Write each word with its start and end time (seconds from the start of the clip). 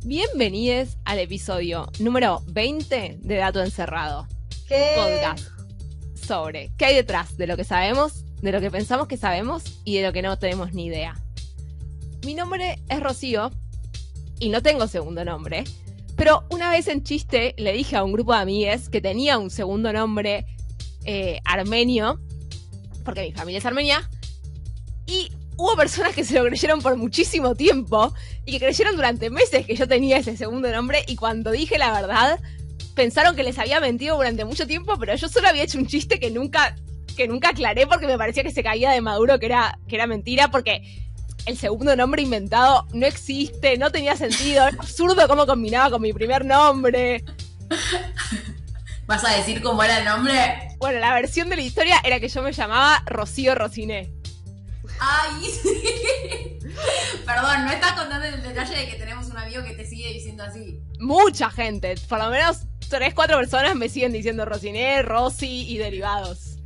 Bienvenidos 0.00 0.96
al 1.04 1.18
episodio 1.18 1.88
número 1.98 2.42
20 2.48 3.18
de 3.20 3.36
Dato 3.36 3.62
Encerrado. 3.62 4.26
¿Qué? 4.66 4.92
Podcast 4.96 5.48
sobre 6.26 6.72
qué 6.76 6.86
hay 6.86 6.94
detrás 6.94 7.36
de 7.36 7.46
lo 7.46 7.56
que 7.56 7.64
sabemos, 7.64 8.24
de 8.40 8.52
lo 8.52 8.60
que 8.60 8.70
pensamos 8.70 9.08
que 9.08 9.16
sabemos 9.16 9.64
y 9.84 9.96
de 9.96 10.06
lo 10.06 10.12
que 10.12 10.22
no 10.22 10.38
tenemos 10.38 10.72
ni 10.72 10.86
idea. 10.86 11.20
Mi 12.24 12.34
nombre 12.34 12.78
es 12.88 13.00
Rocío 13.00 13.50
y 14.38 14.48
no 14.48 14.62
tengo 14.62 14.86
segundo 14.88 15.24
nombre, 15.24 15.64
pero 16.16 16.44
una 16.50 16.70
vez 16.70 16.88
en 16.88 17.02
chiste 17.02 17.54
le 17.58 17.72
dije 17.72 17.96
a 17.96 18.04
un 18.04 18.12
grupo 18.12 18.32
de 18.32 18.40
amigues 18.40 18.88
que 18.88 19.00
tenía 19.00 19.38
un 19.38 19.50
segundo 19.50 19.92
nombre 19.92 20.46
eh, 21.04 21.40
armenio, 21.44 22.20
porque 23.04 23.22
mi 23.22 23.32
familia 23.32 23.58
es 23.58 23.66
armenia, 23.66 24.08
hubo 25.56 25.76
personas 25.76 26.14
que 26.14 26.24
se 26.24 26.34
lo 26.34 26.44
creyeron 26.44 26.80
por 26.80 26.96
muchísimo 26.96 27.54
tiempo 27.54 28.14
y 28.44 28.52
que 28.52 28.60
creyeron 28.60 28.96
durante 28.96 29.30
meses 29.30 29.66
que 29.66 29.76
yo 29.76 29.86
tenía 29.86 30.18
ese 30.18 30.36
segundo 30.36 30.70
nombre 30.70 31.04
y 31.06 31.16
cuando 31.16 31.50
dije 31.50 31.78
la 31.78 31.92
verdad 31.92 32.40
pensaron 32.94 33.36
que 33.36 33.42
les 33.42 33.58
había 33.58 33.80
mentido 33.80 34.16
durante 34.16 34.44
mucho 34.44 34.66
tiempo, 34.66 34.98
pero 34.98 35.14
yo 35.14 35.28
solo 35.28 35.48
había 35.48 35.62
hecho 35.62 35.78
un 35.78 35.86
chiste 35.86 36.20
que 36.20 36.30
nunca 36.30 36.76
que 37.16 37.28
nunca 37.28 37.50
aclaré 37.50 37.86
porque 37.86 38.06
me 38.06 38.16
parecía 38.16 38.42
que 38.42 38.50
se 38.50 38.62
caía 38.62 38.90
de 38.90 39.00
maduro 39.00 39.38
que 39.38 39.46
era 39.46 39.78
que 39.88 39.96
era 39.96 40.06
mentira 40.06 40.50
porque 40.50 40.82
el 41.46 41.58
segundo 41.58 41.96
nombre 41.96 42.22
inventado 42.22 42.86
no 42.92 43.06
existe, 43.06 43.76
no 43.76 43.90
tenía 43.90 44.16
sentido, 44.16 44.66
es 44.68 44.78
absurdo 44.78 45.26
cómo 45.26 45.46
combinaba 45.46 45.90
con 45.90 46.02
mi 46.02 46.12
primer 46.12 46.44
nombre. 46.44 47.24
¿Vas 49.06 49.24
a 49.24 49.36
decir 49.36 49.60
cómo 49.60 49.82
era 49.82 49.98
el 49.98 50.04
nombre? 50.04 50.68
Bueno, 50.78 51.00
la 51.00 51.12
versión 51.14 51.48
de 51.48 51.56
la 51.56 51.62
historia 51.62 52.00
era 52.04 52.20
que 52.20 52.28
yo 52.28 52.42
me 52.42 52.52
llamaba 52.52 53.02
Rocío 53.06 53.54
Rociné. 53.54 54.21
Ay, 55.04 55.50
sí. 55.62 56.58
Perdón, 57.26 57.64
no 57.64 57.72
estás 57.72 57.92
contando 57.92 58.24
el 58.24 58.40
detalle 58.40 58.76
de 58.76 58.88
que 58.88 58.96
tenemos 58.96 59.26
un 59.26 59.36
amigo 59.36 59.64
que 59.64 59.74
te 59.74 59.84
sigue 59.84 60.12
diciendo 60.12 60.44
así. 60.44 60.80
Mucha 61.00 61.50
gente, 61.50 61.96
por 62.08 62.18
lo 62.20 62.30
menos 62.30 62.58
tres, 62.88 63.12
cuatro 63.12 63.36
personas 63.38 63.74
me 63.74 63.88
siguen 63.88 64.12
diciendo 64.12 64.44
Rociné, 64.44 65.02
Rosy 65.02 65.66
y 65.68 65.78
derivados. 65.78 66.58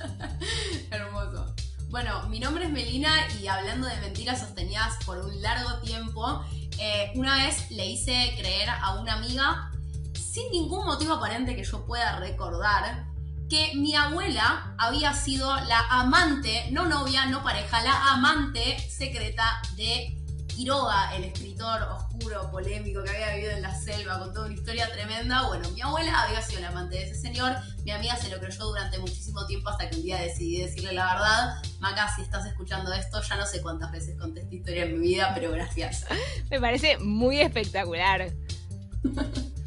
Hermoso. 0.90 1.54
Bueno, 1.90 2.28
mi 2.28 2.40
nombre 2.40 2.64
es 2.64 2.70
Melina 2.70 3.12
y 3.40 3.46
hablando 3.46 3.86
de 3.86 3.96
mentiras 3.98 4.40
sostenidas 4.40 4.96
por 5.06 5.18
un 5.18 5.40
largo 5.40 5.78
tiempo, 5.80 6.44
eh, 6.80 7.12
una 7.14 7.46
vez 7.46 7.70
le 7.70 7.86
hice 7.86 8.34
creer 8.38 8.68
a 8.70 8.98
una 8.98 9.14
amiga, 9.14 9.70
sin 10.14 10.50
ningún 10.50 10.84
motivo 10.84 11.14
aparente 11.14 11.54
que 11.54 11.62
yo 11.62 11.86
pueda 11.86 12.18
recordar, 12.18 13.07
que 13.48 13.72
mi 13.74 13.94
abuela 13.94 14.74
había 14.78 15.14
sido 15.14 15.54
la 15.66 15.80
amante, 15.90 16.68
no 16.70 16.86
novia, 16.86 17.26
no 17.26 17.42
pareja, 17.42 17.82
la 17.82 18.12
amante 18.12 18.78
secreta 18.90 19.60
de 19.76 20.14
Quiroga, 20.48 21.14
el 21.14 21.24
escritor 21.24 21.82
oscuro, 21.82 22.50
polémico 22.50 23.04
que 23.04 23.10
había 23.10 23.34
vivido 23.34 23.52
en 23.52 23.62
la 23.62 23.74
selva 23.74 24.18
con 24.18 24.34
toda 24.34 24.46
una 24.46 24.54
historia 24.54 24.90
tremenda. 24.92 25.46
Bueno, 25.46 25.70
mi 25.70 25.80
abuela 25.80 26.22
había 26.22 26.42
sido 26.42 26.60
la 26.60 26.68
amante 26.68 26.96
de 26.96 27.04
ese 27.04 27.14
señor, 27.14 27.56
mi 27.84 27.92
amiga 27.92 28.16
se 28.16 28.28
lo 28.28 28.40
creyó 28.40 28.64
durante 28.64 28.98
muchísimo 28.98 29.46
tiempo 29.46 29.70
hasta 29.70 29.88
que 29.88 29.96
un 29.96 30.02
día 30.02 30.20
decidí 30.20 30.60
decirle 30.60 30.92
la 30.92 31.14
verdad. 31.14 31.62
Maca, 31.78 32.12
si 32.14 32.22
estás 32.22 32.44
escuchando 32.44 32.92
esto, 32.92 33.22
ya 33.22 33.36
no 33.36 33.46
sé 33.46 33.62
cuántas 33.62 33.92
veces 33.92 34.18
conté 34.18 34.40
esta 34.40 34.54
historia 34.54 34.84
en 34.84 35.00
mi 35.00 35.06
vida, 35.06 35.30
pero 35.34 35.52
gracias. 35.52 36.04
Me 36.50 36.60
parece 36.60 36.98
muy 36.98 37.40
espectacular. 37.40 38.32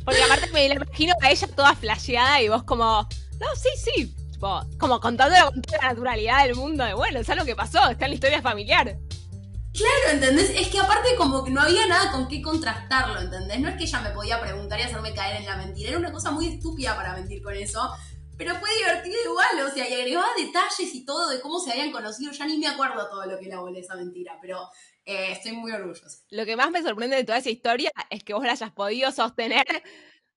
Porque 0.04 0.24
aparte 0.24 0.52
me 0.52 0.68
la 0.68 0.76
imagino 0.76 1.14
a 1.22 1.30
ella 1.30 1.48
toda 1.48 1.76
flasheada 1.76 2.42
y 2.42 2.50
vos 2.50 2.64
como, 2.64 3.08
no, 3.42 3.48
sí, 3.56 3.70
sí. 3.76 4.16
Tipo, 4.32 4.62
como 4.80 5.00
contándolo 5.00 5.52
con 5.52 5.62
toda 5.64 5.80
la 5.80 5.90
naturalidad 5.90 6.46
del 6.46 6.56
mundo 6.56 6.84
de, 6.84 6.94
bueno, 6.94 7.20
es 7.20 7.30
algo 7.30 7.44
que 7.44 7.56
pasó, 7.56 7.90
está 7.90 8.06
en 8.06 8.12
la 8.12 8.16
historia 8.16 8.42
familiar. 8.42 8.98
Claro, 9.74 10.12
¿entendés? 10.12 10.50
Es 10.50 10.68
que 10.68 10.80
aparte 10.80 11.16
como 11.18 11.44
que 11.44 11.50
no 11.50 11.62
había 11.62 11.88
nada 11.88 12.12
con 12.12 12.28
qué 12.28 12.42
contrastarlo, 12.42 13.20
¿entendés? 13.20 13.60
No 13.60 13.70
es 13.70 13.78
que 13.78 13.86
ella 13.86 14.02
me 14.02 14.12
podía 14.12 14.40
preguntar 14.42 14.80
y 14.80 14.84
hacerme 14.84 15.14
caer 15.14 15.38
en 15.38 15.46
la 15.46 15.58
mentira, 15.58 15.90
era 15.90 15.98
una 15.98 16.12
cosa 16.12 16.30
muy 16.32 16.48
estúpida 16.48 16.96
para 16.96 17.16
mentir 17.16 17.42
con 17.42 17.56
eso, 17.56 17.90
pero 18.38 18.56
fue 18.56 18.70
divertido 18.76 19.16
igual, 19.24 19.68
o 19.68 19.74
sea, 19.74 19.90
y 19.90 19.94
agregaba 19.94 20.28
detalles 20.38 20.94
y 20.94 21.06
todo 21.06 21.30
de 21.30 21.40
cómo 21.40 21.60
se 21.60 21.72
habían 21.72 21.92
conocido, 21.92 22.32
ya 22.32 22.46
ni 22.46 22.58
me 22.58 22.68
acuerdo 22.68 23.10
todo 23.10 23.26
lo 23.26 23.40
que 23.40 23.48
la 23.48 23.60
volé 23.60 23.80
esa 23.80 23.96
mentira, 23.96 24.38
pero 24.42 24.70
eh, 25.06 25.32
estoy 25.32 25.54
muy 25.54 25.72
orgullosa. 25.72 26.18
Lo 26.30 26.46
que 26.46 26.56
más 26.56 26.70
me 26.70 26.84
sorprende 26.84 27.16
de 27.16 27.24
toda 27.24 27.38
esa 27.38 27.50
historia 27.50 27.92
es 28.10 28.24
que 28.24 28.34
vos 28.34 28.44
la 28.44 28.52
hayas 28.52 28.72
podido 28.72 29.12
sostener 29.12 29.66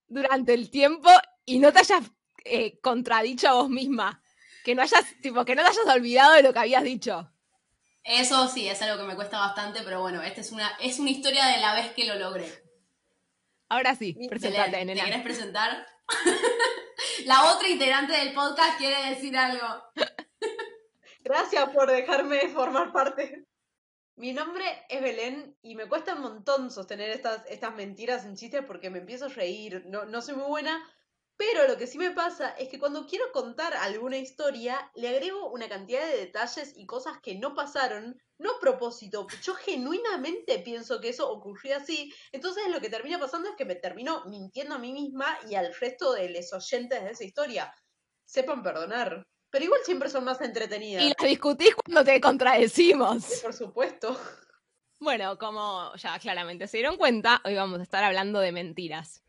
durante 0.07 0.53
el 0.53 0.69
tiempo 0.69 1.09
y 1.45 1.59
no 1.59 1.73
te 1.73 1.79
hayas 1.79 2.03
eh, 2.45 2.79
contradicho 2.79 3.49
a 3.49 3.53
vos 3.53 3.69
misma. 3.69 4.21
Que 4.63 4.73
no 4.73 4.81
hayas, 4.81 5.03
tipo, 5.21 5.43
que 5.45 5.55
no 5.55 5.61
te 5.63 5.69
hayas 5.69 5.95
olvidado 5.95 6.33
de 6.33 6.43
lo 6.43 6.53
que 6.53 6.59
habías 6.59 6.83
dicho. 6.83 7.31
Eso 8.03 8.47
sí, 8.47 8.67
es 8.67 8.81
algo 8.81 9.01
que 9.01 9.07
me 9.07 9.15
cuesta 9.15 9.39
bastante, 9.39 9.81
pero 9.83 9.99
bueno, 10.01 10.21
esta 10.21 10.41
es 10.41 10.51
una, 10.51 10.69
es 10.79 10.99
una 10.99 11.09
historia 11.09 11.45
de 11.47 11.57
la 11.57 11.73
vez 11.73 11.91
que 11.93 12.05
lo 12.05 12.15
logré. 12.15 12.47
Ahora 13.67 13.95
sí, 13.95 14.15
presentate, 14.29 14.85
¿Te 14.85 14.93
querés 14.93 15.21
presentar? 15.23 15.85
la 17.25 17.51
otra 17.51 17.67
integrante 17.67 18.13
del 18.13 18.33
podcast 18.33 18.77
quiere 18.77 19.09
decir 19.09 19.35
algo. 19.35 19.83
Gracias 21.21 21.69
por 21.71 21.89
dejarme 21.89 22.47
formar 22.49 22.93
parte. 22.93 23.47
Mi 24.17 24.31
nombre 24.31 24.63
es 24.87 25.01
Belén 25.01 25.57
y 25.63 25.75
me 25.75 25.87
cuesta 25.87 26.13
un 26.13 26.21
montón 26.21 26.69
sostener 26.69 27.09
estas, 27.09 27.43
estas 27.47 27.75
mentiras 27.75 28.23
en 28.23 28.35
chistes 28.35 28.63
porque 28.65 28.91
me 28.91 28.99
empiezo 28.99 29.25
a 29.25 29.29
reír. 29.29 29.83
No, 29.87 30.05
no 30.05 30.21
soy 30.21 30.35
muy 30.35 30.47
buena, 30.47 30.81
pero 31.37 31.67
lo 31.67 31.77
que 31.77 31.87
sí 31.87 31.97
me 31.97 32.11
pasa 32.11 32.51
es 32.51 32.69
que 32.69 32.79
cuando 32.79 33.05
quiero 33.05 33.31
contar 33.33 33.73
alguna 33.73 34.17
historia, 34.17 34.89
le 34.95 35.09
agrego 35.09 35.51
una 35.51 35.67
cantidad 35.67 36.05
de 36.05 36.17
detalles 36.17 36.73
y 36.77 36.85
cosas 36.85 37.19
que 37.21 37.35
no 37.35 37.53
pasaron, 37.53 38.21
no 38.37 38.51
a 38.51 38.59
propósito. 38.59 39.27
Yo 39.43 39.53
genuinamente 39.55 40.59
pienso 40.59 41.01
que 41.01 41.09
eso 41.09 41.29
ocurrió 41.29 41.75
así. 41.77 42.13
Entonces 42.31 42.63
lo 42.69 42.79
que 42.79 42.89
termina 42.89 43.19
pasando 43.19 43.49
es 43.49 43.55
que 43.55 43.65
me 43.65 43.75
termino 43.75 44.23
mintiendo 44.25 44.75
a 44.75 44.79
mí 44.79 44.93
misma 44.93 45.37
y 45.49 45.55
al 45.55 45.75
resto 45.75 46.13
de 46.13 46.29
los 46.29 46.53
oyentes 46.53 47.03
de 47.03 47.11
esa 47.11 47.23
historia. 47.25 47.73
Sepan 48.23 48.63
perdonar. 48.63 49.23
Pero 49.49 49.65
igual 49.65 49.81
siempre 49.83 50.09
son 50.09 50.23
más 50.23 50.39
entretenidas. 50.41 51.03
Y 51.03 51.09
las 51.09 51.29
discutís 51.29 51.75
cuando 51.75 52.03
te 52.03 52.19
contradecimos. 52.19 53.23
Sí, 53.23 53.41
por 53.41 53.53
supuesto. 53.53 54.17
Bueno, 54.99 55.37
como 55.37 55.93
ya 55.95 56.17
claramente 56.19 56.67
se 56.67 56.77
dieron 56.77 56.97
cuenta, 56.97 57.41
hoy 57.43 57.55
vamos 57.55 57.79
a 57.79 57.83
estar 57.83 58.03
hablando 58.03 58.39
de 58.39 58.51
mentiras. 58.51 59.24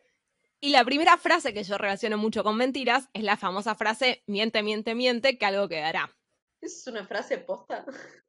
Y 0.60 0.70
la 0.70 0.84
primera 0.84 1.16
frase 1.18 1.52
que 1.52 1.64
yo 1.64 1.76
relaciono 1.78 2.16
mucho 2.18 2.42
con 2.42 2.56
mentiras 2.56 3.08
es 3.12 3.22
la 3.22 3.36
famosa 3.36 3.74
frase 3.74 4.22
miente, 4.26 4.62
miente, 4.62 4.94
miente, 4.94 5.38
que 5.38 5.46
algo 5.46 5.68
quedará. 5.68 6.16
¿Es 6.60 6.86
una 6.86 7.06
frase 7.06 7.38
posta? 7.38 7.84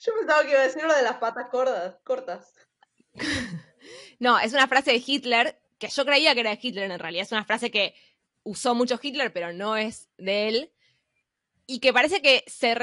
Yo 0.00 0.12
pensaba 0.18 0.42
que 0.42 0.50
iba 0.50 0.60
a 0.60 0.64
decir 0.64 0.82
lo 0.82 0.94
de 0.94 1.02
las 1.02 1.16
patas 1.16 1.48
cortas. 1.50 1.96
cortas. 2.04 2.54
no, 4.18 4.38
es 4.38 4.52
una 4.52 4.68
frase 4.68 4.92
de 4.92 5.02
Hitler 5.04 5.58
que 5.78 5.88
yo 5.88 6.04
creía 6.04 6.34
que 6.34 6.40
era 6.40 6.50
de 6.50 6.58
Hitler 6.60 6.90
en 6.90 6.98
realidad. 6.98 7.24
Es 7.24 7.32
una 7.32 7.44
frase 7.44 7.70
que 7.70 7.94
usó 8.44 8.74
mucho 8.74 9.00
Hitler, 9.02 9.32
pero 9.32 9.52
no 9.52 9.76
es 9.76 10.10
de 10.18 10.48
él. 10.48 10.72
Y 11.66 11.80
que 11.80 11.92
parece 11.92 12.22
que 12.22 12.44
se 12.46 12.76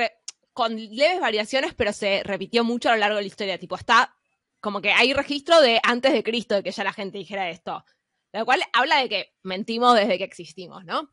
con 0.51 0.75
leves 0.75 1.21
variaciones, 1.21 1.73
pero 1.73 1.93
se 1.93 2.23
repitió 2.23 2.63
mucho 2.63 2.89
a 2.89 2.93
lo 2.93 2.99
largo 2.99 3.15
de 3.15 3.21
la 3.21 3.27
historia. 3.27 3.59
Tipo, 3.59 3.75
está 3.75 4.13
como 4.59 4.81
que 4.81 4.91
hay 4.91 5.13
registro 5.13 5.61
de 5.61 5.79
antes 5.83 6.11
de 6.11 6.23
Cristo 6.23 6.55
de 6.55 6.63
que 6.63 6.71
ya 6.71 6.83
la 6.83 6.91
gente 6.91 7.17
dijera 7.17 7.49
esto. 7.49 7.85
Lo 8.31 8.45
cual 8.45 8.61
habla 8.73 9.01
de 9.01 9.09
que 9.09 9.33
mentimos 9.43 9.95
desde 9.95 10.17
que 10.17 10.23
existimos, 10.23 10.85
¿no? 10.85 11.09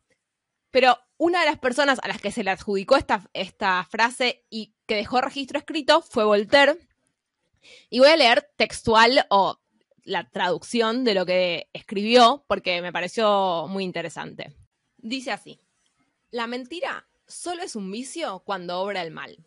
Pero 0.69 0.97
una 1.17 1.39
de 1.39 1.47
las 1.47 1.57
personas 1.57 1.99
a 2.03 2.07
las 2.07 2.21
que 2.21 2.31
se 2.31 2.43
le 2.43 2.51
adjudicó 2.51 2.95
esta, 2.95 3.29
esta 3.33 3.83
frase 3.89 4.45
y 4.49 4.75
que 4.85 4.95
dejó 4.95 5.21
registro 5.21 5.57
escrito 5.57 6.01
fue 6.01 6.23
Voltaire. 6.23 6.77
Y 7.89 7.99
voy 7.99 8.09
a 8.09 8.17
leer 8.17 8.51
textual 8.55 9.25
o 9.29 9.59
la 10.03 10.29
traducción 10.29 11.03
de 11.03 11.15
lo 11.15 11.25
que 11.25 11.69
escribió 11.73 12.45
porque 12.47 12.81
me 12.81 12.93
pareció 12.93 13.67
muy 13.67 13.83
interesante. 13.83 14.55
Dice 14.97 15.31
así, 15.31 15.59
la 16.29 16.47
mentira 16.47 17.07
solo 17.27 17.63
es 17.63 17.75
un 17.75 17.91
vicio 17.91 18.39
cuando 18.45 18.79
obra 18.79 19.01
el 19.01 19.11
mal. 19.11 19.43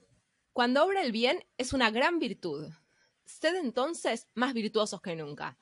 Cuando 0.53 0.85
obra 0.85 1.03
el 1.03 1.13
bien 1.13 1.45
es 1.57 1.73
una 1.73 1.91
gran 1.91 2.19
virtud. 2.19 2.73
Sed 3.25 3.55
entonces 3.57 4.29
más 4.35 4.53
virtuosos 4.53 5.01
que 5.01 5.15
nunca 5.15 5.57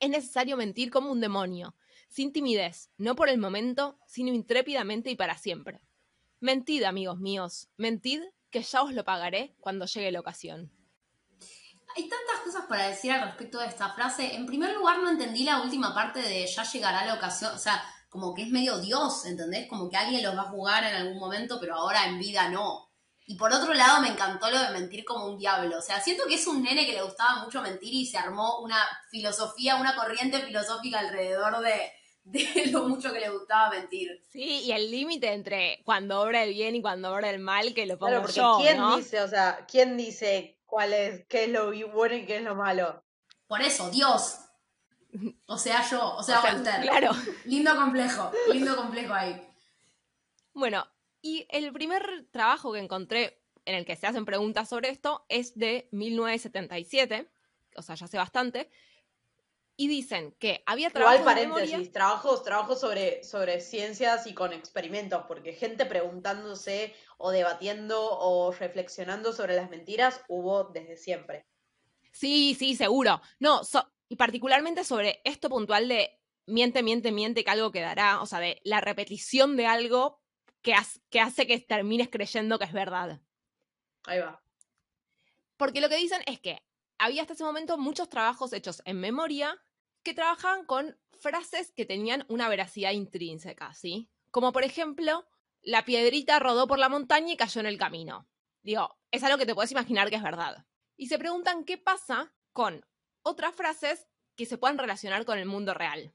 es 0.00 0.10
necesario 0.10 0.56
mentir 0.56 0.90
como 0.90 1.12
un 1.12 1.20
demonio, 1.20 1.74
sin 2.08 2.32
timidez, 2.32 2.90
no 2.96 3.14
por 3.14 3.28
el 3.28 3.38
momento, 3.38 3.98
sino 4.06 4.32
intrépidamente 4.32 5.10
y 5.10 5.16
para 5.16 5.38
siempre. 5.38 5.80
Mentid, 6.40 6.82
amigos 6.84 7.18
míos, 7.20 7.68
mentid, 7.76 8.22
que 8.50 8.62
ya 8.62 8.82
os 8.82 8.92
lo 8.92 9.04
pagaré 9.04 9.54
cuando 9.60 9.86
llegue 9.86 10.10
la 10.10 10.20
ocasión. 10.20 10.72
Hay 11.96 12.08
tantas 12.08 12.40
cosas 12.44 12.66
para 12.66 12.88
decir 12.88 13.12
al 13.12 13.22
respecto 13.22 13.58
de 13.58 13.66
esta 13.66 13.92
frase. 13.92 14.34
En 14.34 14.46
primer 14.46 14.74
lugar, 14.74 15.00
no 15.00 15.10
entendí 15.10 15.44
la 15.44 15.62
última 15.62 15.94
parte 15.94 16.20
de 16.20 16.46
ya 16.46 16.62
llegará 16.62 17.04
la 17.04 17.14
ocasión. 17.14 17.54
O 17.54 17.58
sea, 17.58 17.82
como 18.08 18.34
que 18.34 18.42
es 18.42 18.48
medio 18.48 18.78
Dios, 18.78 19.24
¿entendés? 19.26 19.68
Como 19.68 19.88
que 19.88 19.96
alguien 19.96 20.22
los 20.22 20.36
va 20.36 20.42
a 20.42 20.50
jugar 20.50 20.84
en 20.84 20.94
algún 20.94 21.18
momento, 21.18 21.58
pero 21.60 21.76
ahora 21.76 22.06
en 22.06 22.18
vida 22.18 22.48
no. 22.48 22.89
Y 23.30 23.36
por 23.36 23.52
otro 23.52 23.72
lado, 23.74 24.00
me 24.00 24.08
encantó 24.08 24.50
lo 24.50 24.58
de 24.58 24.70
mentir 24.70 25.04
como 25.04 25.26
un 25.26 25.38
diablo. 25.38 25.78
O 25.78 25.82
sea, 25.82 26.00
siento 26.00 26.24
que 26.26 26.34
es 26.34 26.48
un 26.48 26.64
nene 26.64 26.84
que 26.84 26.94
le 26.94 27.02
gustaba 27.02 27.44
mucho 27.44 27.62
mentir 27.62 27.94
y 27.94 28.04
se 28.04 28.18
armó 28.18 28.58
una 28.58 28.76
filosofía, 29.08 29.76
una 29.76 29.94
corriente 29.94 30.40
filosófica 30.40 30.98
alrededor 30.98 31.60
de, 31.60 31.92
lo 32.72 32.88
mucho 32.88 33.12
que 33.12 33.20
le 33.20 33.30
gustaba 33.30 33.70
mentir. 33.70 34.20
Sí, 34.32 34.62
y 34.64 34.72
el 34.72 34.90
límite 34.90 35.32
entre 35.32 35.80
cuando 35.84 36.20
obra 36.20 36.42
el 36.42 36.54
bien 36.54 36.74
y 36.74 36.82
cuando 36.82 37.12
obra 37.12 37.30
el 37.30 37.38
mal, 37.38 37.72
que 37.72 37.86
lo 37.86 38.00
pongo 38.00 38.20
claro, 38.24 38.58
¿quién 38.58 38.96
dice, 38.96 39.20
o 39.20 39.28
sea, 39.28 39.64
quién 39.70 39.96
dice 39.96 40.58
cuál 40.66 40.92
es, 40.92 41.24
qué 41.28 41.44
es 41.44 41.50
lo 41.50 41.70
bueno 41.92 42.16
y 42.16 42.26
qué 42.26 42.38
es 42.38 42.42
lo 42.42 42.56
malo? 42.56 43.04
Por 43.46 43.62
eso, 43.62 43.90
Dios. 43.90 44.40
O 45.46 45.56
sea, 45.56 45.88
yo, 45.88 46.16
o 46.16 46.22
sea, 46.24 46.40
O 46.40 46.42
sea, 46.42 46.52
Walter. 46.52 46.80
claro. 46.80 47.12
Lindo 47.44 47.76
complejo, 47.76 48.32
lindo 48.52 48.74
complejo 48.74 49.14
ahí. 49.14 49.40
Bueno, 50.52 50.84
y 51.22 51.46
el 51.50 51.72
primer 51.72 52.26
trabajo 52.30 52.72
que 52.72 52.78
encontré 52.80 53.42
en 53.64 53.74
el 53.74 53.84
que 53.84 53.96
se 53.96 54.06
hacen 54.06 54.24
preguntas 54.24 54.68
sobre 54.68 54.88
esto 54.88 55.24
es 55.28 55.56
de 55.56 55.88
1977, 55.92 57.28
o 57.76 57.82
sea, 57.82 57.94
ya 57.94 58.06
hace 58.06 58.16
bastante, 58.16 58.70
y 59.76 59.88
dicen 59.88 60.32
que 60.38 60.62
había 60.66 60.90
trabajos 60.90 61.20
Igual 61.20 61.34
de 61.36 61.42
paréntesis, 61.42 61.70
memoria. 61.72 61.92
trabajos, 61.92 62.42
trabajos 62.44 62.80
sobre, 62.80 63.24
sobre 63.24 63.60
ciencias 63.60 64.26
y 64.26 64.34
con 64.34 64.52
experimentos, 64.52 65.24
porque 65.26 65.52
gente 65.54 65.86
preguntándose 65.86 66.94
o 67.16 67.30
debatiendo 67.30 67.98
o 68.18 68.52
reflexionando 68.52 69.32
sobre 69.32 69.56
las 69.56 69.70
mentiras 69.70 70.22
hubo 70.28 70.64
desde 70.64 70.96
siempre. 70.96 71.46
Sí, 72.12 72.54
sí, 72.58 72.74
seguro. 72.74 73.22
No, 73.38 73.64
so- 73.64 73.90
y 74.08 74.16
particularmente 74.16 74.84
sobre 74.84 75.20
esto 75.24 75.48
puntual 75.48 75.88
de 75.88 76.18
miente, 76.46 76.82
miente, 76.82 77.12
miente, 77.12 77.44
que 77.44 77.50
algo 77.50 77.70
quedará, 77.70 78.20
o 78.20 78.26
sea, 78.26 78.40
de 78.40 78.60
la 78.64 78.80
repetición 78.80 79.56
de 79.56 79.66
algo 79.66 80.18
que, 80.62 80.74
has- 80.74 81.00
que 81.10 81.20
hace 81.20 81.46
que 81.46 81.58
termines 81.60 82.08
creyendo 82.08 82.58
que 82.58 82.64
es 82.64 82.72
verdad. 82.72 83.20
Ahí 84.04 84.18
va. 84.18 84.42
Porque 85.56 85.80
lo 85.80 85.88
que 85.88 85.96
dicen 85.96 86.22
es 86.26 86.40
que 86.40 86.62
había 86.98 87.22
hasta 87.22 87.34
ese 87.34 87.44
momento 87.44 87.78
muchos 87.78 88.08
trabajos 88.08 88.52
hechos 88.52 88.82
en 88.84 89.00
memoria 89.00 89.60
que 90.02 90.14
trabajaban 90.14 90.64
con 90.64 90.98
frases 91.12 91.72
que 91.72 91.84
tenían 91.84 92.24
una 92.28 92.48
veracidad 92.48 92.92
intrínseca, 92.92 93.74
¿sí? 93.74 94.10
Como 94.30 94.52
por 94.52 94.64
ejemplo, 94.64 95.26
la 95.62 95.84
piedrita 95.84 96.38
rodó 96.38 96.66
por 96.66 96.78
la 96.78 96.88
montaña 96.88 97.34
y 97.34 97.36
cayó 97.36 97.60
en 97.60 97.66
el 97.66 97.78
camino. 97.78 98.26
Digo, 98.62 98.98
es 99.10 99.22
algo 99.22 99.38
que 99.38 99.46
te 99.46 99.54
puedes 99.54 99.72
imaginar 99.72 100.08
que 100.08 100.16
es 100.16 100.22
verdad. 100.22 100.66
Y 100.96 101.06
se 101.08 101.18
preguntan 101.18 101.64
qué 101.64 101.76
pasa 101.78 102.32
con 102.52 102.86
otras 103.22 103.54
frases 103.54 104.08
que 104.36 104.46
se 104.46 104.56
puedan 104.58 104.78
relacionar 104.78 105.24
con 105.24 105.38
el 105.38 105.46
mundo 105.46 105.74
real. 105.74 106.14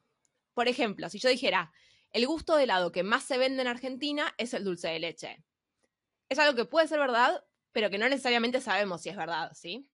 Por 0.54 0.68
ejemplo, 0.68 1.10
si 1.10 1.20
yo 1.20 1.30
dijera, 1.30 1.72
el 2.16 2.28
gusto 2.28 2.56
de 2.56 2.64
helado 2.64 2.94
que 2.94 3.04
más 3.04 3.26
se 3.26 3.38
vende 3.38 3.62
en 3.62 3.68
Argentina 3.68 4.34
es 4.38 4.54
el 4.54 4.64
dulce 4.64 4.88
de 4.88 5.00
leche. 5.00 5.44
Es 6.30 6.40
algo 6.40 6.56
que 6.56 6.64
puede 6.64 6.88
ser 6.88 6.98
verdad, 6.98 7.44
pero 7.74 7.90
que 7.90 7.98
no 7.98 8.08
necesariamente 8.08 8.62
sabemos 8.62 9.02
si 9.02 9.10
es 9.10 9.18
verdad, 9.18 9.52
¿sí? 9.54 9.92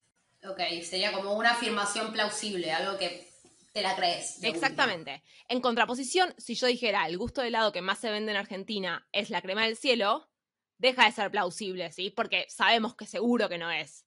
Ok, 0.47 0.59
sería 0.83 1.13
como 1.13 1.33
una 1.33 1.53
afirmación 1.53 2.13
plausible, 2.13 2.71
algo 2.71 2.99
que 2.99 3.27
te 3.73 3.81
la 3.81 3.95
crees. 3.95 4.35
última. 4.35 4.53
Exactamente. 4.53 5.23
En 5.47 5.61
contraposición, 5.61 6.35
si 6.37 6.53
yo 6.53 6.67
dijera 6.67 7.07
el 7.07 7.17
gusto 7.17 7.41
de 7.41 7.47
helado 7.47 7.71
que 7.71 7.81
más 7.81 7.97
se 7.97 8.11
vende 8.11 8.31
en 8.31 8.37
Argentina 8.37 9.07
es 9.11 9.31
la 9.31 9.41
crema 9.41 9.65
del 9.65 9.75
cielo, 9.75 10.29
deja 10.77 11.05
de 11.05 11.13
ser 11.13 11.31
plausible, 11.31 11.91
¿sí? 11.91 12.11
Porque 12.11 12.45
sabemos 12.49 12.95
que 12.95 13.07
seguro 13.07 13.49
que 13.49 13.57
no 13.57 13.71
es. 13.71 14.05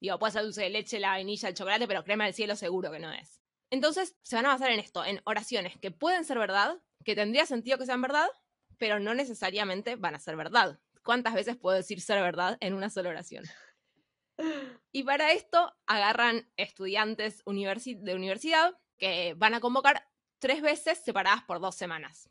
Digo, 0.00 0.18
puede 0.18 0.32
ser 0.32 0.44
dulce 0.44 0.62
de 0.62 0.70
leche, 0.70 0.98
la 0.98 1.10
vainilla, 1.10 1.50
el 1.50 1.54
chocolate, 1.54 1.86
pero 1.86 2.04
crema 2.04 2.24
del 2.24 2.32
cielo 2.32 2.56
seguro 2.56 2.90
que 2.90 3.00
no 3.00 3.12
es. 3.12 3.42
Entonces, 3.68 4.16
se 4.22 4.36
van 4.36 4.46
a 4.46 4.54
basar 4.54 4.70
en 4.70 4.80
esto, 4.80 5.04
en 5.04 5.20
oraciones 5.26 5.76
que 5.76 5.90
pueden 5.90 6.24
ser 6.24 6.38
verdad, 6.38 6.80
que 7.04 7.14
tendría 7.14 7.46
sentido 7.46 7.78
que 7.78 7.86
sean 7.86 8.02
verdad, 8.02 8.28
pero 8.78 8.98
no 8.98 9.14
necesariamente 9.14 9.96
van 9.96 10.14
a 10.14 10.18
ser 10.20 10.36
verdad. 10.36 10.78
¿Cuántas 11.02 11.34
veces 11.34 11.56
puedo 11.56 11.76
decir 11.76 12.00
ser 12.00 12.20
verdad 12.22 12.56
en 12.60 12.74
una 12.74 12.90
sola 12.90 13.10
oración? 13.10 13.44
Y 14.92 15.04
para 15.04 15.32
esto 15.32 15.76
agarran 15.86 16.50
estudiantes 16.56 17.44
universi- 17.44 18.00
de 18.00 18.14
universidad 18.14 18.76
que 18.96 19.34
van 19.36 19.52
a 19.52 19.60
convocar 19.60 20.08
tres 20.38 20.62
veces 20.62 20.98
separadas 21.04 21.42
por 21.44 21.60
dos 21.60 21.76
semanas. 21.76 22.30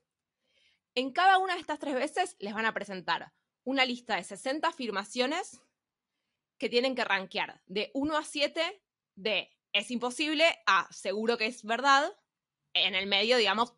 En 0.96 1.12
cada 1.14 1.38
una 1.38 1.54
de 1.54 1.62
estas 1.62 1.78
tres 1.78 1.94
veces 1.94 2.36
les 2.40 2.54
van 2.56 2.66
a 2.66 2.74
presentar 2.74 3.32
una 3.64 3.86
lista 3.86 4.16
de 4.16 4.24
60 4.24 4.68
afirmaciones 4.68 5.62
que 6.58 6.68
tienen 6.68 6.96
que 6.96 7.06
rankear 7.06 7.62
de 7.68 7.92
1 7.94 8.18
a 8.18 8.24
7 8.24 8.82
de 9.16 9.56
es 9.72 9.92
imposible 9.92 10.46
a 10.66 10.92
seguro 10.92 11.38
que 11.38 11.46
es 11.46 11.64
verdad, 11.64 12.12
en 12.74 12.96
el 12.96 13.06
medio, 13.06 13.38
digamos, 13.38 13.76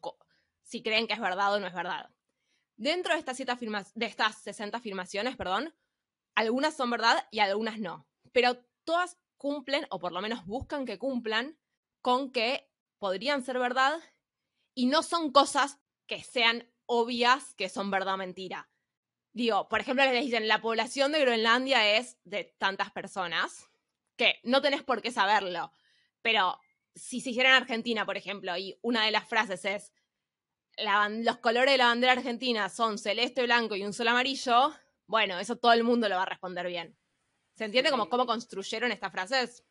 si 0.71 0.81
creen 0.81 1.05
que 1.05 1.13
es 1.13 1.19
verdad 1.19 1.53
o 1.53 1.59
no 1.59 1.67
es 1.67 1.73
verdad. 1.73 2.09
Dentro 2.77 3.11
de 3.13 3.19
estas, 3.19 3.35
siete 3.35 3.53
de 3.93 4.05
estas 4.05 4.37
60 4.37 4.77
afirmaciones, 4.77 5.35
perdón, 5.35 5.75
algunas 6.33 6.77
son 6.77 6.89
verdad 6.89 7.27
y 7.29 7.39
algunas 7.39 7.77
no. 7.77 8.07
Pero 8.31 8.63
todas 8.85 9.17
cumplen, 9.35 9.85
o 9.89 9.99
por 9.99 10.13
lo 10.13 10.21
menos 10.21 10.45
buscan 10.45 10.85
que 10.85 10.97
cumplan, 10.97 11.59
con 12.01 12.31
que 12.31 12.71
podrían 12.99 13.43
ser 13.43 13.59
verdad 13.59 13.99
y 14.73 14.85
no 14.85 15.03
son 15.03 15.33
cosas 15.33 15.81
que 16.07 16.23
sean 16.23 16.71
obvias 16.85 17.53
que 17.55 17.67
son 17.67 17.91
verdad 17.91 18.13
o 18.13 18.17
mentira. 18.17 18.69
Digo, 19.33 19.67
por 19.67 19.81
ejemplo, 19.81 20.05
les 20.05 20.23
dicen, 20.23 20.47
la 20.47 20.61
población 20.61 21.11
de 21.11 21.19
Groenlandia 21.19 21.97
es 21.97 22.17
de 22.23 22.45
tantas 22.57 22.91
personas, 22.91 23.69
que 24.15 24.39
no 24.43 24.61
tenés 24.61 24.83
por 24.83 25.01
qué 25.01 25.11
saberlo, 25.11 25.73
pero 26.21 26.57
si 26.95 27.19
se 27.19 27.31
hiciera 27.31 27.49
en 27.49 27.55
Argentina, 27.55 28.05
por 28.05 28.15
ejemplo, 28.15 28.55
y 28.57 28.77
una 28.81 29.05
de 29.05 29.11
las 29.11 29.27
frases 29.27 29.65
es, 29.65 29.91
la 30.77 31.09
los 31.09 31.37
colores 31.37 31.73
de 31.73 31.77
la 31.77 31.87
bandera 31.87 32.13
argentina 32.13 32.69
son 32.69 32.97
celeste, 32.97 33.43
blanco 33.43 33.75
y 33.75 33.83
un 33.83 33.93
sol 33.93 34.07
amarillo, 34.07 34.73
bueno, 35.07 35.39
eso 35.39 35.57
todo 35.57 35.73
el 35.73 35.83
mundo 35.83 36.07
lo 36.09 36.15
va 36.15 36.23
a 36.23 36.27
responder 36.27 36.67
bien. 36.67 36.97
¿Se 37.55 37.65
entiende 37.65 37.91
como 37.91 38.09
cómo 38.09 38.25
construyeron 38.25 38.91
estas 38.91 39.11
frases? 39.11 39.63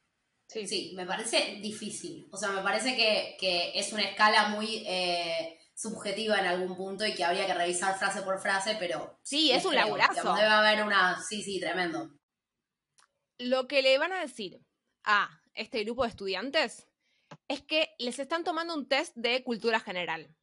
Sí, 0.46 0.66
Sí, 0.66 0.92
me 0.96 1.06
parece 1.06 1.58
difícil. 1.62 2.28
O 2.32 2.36
sea, 2.36 2.50
me 2.50 2.62
parece 2.62 2.96
que, 2.96 3.36
que 3.38 3.72
es 3.78 3.92
una 3.92 4.02
escala 4.02 4.48
muy 4.48 4.84
eh, 4.86 5.58
subjetiva 5.74 6.38
en 6.38 6.46
algún 6.46 6.76
punto 6.76 7.06
y 7.06 7.14
que 7.14 7.24
habría 7.24 7.46
que 7.46 7.54
revisar 7.54 7.96
frase 7.98 8.22
por 8.22 8.40
frase, 8.40 8.76
pero. 8.78 9.18
Sí, 9.22 9.50
es 9.52 9.64
un 9.64 9.70
creo. 9.70 9.84
laburazo. 9.84 10.12
Digamos, 10.14 10.38
Debe 10.38 10.50
haber 10.50 10.84
una. 10.84 11.22
Sí, 11.22 11.42
sí, 11.42 11.60
tremendo. 11.60 12.10
Lo 13.38 13.66
que 13.68 13.80
le 13.82 13.96
van 13.98 14.12
a 14.12 14.20
decir 14.20 14.60
a 15.04 15.40
este 15.54 15.84
grupo 15.84 16.02
de 16.02 16.10
estudiantes 16.10 16.86
es 17.48 17.62
que 17.62 17.94
les 17.98 18.18
están 18.18 18.44
tomando 18.44 18.74
un 18.74 18.88
test 18.88 19.14
de 19.16 19.42
cultura 19.44 19.80
general. 19.80 20.34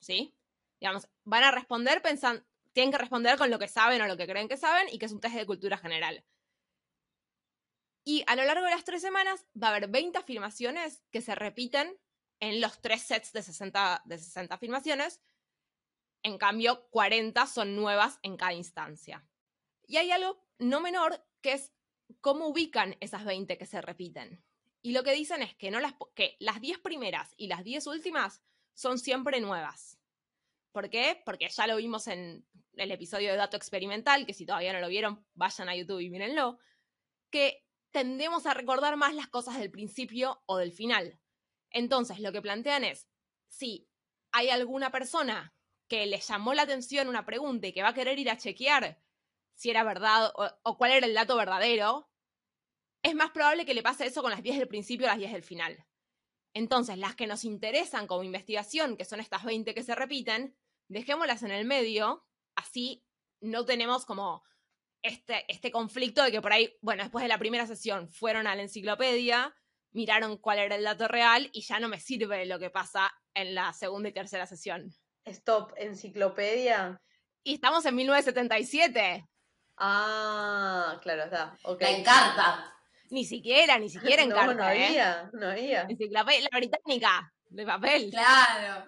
¿Sí? 0.00 0.34
Digamos, 0.80 1.08
van 1.24 1.44
a 1.44 1.50
responder 1.50 2.02
pensando, 2.02 2.44
tienen 2.72 2.92
que 2.92 2.98
responder 2.98 3.36
con 3.38 3.50
lo 3.50 3.58
que 3.58 3.68
saben 3.68 4.00
o 4.00 4.06
lo 4.06 4.16
que 4.16 4.26
creen 4.26 4.48
que 4.48 4.56
saben 4.56 4.88
y 4.90 4.98
que 4.98 5.06
es 5.06 5.12
un 5.12 5.20
test 5.20 5.34
de 5.34 5.46
cultura 5.46 5.76
general. 5.78 6.24
Y 8.04 8.24
a 8.26 8.36
lo 8.36 8.44
largo 8.44 8.64
de 8.64 8.70
las 8.70 8.84
tres 8.84 9.02
semanas 9.02 9.46
va 9.60 9.68
a 9.68 9.70
haber 9.70 9.88
20 9.88 10.16
afirmaciones 10.18 11.02
que 11.10 11.20
se 11.20 11.34
repiten 11.34 11.98
en 12.40 12.60
los 12.60 12.80
tres 12.80 13.02
sets 13.02 13.32
de 13.32 13.42
60, 13.42 14.02
de 14.04 14.18
60 14.18 14.54
afirmaciones. 14.54 15.20
En 16.22 16.38
cambio, 16.38 16.88
40 16.90 17.46
son 17.46 17.76
nuevas 17.76 18.18
en 18.22 18.36
cada 18.36 18.54
instancia. 18.54 19.28
Y 19.86 19.96
hay 19.96 20.10
algo 20.10 20.42
no 20.58 20.80
menor 20.80 21.24
que 21.42 21.52
es 21.52 21.72
cómo 22.20 22.46
ubican 22.46 22.96
esas 23.00 23.24
20 23.24 23.58
que 23.58 23.66
se 23.66 23.80
repiten. 23.82 24.42
Y 24.80 24.92
lo 24.92 25.02
que 25.02 25.12
dicen 25.12 25.42
es 25.42 25.54
que, 25.54 25.70
no 25.70 25.80
las, 25.80 25.94
que 26.14 26.36
las 26.38 26.60
10 26.60 26.78
primeras 26.78 27.34
y 27.36 27.48
las 27.48 27.64
10 27.64 27.86
últimas 27.88 28.42
son 28.74 28.98
siempre 28.98 29.40
nuevas. 29.40 29.97
¿Por 30.72 30.90
qué? 30.90 31.20
Porque 31.24 31.48
ya 31.48 31.66
lo 31.66 31.76
vimos 31.76 32.06
en 32.08 32.46
el 32.74 32.92
episodio 32.92 33.30
de 33.30 33.36
Dato 33.36 33.56
Experimental, 33.56 34.26
que 34.26 34.34
si 34.34 34.46
todavía 34.46 34.72
no 34.72 34.80
lo 34.80 34.88
vieron, 34.88 35.26
vayan 35.34 35.68
a 35.68 35.76
YouTube 35.76 36.00
y 36.00 36.10
mírenlo, 36.10 36.58
que 37.30 37.64
tendemos 37.90 38.46
a 38.46 38.54
recordar 38.54 38.96
más 38.96 39.14
las 39.14 39.28
cosas 39.28 39.58
del 39.58 39.70
principio 39.70 40.42
o 40.46 40.58
del 40.58 40.72
final. 40.72 41.18
Entonces, 41.70 42.20
lo 42.20 42.32
que 42.32 42.42
plantean 42.42 42.84
es, 42.84 43.08
si 43.48 43.88
hay 44.32 44.50
alguna 44.50 44.90
persona 44.90 45.54
que 45.88 46.06
le 46.06 46.20
llamó 46.20 46.54
la 46.54 46.62
atención 46.62 47.08
una 47.08 47.24
pregunta 47.24 47.66
y 47.66 47.72
que 47.72 47.82
va 47.82 47.88
a 47.88 47.94
querer 47.94 48.18
ir 48.18 48.30
a 48.30 48.36
chequear 48.36 49.02
si 49.54 49.70
era 49.70 49.82
verdad 49.82 50.30
o, 50.36 50.48
o 50.62 50.78
cuál 50.78 50.92
era 50.92 51.06
el 51.06 51.14
dato 51.14 51.36
verdadero, 51.36 52.08
es 53.02 53.14
más 53.14 53.30
probable 53.30 53.64
que 53.64 53.74
le 53.74 53.82
pase 53.82 54.06
eso 54.06 54.22
con 54.22 54.30
las 54.30 54.42
10 54.42 54.58
del 54.58 54.68
principio 54.68 55.06
o 55.06 55.10
las 55.10 55.18
10 55.18 55.32
del 55.32 55.42
final. 55.42 55.84
Entonces, 56.58 56.98
las 56.98 57.14
que 57.14 57.28
nos 57.28 57.44
interesan 57.44 58.08
como 58.08 58.24
investigación, 58.24 58.96
que 58.96 59.04
son 59.04 59.20
estas 59.20 59.44
20 59.44 59.74
que 59.74 59.84
se 59.84 59.94
repiten, 59.94 60.56
dejémoslas 60.88 61.44
en 61.44 61.52
el 61.52 61.64
medio, 61.64 62.26
así 62.56 63.04
no 63.40 63.64
tenemos 63.64 64.04
como 64.04 64.42
este, 65.00 65.44
este 65.46 65.70
conflicto 65.70 66.20
de 66.24 66.32
que 66.32 66.42
por 66.42 66.52
ahí, 66.52 66.76
bueno, 66.82 67.04
después 67.04 67.22
de 67.22 67.28
la 67.28 67.38
primera 67.38 67.64
sesión 67.68 68.08
fueron 68.08 68.48
a 68.48 68.56
la 68.56 68.62
enciclopedia, 68.62 69.54
miraron 69.92 70.36
cuál 70.36 70.58
era 70.58 70.74
el 70.74 70.82
dato 70.82 71.06
real 71.06 71.48
y 71.52 71.62
ya 71.62 71.78
no 71.78 71.86
me 71.86 72.00
sirve 72.00 72.44
lo 72.44 72.58
que 72.58 72.70
pasa 72.70 73.08
en 73.34 73.54
la 73.54 73.72
segunda 73.72 74.08
y 74.08 74.12
tercera 74.12 74.44
sesión. 74.44 74.92
Stop, 75.26 75.74
enciclopedia. 75.76 77.00
Y 77.44 77.54
estamos 77.54 77.86
en 77.86 77.94
1977. 77.94 79.28
Ah, 79.76 80.98
claro, 81.02 81.22
está. 81.22 81.56
ok. 81.62 81.82
La 81.82 81.90
encarta. 81.90 82.77
Ni 83.10 83.24
siquiera, 83.24 83.78
ni 83.78 83.88
siquiera 83.88 84.22
en 84.24 84.28
no, 84.28 84.34
carta, 84.34 84.54
no 84.54 84.68
¿eh? 84.70 84.86
había, 84.86 85.30
no 85.32 85.48
había. 85.48 85.82
Enciclopedia, 85.82 86.48
la 86.50 86.58
británica, 86.58 87.34
de 87.48 87.66
papel. 87.66 88.10
Claro. 88.10 88.86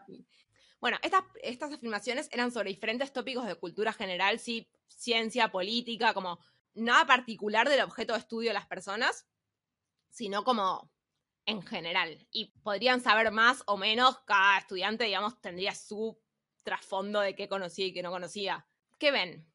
Bueno, 0.80 0.98
estas, 1.02 1.22
estas 1.42 1.72
afirmaciones 1.72 2.28
eran 2.32 2.50
sobre 2.50 2.70
diferentes 2.70 3.12
tópicos 3.12 3.46
de 3.46 3.54
cultura 3.54 3.92
general, 3.92 4.38
sí, 4.38 4.68
ciencia, 4.88 5.50
política, 5.50 6.14
como 6.14 6.38
nada 6.74 7.06
particular 7.06 7.68
del 7.68 7.82
objeto 7.82 8.14
de 8.14 8.20
estudio 8.20 8.50
de 8.50 8.54
las 8.54 8.66
personas, 8.66 9.26
sino 10.08 10.42
como 10.42 10.90
en 11.46 11.62
general. 11.62 12.26
Y 12.30 12.52
podrían 12.62 13.00
saber 13.00 13.30
más 13.30 13.62
o 13.66 13.76
menos, 13.76 14.20
cada 14.26 14.58
estudiante, 14.58 15.04
digamos, 15.04 15.40
tendría 15.40 15.74
su 15.74 16.18
trasfondo 16.62 17.20
de 17.20 17.34
qué 17.34 17.48
conocía 17.48 17.86
y 17.86 17.92
qué 17.92 18.02
no 18.02 18.10
conocía. 18.10 18.66
¿Qué 18.98 19.10
ven? 19.10 19.46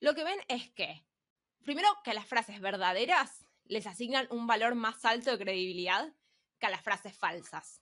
Lo 0.00 0.14
que 0.14 0.24
ven 0.24 0.38
es 0.48 0.70
que, 0.70 1.04
primero, 1.64 1.88
que 2.04 2.14
las 2.14 2.26
frases 2.26 2.60
verdaderas 2.60 3.43
les 3.64 3.86
asignan 3.86 4.26
un 4.30 4.46
valor 4.46 4.74
más 4.74 5.04
alto 5.04 5.30
de 5.30 5.38
credibilidad 5.38 6.12
aparezcan 6.58 6.70
las 6.70 6.82
frases 6.82 7.16
falsas. 7.16 7.80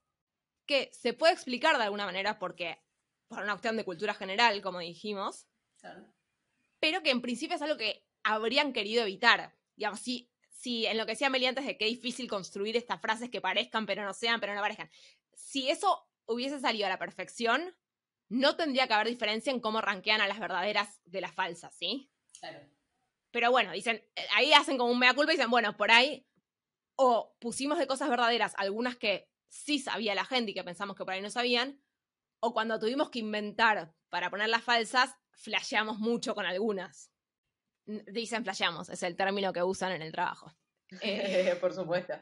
Que 0.67 0.91
se 0.93 1.12
puede 1.12 1.33
explicar 1.33 1.77
de 1.77 1.85
alguna 1.85 2.07
manera 2.07 2.39
porque, 2.39 2.81
por 3.29 3.43
una 3.43 3.53
cuestión 3.53 3.77
de 3.77 3.85
cultura 3.85 4.15
general, 4.15 4.62
como 4.62 4.79
dijimos, 4.79 5.47
Claro. 5.79 6.07
pero 6.81 7.03
que 7.03 7.11
en 7.11 7.21
principio 7.21 7.57
es 7.57 7.62
algo 7.62 7.77
que 7.77 8.07
habrían 8.23 8.73
querido 8.73 9.03
evitar. 9.03 9.57
Digamos, 9.77 10.01
si, 10.01 10.31
si 10.49 10.87
en 10.87 10.97
lo 10.99 11.07
que 11.07 11.12
decía 11.12 11.31
Meli 11.31 11.47
antes 11.47 11.67
de 11.67 11.77
que 11.77 11.87
es 11.87 11.93
difícil 11.93 12.29
construir 12.29 12.77
estas 12.77 13.01
frases 13.01 13.31
que 13.31 13.41
parezcan, 13.41 13.87
pero 13.87 14.05
no 14.05 14.15
sean, 14.15 14.41
pero 14.41 14.55
no 14.55 14.61
parezcan. 14.61 14.91
Si 15.35 15.69
eso 15.69 16.09
hubiese 16.27 16.61
salido 16.61 16.87
a 16.87 16.91
la 16.91 16.99
perfección, 16.99 17.75
no 18.29 18.57
tendría 18.57 18.87
que 18.87 18.95
haber 18.95 19.09
diferencia 19.09 19.53
en 19.53 19.61
cómo 19.61 19.81
rankean 19.81 20.21
a 20.21 20.29
las 20.29 20.39
verdaderas 20.39 21.01
de 21.05 21.21
las 21.21 21.35
falsas, 21.35 21.75
¿sí? 21.75 22.11
Claro. 22.39 22.61
Pero 23.33 23.51
bueno, 23.51 23.73
dicen, 23.73 23.97
eh, 24.15 24.27
ahí 24.35 24.53
hacen 24.53 24.79
como 24.79 24.93
un 24.93 24.99
mea 24.99 25.15
culpa 25.15 25.33
y 25.33 25.37
dicen, 25.37 25.51
bueno, 25.51 25.77
por 25.77 25.91
ahí 25.91 26.27
o 26.95 27.35
pusimos 27.41 27.79
de 27.79 27.87
cosas 27.87 28.09
verdaderas 28.11 28.55
algunas 28.59 28.97
que 28.97 29.29
sí 29.49 29.79
sabía 29.79 30.15
la 30.15 30.25
gente 30.25 30.53
y 30.53 30.55
que 30.55 30.62
pensamos 30.62 30.97
que 30.97 31.05
por 31.05 31.15
ahí 31.15 31.23
no 31.23 31.31
sabían, 31.31 31.83
o 32.41 32.53
cuando 32.53 32.79
tuvimos 32.79 33.11
que 33.11 33.19
inventar 33.19 33.93
para 34.09 34.31
poner 34.31 34.49
las 34.49 34.62
falsas, 34.62 35.17
flasheamos 35.33 35.99
mucho 35.99 36.35
con 36.35 36.45
algunas. 36.47 37.11
Dicen 37.87 38.45
flasheamos, 38.45 38.89
es 38.91 39.03
el 39.03 39.17
término 39.17 39.53
que 39.53 39.62
usan 39.62 39.93
en 39.93 40.03
el 40.03 40.12
trabajo. 40.12 40.53
Eh, 41.01 41.57
Por 41.59 41.73
supuesto. 41.73 42.12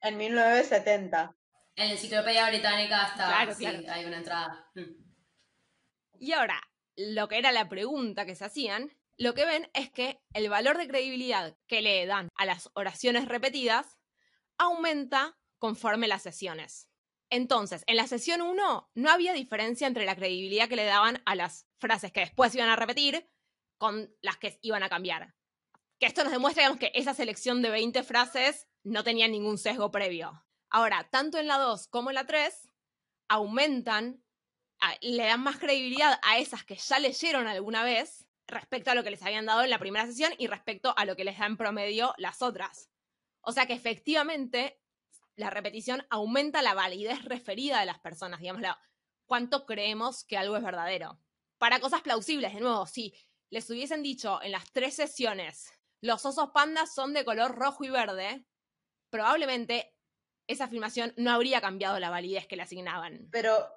En 0.00 0.16
1970. 0.16 1.36
En 1.74 1.88
la 1.88 1.92
enciclopedia 1.94 2.48
británica 2.48 3.06
está, 3.08 3.26
Claro, 3.26 3.54
sí, 3.54 3.64
claro. 3.64 3.82
hay 3.88 4.04
una 4.04 4.18
entrada. 4.18 4.70
Mm. 4.74 5.02
Y 6.20 6.32
ahora, 6.32 6.60
lo 6.96 7.26
que 7.26 7.38
era 7.38 7.50
la 7.50 7.68
pregunta 7.68 8.24
que 8.24 8.36
se 8.36 8.44
hacían, 8.44 8.92
lo 9.18 9.34
que 9.34 9.44
ven 9.44 9.70
es 9.74 9.90
que 9.90 10.20
el 10.32 10.48
valor 10.48 10.78
de 10.78 10.88
credibilidad 10.88 11.56
que 11.66 11.82
le 11.82 12.06
dan 12.06 12.28
a 12.36 12.46
las 12.46 12.70
oraciones 12.74 13.28
repetidas 13.28 13.98
aumenta 14.58 15.38
conforme 15.58 16.08
las 16.08 16.22
sesiones. 16.22 16.88
Entonces, 17.30 17.82
en 17.86 17.96
la 17.96 18.06
sesión 18.06 18.42
1 18.42 18.90
no 18.94 19.10
había 19.10 19.32
diferencia 19.32 19.86
entre 19.86 20.04
la 20.04 20.16
credibilidad 20.16 20.68
que 20.68 20.76
le 20.76 20.84
daban 20.84 21.22
a 21.24 21.34
las 21.34 21.66
frases 21.78 22.12
que 22.12 22.20
después 22.20 22.54
iban 22.54 22.68
a 22.68 22.76
repetir 22.76 23.28
con 23.78 24.14
las 24.20 24.36
que 24.36 24.58
iban 24.62 24.82
a 24.82 24.88
cambiar. 24.88 25.34
Que 25.98 26.06
esto 26.06 26.24
nos 26.24 26.32
demuestra, 26.32 26.76
que 26.76 26.92
esa 26.94 27.14
selección 27.14 27.62
de 27.62 27.70
20 27.70 28.02
frases 28.02 28.68
no 28.82 29.02
tenía 29.02 29.28
ningún 29.28 29.56
sesgo 29.56 29.90
previo. 29.90 30.44
Ahora, 30.68 31.08
tanto 31.10 31.38
en 31.38 31.46
la 31.46 31.58
2 31.58 31.88
como 31.88 32.10
en 32.10 32.16
la 32.16 32.26
3 32.26 32.68
aumentan 33.28 34.22
le 35.00 35.24
dan 35.24 35.42
más 35.42 35.58
credibilidad 35.58 36.18
a 36.22 36.38
esas 36.38 36.64
que 36.64 36.76
ya 36.76 36.98
leyeron 36.98 37.46
alguna 37.46 37.84
vez 37.84 38.26
respecto 38.52 38.90
a 38.90 38.94
lo 38.94 39.02
que 39.02 39.10
les 39.10 39.22
habían 39.22 39.46
dado 39.46 39.62
en 39.62 39.70
la 39.70 39.78
primera 39.78 40.06
sesión 40.06 40.32
y 40.38 40.46
respecto 40.46 40.94
a 40.96 41.04
lo 41.04 41.16
que 41.16 41.24
les 41.24 41.38
da 41.38 41.46
en 41.46 41.56
promedio 41.56 42.14
las 42.18 42.42
otras. 42.42 42.90
O 43.40 43.52
sea 43.52 43.66
que 43.66 43.72
efectivamente 43.72 44.80
la 45.34 45.50
repetición 45.50 46.06
aumenta 46.10 46.62
la 46.62 46.74
validez 46.74 47.24
referida 47.24 47.80
de 47.80 47.86
las 47.86 47.98
personas, 47.98 48.40
digamos, 48.40 48.62
la- 48.62 48.80
cuánto 49.26 49.66
creemos 49.66 50.24
que 50.24 50.36
algo 50.36 50.56
es 50.56 50.62
verdadero. 50.62 51.18
Para 51.58 51.80
cosas 51.80 52.02
plausibles, 52.02 52.54
de 52.54 52.60
nuevo, 52.60 52.86
si 52.86 53.14
les 53.50 53.68
hubiesen 53.70 54.02
dicho 54.02 54.40
en 54.42 54.52
las 54.52 54.70
tres 54.72 54.94
sesiones, 54.94 55.72
los 56.02 56.24
osos 56.26 56.50
pandas 56.50 56.94
son 56.94 57.12
de 57.14 57.24
color 57.24 57.54
rojo 57.54 57.84
y 57.84 57.90
verde, 57.90 58.44
probablemente 59.10 59.94
esa 60.46 60.64
afirmación 60.64 61.14
no 61.16 61.30
habría 61.30 61.60
cambiado 61.60 61.98
la 62.00 62.10
validez 62.10 62.46
que 62.46 62.56
le 62.56 62.62
asignaban. 62.62 63.28
Pero, 63.30 63.68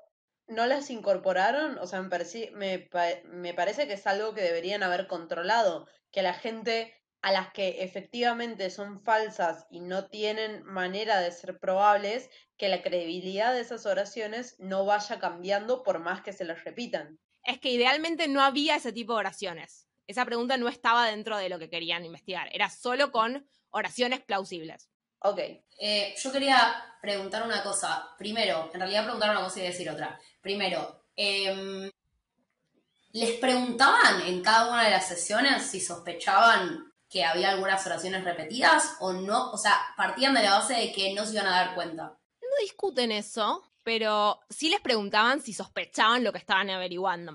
¿no 0.47 0.65
las 0.65 0.89
incorporaron? 0.89 1.77
O 1.79 1.87
sea, 1.87 2.01
me, 2.01 2.09
pareci- 2.09 2.51
me, 2.51 2.79
pa- 2.79 3.21
me 3.25 3.53
parece 3.53 3.87
que 3.87 3.93
es 3.93 4.05
algo 4.07 4.33
que 4.33 4.41
deberían 4.41 4.83
haber 4.83 5.07
controlado. 5.07 5.87
Que 6.11 6.21
la 6.21 6.33
gente 6.33 6.93
a 7.21 7.31
las 7.31 7.51
que 7.51 7.83
efectivamente 7.83 8.69
son 8.69 9.01
falsas 9.03 9.65
y 9.71 9.79
no 9.79 10.07
tienen 10.07 10.63
manera 10.63 11.19
de 11.19 11.31
ser 11.31 11.59
probables, 11.59 12.29
que 12.57 12.69
la 12.69 12.81
credibilidad 12.83 13.51
de 13.53 13.61
esas 13.61 13.85
oraciones 13.87 14.55
no 14.59 14.85
vaya 14.85 15.19
cambiando 15.19 15.81
por 15.83 15.99
más 15.99 16.21
que 16.21 16.33
se 16.33 16.45
las 16.45 16.63
repitan. 16.63 17.19
es 17.43 17.59
que 17.59 17.69
idealmente 17.71 18.27
no 18.27 18.41
había 18.41 18.75
ese 18.75 18.91
tipo 18.91 19.13
de 19.13 19.19
oraciones. 19.19 19.87
Esa 20.07 20.23
pregunta 20.25 20.57
no 20.57 20.67
estaba 20.67 21.07
dentro 21.07 21.37
de 21.37 21.49
lo 21.49 21.57
que 21.59 21.69
querían 21.69 22.05
investigar. 22.05 22.47
Era 22.53 22.69
solo 22.69 23.11
con 23.11 23.47
oraciones 23.71 24.19
plausibles. 24.21 24.89
Ok. 25.19 25.39
Eh, 25.79 26.13
yo 26.21 26.31
quería 26.31 26.75
preguntar 27.01 27.43
una 27.43 27.63
cosa. 27.63 28.09
Primero, 28.17 28.69
en 28.73 28.79
realidad 28.79 29.03
preguntar 29.03 29.31
una 29.31 29.43
cosa 29.43 29.59
y 29.59 29.63
decir 29.63 29.89
otra. 29.89 30.19
Primero, 30.45 31.01
em, 31.15 31.89
¿les 33.13 33.39
preguntaban 33.39 34.21
en 34.27 34.43
cada 34.43 34.69
una 34.69 34.83
de 34.83 34.91
las 34.91 35.07
sesiones 35.07 35.65
si 35.65 35.81
sospechaban 35.81 36.93
que 37.09 37.25
había 37.25 37.49
algunas 37.49 37.83
oraciones 37.87 38.23
repetidas 38.23 38.95
o 38.99 39.11
no? 39.11 39.49
O 39.49 39.57
sea, 39.57 39.75
partían 39.97 40.35
de 40.35 40.43
la 40.43 40.59
base 40.59 40.75
de 40.75 40.91
que 40.91 41.15
no 41.15 41.25
se 41.25 41.33
iban 41.33 41.47
a 41.47 41.49
dar 41.49 41.73
cuenta. 41.73 42.03
No 42.03 42.61
discuten 42.61 43.11
eso, 43.11 43.63
pero 43.81 44.39
sí 44.47 44.69
les 44.69 44.81
preguntaban 44.81 45.41
si 45.41 45.51
sospechaban 45.51 46.23
lo 46.23 46.31
que 46.31 46.37
estaban 46.37 46.69
averiguando. 46.69 47.33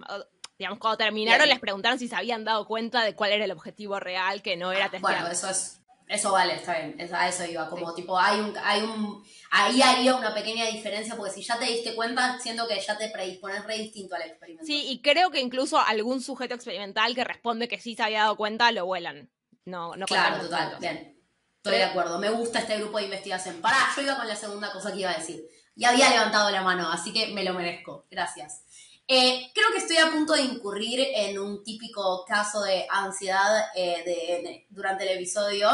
Digamos, 0.57 0.79
cuando 0.79 0.99
terminaron 0.99 1.47
Bien. 1.47 1.57
les 1.57 1.59
preguntaron 1.61 1.99
si 1.99 2.07
se 2.07 2.14
habían 2.14 2.45
dado 2.45 2.64
cuenta 2.64 3.02
de 3.02 3.17
cuál 3.17 3.33
era 3.33 3.45
el 3.45 3.50
objetivo 3.50 3.99
real, 3.99 4.40
que 4.40 4.57
no 4.57 4.71
era 4.71 4.88
testear. 4.88 5.00
Bueno, 5.23 5.26
eso 5.33 5.50
es. 5.50 5.79
Eso 6.11 6.33
vale, 6.33 6.57
está 6.57 6.76
bien. 6.76 7.14
A 7.14 7.29
eso 7.29 7.45
iba. 7.45 7.71
Como 7.71 7.95
tipo, 7.95 8.19
hay 8.19 8.40
un, 8.40 8.52
hay 8.64 8.83
un. 8.83 9.25
Ahí 9.52 9.81
haría 9.81 10.14
una 10.17 10.35
pequeña 10.35 10.67
diferencia, 10.67 11.17
porque 11.17 11.33
si 11.33 11.43
ya 11.43 11.57
te 11.59 11.67
diste 11.67 11.95
cuenta, 11.95 12.38
siento 12.40 12.67
que 12.67 12.81
ya 12.81 12.99
te 12.99 13.09
predispones 13.11 13.64
re 13.64 13.79
distinto 13.79 14.17
al 14.17 14.23
experimento. 14.23 14.67
Sí, 14.67 14.87
y 14.88 15.00
creo 15.02 15.31
que 15.31 15.40
incluso 15.40 15.79
algún 15.79 16.21
sujeto 16.21 16.55
experimental 16.55 17.14
que 17.14 17.23
responde 17.25 17.69
que 17.69 17.81
sí 17.81 17.95
se 17.95 18.02
había 18.02 18.23
dado 18.23 18.37
cuenta 18.37 18.73
lo 18.73 18.87
vuelan. 18.87 19.31
No, 19.64 19.95
no 19.95 20.07
Claro, 20.07 20.40
total, 20.43 20.76
bien. 20.81 21.17
Estoy 21.59 21.76
de 21.76 21.85
acuerdo, 21.85 22.19
me 22.19 22.31
gusta 22.31 22.59
este 22.61 22.76
grupo 22.79 22.99
de 22.99 23.05
investigación. 23.05 23.61
Pará, 23.61 23.76
yo 23.95 24.02
iba 24.02 24.17
con 24.17 24.26
la 24.26 24.35
segunda 24.35 24.73
cosa 24.73 24.93
que 24.93 25.00
iba 25.00 25.11
a 25.11 25.17
decir. 25.19 25.45
Y 25.76 25.85
había 25.85 26.11
levantado 26.11 26.50
la 26.50 26.62
mano, 26.62 26.90
así 26.90 27.12
que 27.12 27.29
me 27.29 27.45
lo 27.45 27.55
merezco. 27.55 28.07
Gracias. 28.11 28.64
Eh, 29.07 29.50
creo 29.55 29.67
que 29.73 29.79
estoy 29.79 29.97
a 29.99 30.11
punto 30.11 30.33
de 30.33 30.43
incurrir 30.43 31.00
en 31.14 31.38
un 31.38 31.62
típico 31.64 32.25
caso 32.26 32.62
de 32.62 32.87
ansiedad 32.88 33.67
eh, 33.75 34.02
de- 34.05 34.49
de- 34.49 34.67
durante 34.71 35.02
el 35.05 35.19
episodio, 35.19 35.69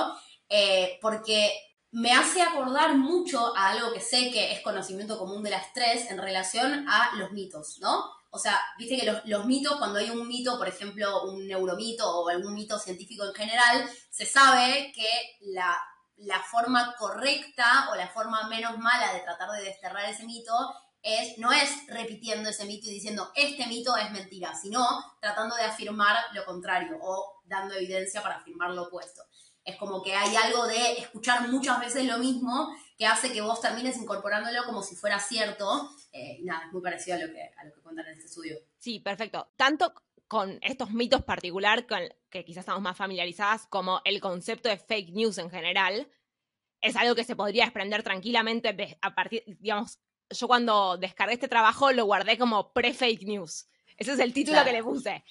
eh, 0.49 0.99
porque 1.01 1.53
me 1.93 2.13
hace 2.13 2.43
acordar 2.43 2.97
mucho 2.97 3.57
a 3.57 3.71
algo 3.71 3.93
que 3.93 4.01
sé 4.01 4.31
que 4.31 4.53
es 4.53 4.61
conocimiento 4.61 5.19
común 5.19 5.43
de 5.43 5.51
las 5.51 5.73
tres 5.73 6.11
en 6.11 6.19
relación 6.19 6.87
a 6.89 7.17
los 7.17 7.33
mitos, 7.33 7.79
¿no? 7.81 8.05
O 8.31 8.39
sea, 8.39 8.61
viste 8.77 8.99
que 8.99 9.07
los, 9.07 9.25
los 9.25 9.47
mitos, 9.47 9.77
cuando 9.77 9.99
hay 9.99 10.11
un 10.11 10.29
mito, 10.29 10.59
por 10.59 10.69
ejemplo, 10.69 11.25
un 11.25 11.47
neuromito 11.47 12.07
o 12.07 12.29
algún 12.29 12.55
mito 12.55 12.79
científico 12.79 13.25
en 13.25 13.35
general, 13.35 13.91
se 14.11 14.27
sabe 14.27 14.93
que 14.95 15.09
la, 15.41 15.75
la 16.19 16.43
forma 16.43 16.95
correcta 16.99 17.89
o 17.91 17.95
la 17.95 18.09
forma 18.09 18.49
menos 18.49 18.79
mala 18.79 19.13
de 19.13 19.21
tratar 19.21 19.51
de 19.53 19.63
desterrar 19.63 20.11
ese 20.11 20.25
mito 20.25 20.53
es, 21.03 21.39
no 21.39 21.53
es 21.53 21.87
repitiendo 21.89 22.51
ese 22.51 22.65
mito 22.65 22.89
y 22.89 22.95
diciendo 22.95 23.31
este 23.35 23.67
mito 23.69 23.97
es 23.97 24.11
mentira, 24.11 24.55
sino 24.55 24.85
tratando 25.21 25.55
de 25.55 25.63
afirmar 25.63 26.17
lo 26.35 26.45
contrario 26.45 26.99
o 27.01 27.41
dando 27.45 27.75
evidencia 27.75 28.23
para 28.23 28.37
afirmar 28.37 28.71
lo 28.71 28.85
opuesto. 28.85 29.23
Es 29.67 29.77
como 29.77 30.01
que 30.03 30.15
hay 30.15 30.35
algo 30.37 30.67
de 30.67 30.93
escuchar 30.93 31.49
muchas 31.49 31.81
veces 31.81 32.05
lo 32.07 32.19
mismo 32.19 32.69
que 32.97 33.05
hace 33.05 33.33
que 33.33 33.41
vos 33.41 33.61
termines 33.61 33.97
incorporándolo 33.99 34.65
como 34.65 34.81
si 34.83 34.95
fuera 34.97 35.19
cierto. 35.19 35.91
Eh, 36.13 36.39
nada, 36.45 36.67
es 36.67 36.73
muy 36.73 36.81
parecido 36.81 37.17
a 37.17 37.21
lo, 37.21 37.33
que, 37.33 37.43
a 37.43 37.65
lo 37.65 37.75
que 37.75 37.81
cuentan 37.83 38.07
en 38.07 38.13
este 38.15 38.27
estudio. 38.27 38.57
Sí, 38.79 39.01
perfecto. 39.01 39.49
Tanto 39.57 39.93
con 40.29 40.59
estos 40.63 40.91
mitos 40.93 41.23
particular 41.25 41.87
con 41.87 41.99
que 42.31 42.45
quizás 42.45 42.61
estamos 42.61 42.81
más 42.81 42.97
familiarizadas 42.97 43.67
como 43.67 44.01
el 44.05 44.21
concepto 44.21 44.69
de 44.69 44.77
fake 44.79 45.11
news 45.11 45.37
en 45.39 45.51
general, 45.51 46.09
es 46.81 46.95
algo 46.97 47.15
que 47.17 47.25
se 47.25 47.35
podría 47.37 47.65
desprender 47.65 48.03
tranquilamente 48.05 48.73
de- 48.73 48.97
a 49.03 49.15
partir, 49.15 49.43
digamos, 49.61 49.99
yo 50.31 50.47
cuando 50.47 50.97
descargué 50.97 51.35
este 51.35 51.49
trabajo 51.49 51.91
lo 51.93 52.05
guardé 52.05 52.39
como 52.39 52.73
pre-fake 52.73 53.25
news. 53.25 53.67
Ese 53.97 54.13
es 54.13 54.19
el 54.21 54.33
título 54.33 54.55
Claro. 54.57 54.67
que 54.71 54.77
le 54.77 54.83
puse. 54.85 55.25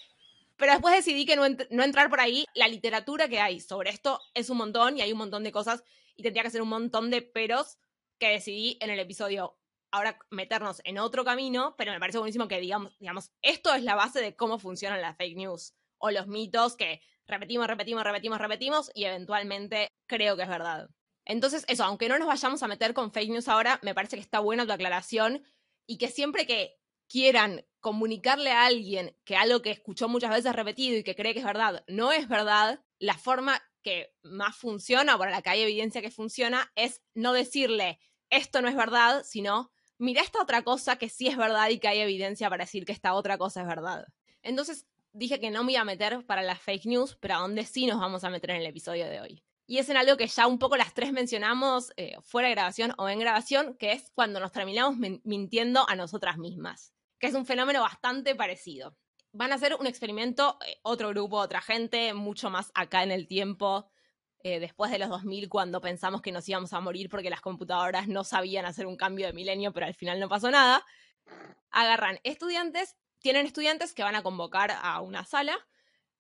Pero 0.58 0.72
después 0.72 0.96
decidí 0.96 1.26
que 1.26 1.36
no, 1.36 1.46
ent- 1.46 1.68
no 1.70 1.84
entrar 1.84 2.10
por 2.10 2.20
ahí. 2.20 2.46
La 2.54 2.68
literatura 2.68 3.28
que 3.28 3.40
hay 3.40 3.60
sobre 3.60 3.90
esto 3.90 4.22
es 4.34 4.50
un 4.50 4.58
montón 4.58 4.98
y 4.98 5.02
hay 5.02 5.12
un 5.12 5.18
montón 5.18 5.44
de 5.44 5.52
cosas 5.52 5.84
y 6.16 6.24
tendría 6.24 6.44
que 6.44 6.50
ser 6.50 6.62
un 6.62 6.70
montón 6.70 7.10
de 7.10 7.22
peros 7.22 7.78
que 8.20 8.30
decidí 8.30 8.78
en 8.82 8.90
el 8.90 9.00
episodio 9.00 9.58
ahora 9.92 10.18
meternos 10.30 10.82
en 10.84 10.98
otro 10.98 11.24
camino, 11.24 11.76
pero 11.78 11.92
me 11.92 12.00
parece 12.00 12.18
buenísimo 12.18 12.48
que 12.48 12.60
digamos, 12.60 12.98
digamos, 13.00 13.32
esto 13.42 13.74
es 13.74 13.84
la 13.84 13.96
base 13.96 14.22
de 14.22 14.36
cómo 14.36 14.60
funcionan 14.60 15.02
las 15.02 15.16
fake 15.18 15.38
news 15.38 15.74
o 15.98 16.12
los 16.12 16.28
mitos 16.28 16.76
que 16.76 17.02
repetimos, 17.28 17.68
repetimos, 17.68 18.04
repetimos, 18.04 18.40
repetimos 18.40 18.92
y 18.94 19.06
eventualmente 19.06 19.90
creo 20.08 20.36
que 20.36 20.44
es 20.44 20.50
verdad. 20.50 20.90
Entonces, 21.26 21.66
eso, 21.68 21.84
aunque 21.84 22.08
no 22.10 22.20
nos 22.20 22.28
vayamos 22.28 22.62
a 22.62 22.68
meter 22.68 22.94
con 22.94 23.12
fake 23.12 23.30
news 23.32 23.48
ahora, 23.48 23.80
me 23.84 23.96
parece 23.96 24.16
que 24.18 24.22
está 24.22 24.40
buena 24.40 24.66
tu 24.66 24.72
aclaración 24.74 25.44
y 25.88 25.98
que 25.98 26.08
siempre 26.10 26.46
que 26.46 26.78
quieran 27.08 27.66
comunicarle 27.80 28.52
a 28.52 28.66
alguien 28.66 29.16
que 29.24 29.36
algo 29.36 29.62
que 29.62 29.72
escuchó 29.72 30.10
muchas 30.10 30.32
veces 30.32 30.56
repetido 30.56 30.98
y 30.98 31.04
que 31.04 31.16
cree 31.16 31.34
que 31.34 31.40
es 31.40 31.46
verdad 31.46 31.84
no 31.88 32.12
es 32.12 32.28
verdad, 32.28 32.84
la 33.00 33.18
forma 33.18 33.62
que 33.84 34.14
más 34.24 34.56
funciona 34.56 35.16
o 35.16 35.20
para 35.20 35.32
la 35.32 35.42
que 35.44 35.52
hay 35.52 35.62
evidencia 35.62 36.02
que 36.02 36.10
funciona 36.10 36.72
es 36.76 37.04
no 37.14 37.34
decirle 37.34 38.00
esto 38.32 38.62
no 38.62 38.68
es 38.68 38.76
verdad, 38.76 39.24
sino 39.24 39.72
mira 39.98 40.22
esta 40.22 40.42
otra 40.42 40.64
cosa 40.64 40.98
que 40.98 41.10
sí 41.10 41.28
es 41.28 41.38
verdad 41.38 41.70
y 41.70 41.80
que 41.80 41.88
hay 41.88 42.00
evidencia 42.00 42.50
para 42.50 42.64
decir 42.64 42.86
que 42.86 42.92
esta 42.92 43.14
otra 43.14 43.38
cosa 43.38 43.62
es 43.62 43.68
verdad. 43.68 44.08
Entonces 44.42 44.88
dije 45.14 45.40
que 45.40 45.52
no 45.52 45.64
me 45.64 45.74
iba 45.74 45.82
a 45.82 45.86
meter 45.86 46.26
para 46.26 46.42
las 46.42 46.60
fake 46.60 46.86
news, 46.86 47.18
pero 47.20 47.36
a 47.36 47.40
dónde 47.40 47.66
sí 47.66 47.86
nos 47.86 48.00
vamos 48.00 48.24
a 48.24 48.30
meter 48.30 48.52
en 48.52 48.58
el 48.58 48.66
episodio 48.66 49.08
de 49.08 49.22
hoy. 49.22 49.44
Y 49.68 49.80
es 49.80 49.90
en 49.90 49.98
algo 49.98 50.18
que 50.18 50.28
ya 50.28 50.46
un 50.46 50.60
poco 50.60 50.78
las 50.78 50.94
tres 50.94 51.12
mencionamos 51.12 51.92
eh, 51.98 52.18
fuera 52.22 52.50
de 52.50 52.56
grabación 52.56 52.94
o 52.98 53.10
en 53.10 53.20
grabación, 53.20 53.76
que 53.78 53.94
es 53.94 54.12
cuando 54.14 54.40
nos 54.40 54.52
terminamos 54.52 54.98
mintiendo 55.24 55.88
a 55.90 55.96
nosotras 55.96 56.38
mismas, 56.38 56.94
es 57.26 57.34
un 57.34 57.46
fenómeno 57.46 57.82
bastante 57.82 58.36
parecido. 58.36 58.98
Van 59.32 59.52
a 59.52 59.56
hacer 59.56 59.76
un 59.76 59.88
experimento, 59.88 60.58
eh, 60.66 60.80
otro 60.84 61.10
grupo, 61.10 61.38
otra 61.38 61.62
gente, 61.62 62.14
mucho 62.14 62.50
más 62.50 62.72
acá 62.74 63.04
en 63.04 63.12
el 63.12 63.28
tiempo, 63.28 63.90
eh, 64.44 64.60
después 64.60 64.92
de 64.92 65.00
los 65.00 65.10
2000, 65.10 65.50
cuando 65.50 65.82
pensamos 65.82 66.22
que 66.22 66.32
nos 66.32 66.48
íbamos 66.48 66.72
a 66.74 66.80
morir 66.80 67.10
porque 67.10 67.32
las 67.32 67.42
computadoras 67.42 68.08
no 68.08 68.24
sabían 68.24 68.66
hacer 68.66 68.86
un 68.86 68.96
cambio 68.96 69.26
de 69.26 69.34
milenio, 69.34 69.74
pero 69.74 69.88
al 69.88 69.96
final 69.96 70.20
no 70.20 70.30
pasó 70.30 70.52
nada. 70.52 70.86
Agarran 71.72 72.20
estudiantes, 72.24 72.96
tienen 73.20 73.48
estudiantes 73.48 73.94
que 73.94 74.04
van 74.04 74.16
a 74.16 74.22
convocar 74.22 74.72
a 74.72 75.02
una 75.02 75.26
sala, 75.26 75.58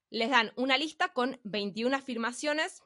les 0.09 0.31
dan 0.31 0.51
una 0.55 0.77
lista 0.77 1.09
con 1.09 1.39
21 1.43 1.95
afirmaciones 1.95 2.81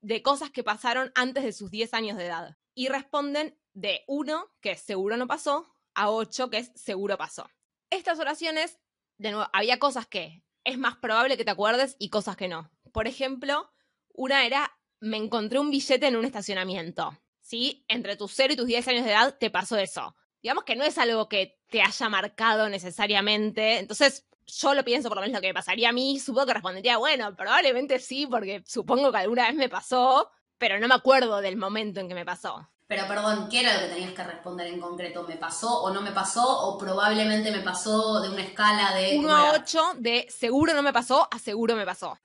de 0.00 0.22
cosas 0.22 0.50
que 0.50 0.62
pasaron 0.62 1.12
antes 1.14 1.44
de 1.44 1.52
sus 1.52 1.70
10 1.70 1.94
años 1.94 2.18
de 2.18 2.26
edad. 2.26 2.58
Y 2.74 2.88
responden 2.88 3.58
de 3.72 4.04
1, 4.06 4.52
que 4.60 4.76
seguro 4.76 5.16
no 5.16 5.26
pasó, 5.26 5.66
a 5.98 6.10
8, 6.10 6.48
que 6.48 6.58
es 6.58 6.70
seguro 6.76 7.18
pasó. 7.18 7.50
Estas 7.90 8.20
oraciones, 8.20 8.78
de 9.18 9.32
nuevo, 9.32 9.50
había 9.52 9.80
cosas 9.80 10.06
que 10.06 10.44
es 10.62 10.78
más 10.78 10.96
probable 10.96 11.36
que 11.36 11.44
te 11.44 11.50
acuerdes 11.50 11.96
y 11.98 12.08
cosas 12.08 12.36
que 12.36 12.46
no. 12.46 12.70
Por 12.92 13.08
ejemplo, 13.08 13.68
una 14.14 14.46
era, 14.46 14.78
me 15.00 15.16
encontré 15.16 15.58
un 15.58 15.70
billete 15.70 16.06
en 16.06 16.16
un 16.16 16.24
estacionamiento. 16.24 17.18
¿Sí? 17.40 17.84
Entre 17.88 18.16
tus 18.16 18.32
0 18.34 18.52
y 18.52 18.56
tus 18.56 18.66
10 18.66 18.88
años 18.88 19.04
de 19.04 19.10
edad 19.10 19.36
te 19.38 19.50
pasó 19.50 19.76
eso. 19.76 20.14
Digamos 20.40 20.64
que 20.64 20.76
no 20.76 20.84
es 20.84 20.98
algo 20.98 21.28
que 21.28 21.58
te 21.68 21.82
haya 21.82 22.08
marcado 22.08 22.68
necesariamente. 22.68 23.78
Entonces, 23.78 24.28
yo 24.46 24.74
lo 24.74 24.84
pienso, 24.84 25.08
por 25.08 25.16
lo 25.16 25.22
menos 25.22 25.34
lo 25.34 25.40
que 25.40 25.48
me 25.48 25.54
pasaría 25.54 25.88
a 25.88 25.92
mí, 25.92 26.20
supongo 26.20 26.46
que 26.46 26.54
respondería, 26.54 26.98
bueno, 26.98 27.34
probablemente 27.34 27.98
sí, 27.98 28.26
porque 28.26 28.62
supongo 28.66 29.10
que 29.10 29.18
alguna 29.18 29.48
vez 29.48 29.56
me 29.56 29.68
pasó, 29.68 30.30
pero 30.58 30.78
no 30.78 30.86
me 30.86 30.94
acuerdo 30.94 31.40
del 31.40 31.56
momento 31.56 32.00
en 32.00 32.08
que 32.08 32.14
me 32.14 32.24
pasó. 32.24 32.68
Pero 32.88 33.06
perdón, 33.06 33.50
¿qué 33.50 33.60
era 33.60 33.74
lo 33.74 33.80
que 33.80 33.94
tenías 33.94 34.12
que 34.12 34.24
responder 34.24 34.66
en 34.66 34.80
concreto? 34.80 35.22
¿Me 35.28 35.36
pasó 35.36 35.82
o 35.82 35.90
no 35.90 36.00
me 36.00 36.10
pasó? 36.10 36.42
¿O 36.42 36.78
probablemente 36.78 37.52
me 37.52 37.60
pasó 37.60 38.22
de 38.22 38.30
una 38.30 38.40
escala 38.40 38.94
de... 38.94 39.18
1 39.18 39.30
a 39.30 39.52
8 39.52 39.92
de 39.98 40.26
seguro 40.30 40.72
no 40.72 40.82
me 40.82 40.90
pasó 40.90 41.28
a 41.30 41.38
seguro 41.38 41.76
me 41.76 41.84
pasó. 41.84 42.18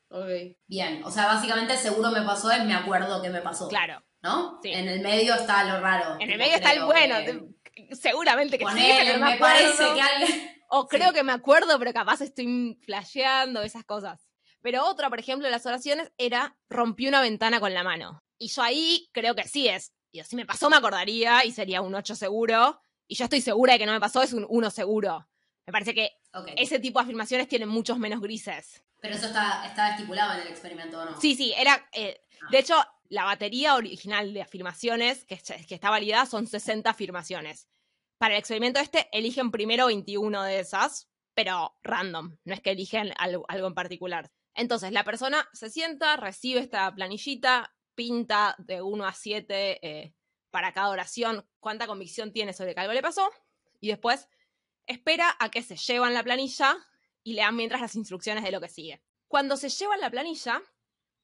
Bien, 0.66 1.04
o 1.04 1.12
sea, 1.12 1.26
básicamente 1.26 1.76
seguro 1.76 2.12
me 2.12 2.22
pasó 2.22 2.50
es 2.50 2.64
me 2.64 2.74
acuerdo 2.74 3.22
que 3.22 3.30
me 3.30 3.42
pasó. 3.42 3.68
Claro. 3.68 4.02
¿No? 4.22 4.62
Sí. 4.64 4.72
En 4.72 4.88
el 4.88 5.02
medio 5.02 5.36
está 5.36 5.66
lo 5.66 5.82
raro. 5.82 6.16
En 6.22 6.32
el 6.32 6.38
medio 6.38 6.56
está 6.56 6.72
el 6.72 6.86
bueno. 6.86 7.16
Seguramente 7.92 8.58
que 8.58 8.66
sí, 8.66 8.90
pero 9.00 9.20
no 9.20 9.26
me, 9.32 9.38
parece 9.38 9.84
que 9.94 10.02
alguien... 10.02 10.50
O 10.70 10.88
creo 10.88 11.12
que 11.12 11.24
me 11.24 11.34
acuerdo, 11.34 11.78
pero 11.78 11.92
capaz 11.94 12.22
estoy 12.22 12.80
flasheando, 12.86 13.62
esas 13.62 13.84
cosas. 13.84 14.28
Pero 14.62 14.86
otra, 14.86 15.10
por 15.10 15.20
ejemplo, 15.20 15.46
de 15.46 15.52
las 15.52 15.66
oraciones 15.66 16.12
era 16.18 16.56
rompí 16.70 17.08
una 17.08 17.22
ventana 17.22 17.60
con 17.60 17.74
la 17.74 17.84
mano. 17.84 18.24
Y 18.40 18.48
yo 18.48 18.64
ahí 18.64 19.10
creo 19.12 19.36
que 19.36 19.44
sí 19.44 19.68
es. 19.68 19.92
Y 20.14 20.24
si 20.24 20.36
me 20.36 20.46
pasó, 20.46 20.70
me 20.70 20.78
acordaría 20.78 21.44
y 21.44 21.52
sería 21.52 21.82
un 21.82 21.94
8 21.94 22.16
seguro. 22.16 22.80
Y 23.08 23.16
yo 23.16 23.26
estoy 23.26 23.42
segura 23.42 23.74
de 23.74 23.80
que 23.80 23.86
no 23.86 23.92
me 23.92 24.00
pasó, 24.00 24.22
es 24.22 24.32
un 24.32 24.46
1 24.48 24.70
seguro. 24.70 25.28
Me 25.66 25.74
parece 25.74 25.94
que 25.94 26.12
ese 26.56 26.80
tipo 26.80 27.00
de 27.00 27.04
afirmaciones 27.04 27.48
tienen 27.48 27.68
muchos 27.68 27.98
menos 27.98 28.22
grises. 28.22 28.84
Pero 29.02 29.16
eso 29.16 29.26
está, 29.26 29.66
está 29.66 29.90
estipulado 29.92 30.34
en 30.36 30.42
el 30.42 30.48
experimento, 30.48 31.02
¿o 31.02 31.06
no? 31.06 31.20
Sí, 31.20 31.36
sí, 31.36 31.54
era. 31.58 31.90
Eh, 31.92 32.22
ah. 32.42 32.48
De 32.52 32.60
hecho, 32.60 32.76
la 33.10 33.26
batería 33.26 33.76
original 33.76 34.34
de 34.34 34.42
afirmaciones 34.44 35.26
que, 35.26 35.38
que 35.68 35.76
está 35.76 35.90
validada 35.90 36.26
son 36.26 36.48
60 36.48 36.90
afirmaciones. 36.90 37.68
Para 38.18 38.36
el 38.36 38.40
experimento 38.40 38.80
este 38.80 39.10
eligen 39.12 39.52
primero 39.52 39.88
21 39.88 40.44
de 40.44 40.60
esas, 40.60 41.10
pero 41.34 41.76
random, 41.84 42.38
no 42.46 42.54
es 42.54 42.62
que 42.62 42.72
eligen 42.72 43.12
algo, 43.18 43.46
en 43.50 43.74
particular. 43.74 44.32
Entonces, 44.54 44.92
la 44.92 45.04
persona 45.04 45.50
se 45.54 45.70
sienta, 45.70 46.16
recibe 46.18 46.60
esta 46.60 46.94
planillita, 46.94 47.74
pinta 47.96 48.56
de 48.58 48.82
1 48.82 49.06
a 49.06 49.14
7 49.14 49.80
eh, 49.82 50.14
para 50.52 50.74
cada 50.74 50.90
oración 50.90 51.46
cuánta 51.60 51.88
convicción 51.88 52.32
tiene 52.32 52.54
sobre 52.54 52.74
que 52.74 52.82
algo 52.82 52.94
le 52.94 53.02
pasó, 53.02 53.30
y 53.80 53.88
después 53.88 54.30
espera 54.86 55.36
a 55.40 55.50
que 55.50 55.62
se 55.64 55.76
llevan 55.76 56.14
la 56.14 56.24
planilla 56.24 56.78
y 57.24 57.34
lean 57.34 57.56
mientras 57.56 57.82
las 57.82 57.96
instrucciones 57.96 58.44
de 58.44 58.52
lo 58.52 58.62
que 58.62 58.70
sigue. 58.70 59.02
Cuando 59.28 59.58
se 59.58 59.70
llevan 59.70 60.02
la 60.02 60.12
planilla, 60.12 60.62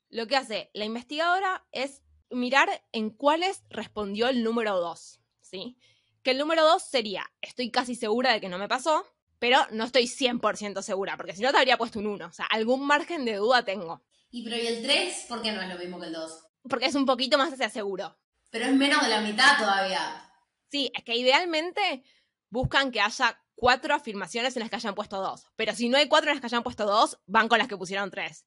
lo 0.09 0.27
que 0.27 0.35
hace 0.35 0.71
la 0.73 0.85
investigadora 0.85 1.65
es 1.71 2.01
mirar 2.29 2.83
en 2.91 3.09
cuáles 3.09 3.63
respondió 3.69 4.27
el 4.27 4.43
número 4.43 4.79
2, 4.79 5.21
¿sí? 5.41 5.77
Que 6.23 6.31
el 6.31 6.37
número 6.37 6.63
dos 6.65 6.83
sería, 6.83 7.31
estoy 7.41 7.71
casi 7.71 7.95
segura 7.95 8.33
de 8.33 8.41
que 8.41 8.49
no 8.49 8.57
me 8.57 8.67
pasó, 8.67 9.05
pero 9.39 9.59
no 9.71 9.85
estoy 9.85 10.03
100% 10.03 10.81
segura, 10.81 11.15
porque 11.15 11.33
si 11.33 11.41
no 11.41 11.51
te 11.51 11.57
habría 11.57 11.77
puesto 11.77 11.99
un 11.99 12.07
1. 12.07 12.25
O 12.25 12.31
sea, 12.31 12.45
algún 12.45 12.85
margen 12.85 13.25
de 13.25 13.35
duda 13.35 13.63
tengo. 13.63 14.03
¿Y 14.31 14.43
pero 14.43 14.57
y 14.57 14.67
el 14.67 14.83
3? 14.83 15.25
¿Por 15.29 15.41
qué 15.41 15.51
no 15.53 15.61
es 15.61 15.69
lo 15.69 15.77
mismo 15.77 15.99
que 15.99 16.07
el 16.07 16.13
2? 16.13 16.48
Porque 16.67 16.85
es 16.85 16.95
un 16.95 17.05
poquito 17.05 17.37
más 17.37 17.53
hacia 17.53 17.69
seguro. 17.69 18.17
Pero 18.49 18.65
es 18.65 18.73
menos 18.73 19.01
de 19.01 19.09
la 19.09 19.21
mitad 19.21 19.57
todavía. 19.57 20.31
Sí, 20.69 20.91
es 20.93 21.03
que 21.03 21.15
idealmente 21.15 22.03
buscan 22.49 22.91
que 22.91 23.01
haya 23.01 23.41
cuatro 23.55 23.93
afirmaciones 23.93 24.55
en 24.55 24.61
las 24.61 24.69
que 24.69 24.77
hayan 24.77 24.95
puesto 24.95 25.21
dos. 25.21 25.47
Pero 25.55 25.73
si 25.73 25.89
no 25.89 25.97
hay 25.97 26.07
cuatro 26.07 26.29
en 26.29 26.35
las 26.35 26.41
que 26.41 26.47
hayan 26.47 26.63
puesto 26.63 26.85
dos, 26.85 27.19
van 27.25 27.47
con 27.47 27.59
las 27.59 27.67
que 27.67 27.77
pusieron 27.77 28.11
tres. 28.11 28.45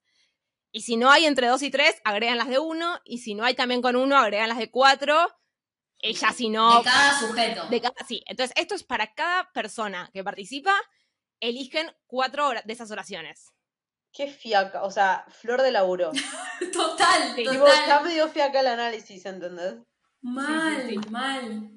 Y 0.72 0.83
si 0.83 0.96
no 0.96 1.11
hay 1.11 1.27
entre 1.27 1.48
dos 1.48 1.62
y 1.62 1.70
tres, 1.70 2.01
agregan 2.05 2.38
las 2.38 2.48
de 2.48 2.59
uno. 2.59 3.01
Y 3.05 3.18
si 3.18 3.35
no 3.35 3.44
hay 3.44 3.55
también 3.55 3.83
con 3.83 3.96
uno, 3.96 4.16
agregan 4.16 4.48
las 4.48 4.59
de 4.59 4.70
cuatro 4.70 5.29
ella 6.03 6.33
si 6.33 6.51
no... 6.51 6.79
De 6.79 6.85
cada 6.85 7.18
sujeto. 7.18 7.66
De 7.68 7.81
sí, 8.07 8.22
entonces 8.27 8.55
esto 8.57 8.75
es 8.75 8.83
para 8.83 9.14
cada 9.14 9.51
persona 9.53 10.11
que 10.12 10.25
participa, 10.25 10.75
eligen 11.40 11.94
cuatro 12.07 12.51
de 12.51 12.72
esas 12.72 12.90
oraciones. 12.90 13.53
Qué 14.12 14.29
fiaca, 14.29 14.83
o 14.83 14.90
sea, 14.90 15.25
flor 15.29 15.62
de 15.62 15.72
laburo. 15.72 16.12
total, 16.72 17.35
sí, 17.35 17.44
total. 17.44 17.87
ya 17.87 18.01
me 18.01 18.12
dio 18.12 18.29
fiaca 18.29 18.61
el 18.61 18.66
análisis, 18.66 19.25
¿entendés? 19.25 19.77
Mal, 20.20 20.94
mal. 21.11 21.70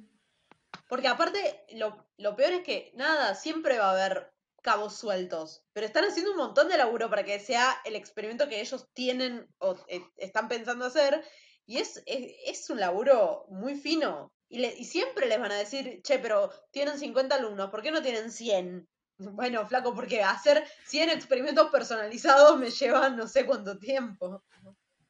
Porque 0.88 1.08
aparte, 1.08 1.66
lo, 1.74 2.06
lo 2.18 2.36
peor 2.36 2.54
es 2.54 2.64
que, 2.64 2.92
nada, 2.96 3.36
siempre 3.36 3.80
va 3.80 3.90
a 3.90 3.92
haber 3.92 4.36
cabos 4.62 4.96
sueltos, 4.96 5.64
pero 5.74 5.86
están 5.86 6.06
haciendo 6.06 6.32
un 6.32 6.38
montón 6.38 6.68
de 6.70 6.78
laburo 6.78 7.08
para 7.10 7.24
que 7.24 7.40
sea 7.40 7.80
el 7.86 7.96
experimento 7.96 8.50
que 8.50 8.62
ellos 8.62 8.88
tienen 8.94 9.48
o 9.60 9.76
eh, 9.88 10.02
están 10.18 10.48
pensando 10.48 10.86
hacer 10.86 11.24
y 11.68 11.78
es, 11.78 12.04
es, 12.06 12.70
un 12.70 12.80
laburo 12.80 13.46
muy 13.50 13.76
fino. 13.76 14.32
Y, 14.50 14.60
le, 14.60 14.76
y 14.76 14.86
siempre 14.86 15.28
les 15.28 15.40
van 15.40 15.52
a 15.52 15.58
decir, 15.58 16.02
che, 16.04 16.20
pero 16.20 16.52
tienen 16.72 17.00
50 17.00 17.36
alumnos, 17.36 17.70
¿por 17.70 17.82
qué 17.82 17.92
no 17.92 18.02
tienen 18.02 18.32
100? 18.32 18.88
Bueno, 19.18 19.66
flaco, 19.66 19.94
porque 19.94 20.22
hacer 20.22 20.66
100 20.86 21.10
experimentos 21.10 21.70
personalizados 21.72 22.58
me 22.58 22.70
lleva 22.70 23.10
no 23.10 23.28
sé 23.28 23.46
cuánto 23.46 23.78
tiempo. 23.78 24.44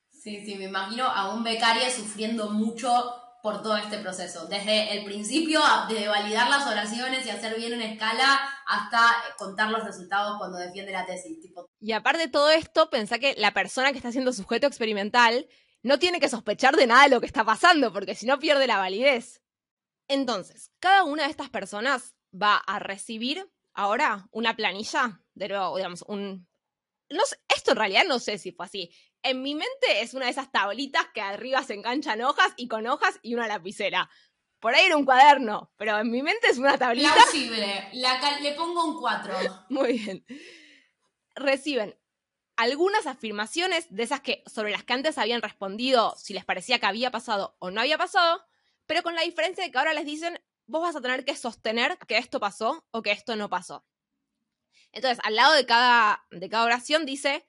Sí, 0.09 0.43
sí, 0.45 0.55
me 0.55 0.65
imagino 0.65 1.05
a 1.05 1.33
un 1.33 1.43
becario 1.43 1.89
sufriendo 1.89 2.49
mucho 2.49 3.21
por 3.41 3.61
todo 3.61 3.77
este 3.77 3.99
proceso. 3.99 4.47
Desde 4.47 4.97
el 4.97 5.05
principio, 5.05 5.61
de 5.87 6.07
validar 6.07 6.49
las 6.49 6.65
oraciones 6.65 7.25
y 7.25 7.29
hacer 7.29 7.55
bien 7.55 7.73
una 7.73 7.85
escala, 7.85 8.39
hasta 8.65 9.11
contar 9.37 9.69
los 9.69 9.83
resultados 9.83 10.39
cuando 10.39 10.57
defiende 10.57 10.91
la 10.91 11.05
tesis. 11.05 11.39
Tipo. 11.39 11.69
Y 11.79 11.91
aparte 11.91 12.23
de 12.23 12.27
todo 12.27 12.49
esto, 12.49 12.89
pensá 12.89 13.19
que 13.19 13.35
la 13.37 13.53
persona 13.53 13.91
que 13.91 13.97
está 13.97 14.09
haciendo 14.09 14.33
sujeto 14.33 14.65
experimental 14.65 15.47
no 15.83 15.99
tiene 15.99 16.19
que 16.19 16.27
sospechar 16.27 16.75
de 16.75 16.87
nada 16.87 17.03
de 17.03 17.09
lo 17.09 17.19
que 17.19 17.27
está 17.27 17.43
pasando, 17.43 17.93
porque 17.93 18.15
si 18.15 18.25
no 18.25 18.39
pierde 18.39 18.65
la 18.65 18.79
validez. 18.79 19.43
Entonces, 20.07 20.71
cada 20.79 21.03
una 21.03 21.25
de 21.25 21.29
estas 21.29 21.51
personas 21.51 22.15
va 22.33 22.57
a 22.57 22.79
recibir 22.79 23.47
ahora 23.75 24.27
una 24.31 24.55
planilla, 24.55 25.21
de 25.33 25.49
nuevo, 25.49 25.77
digamos, 25.77 26.03
un... 26.07 26.47
No 27.09 27.21
esto 27.53 27.71
en 27.71 27.77
realidad 27.77 28.05
no 28.07 28.17
sé 28.17 28.39
si 28.39 28.51
fue 28.51 28.65
así. 28.65 28.91
En 29.21 29.43
mi 29.43 29.53
mente 29.53 30.01
es 30.01 30.15
una 30.15 30.25
de 30.25 30.31
esas 30.31 30.51
tablitas 30.51 31.05
que 31.13 31.21
arriba 31.21 31.61
se 31.63 31.75
enganchan 31.75 32.21
hojas 32.21 32.53
y 32.57 32.67
con 32.67 32.87
hojas 32.87 33.19
y 33.21 33.35
una 33.35 33.47
lapicera. 33.47 34.09
Por 34.59 34.73
ahí 34.73 34.85
era 34.85 34.97
un 34.97 35.05
cuaderno, 35.05 35.71
pero 35.77 35.99
en 35.99 36.09
mi 36.09 36.23
mente 36.23 36.47
es 36.49 36.57
una 36.57 36.77
tablita. 36.77 37.13
Plausible. 37.13 37.89
le 38.41 38.51
pongo 38.53 38.85
un 38.85 38.99
4. 38.99 39.65
Muy 39.69 39.99
bien. 39.99 40.25
Reciben 41.35 41.95
algunas 42.55 43.05
afirmaciones 43.05 43.85
de 43.89 44.03
esas 44.03 44.21
que 44.21 44.43
sobre 44.47 44.71
las 44.71 44.83
que 44.83 44.93
antes 44.93 45.17
habían 45.17 45.41
respondido 45.41 46.15
si 46.17 46.33
les 46.33 46.45
parecía 46.45 46.79
que 46.79 46.85
había 46.85 47.11
pasado 47.11 47.55
o 47.59 47.69
no 47.69 47.81
había 47.81 47.97
pasado, 47.97 48.43
pero 48.85 49.03
con 49.03 49.15
la 49.15 49.23
diferencia 49.23 49.63
de 49.63 49.71
que 49.71 49.77
ahora 49.77 49.93
les 49.93 50.05
dicen, 50.05 50.41
vos 50.67 50.81
vas 50.81 50.95
a 50.95 51.01
tener 51.01 51.25
que 51.25 51.35
sostener 51.35 51.97
que 52.07 52.17
esto 52.17 52.39
pasó 52.39 52.85
o 52.91 53.01
que 53.01 53.11
esto 53.11 53.35
no 53.35 53.49
pasó. 53.49 53.85
Entonces, 54.91 55.19
al 55.23 55.35
lado 55.35 55.53
de 55.53 55.65
cada, 55.65 56.25
de 56.31 56.49
cada 56.49 56.65
oración 56.65 57.05
dice, 57.05 57.47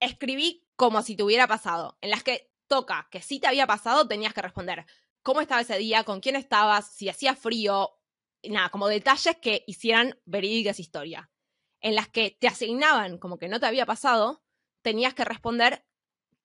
escribí 0.00 0.66
como 0.76 1.02
si 1.02 1.16
te 1.16 1.22
hubiera 1.22 1.46
pasado, 1.46 1.96
en 2.00 2.10
las 2.10 2.22
que 2.22 2.50
toca 2.66 3.08
que 3.10 3.22
si 3.22 3.40
te 3.40 3.46
había 3.46 3.66
pasado, 3.66 4.06
tenías 4.06 4.34
que 4.34 4.42
responder. 4.42 4.86
Cómo 5.22 5.40
estaba 5.40 5.62
ese 5.62 5.78
día, 5.78 6.04
con 6.04 6.20
quién 6.20 6.36
estabas, 6.36 6.92
si 6.92 7.08
hacía 7.08 7.34
frío, 7.34 7.98
nada, 8.42 8.68
como 8.68 8.88
detalles 8.88 9.36
que 9.38 9.64
hicieran 9.66 10.18
verídicas 10.24 10.80
historia. 10.80 11.30
En 11.80 11.94
las 11.94 12.08
que 12.08 12.36
te 12.38 12.48
asignaban 12.48 13.18
como 13.18 13.38
que 13.38 13.48
no 13.48 13.60
te 13.60 13.66
había 13.66 13.86
pasado, 13.86 14.42
tenías 14.82 15.14
que 15.14 15.24
responder 15.24 15.84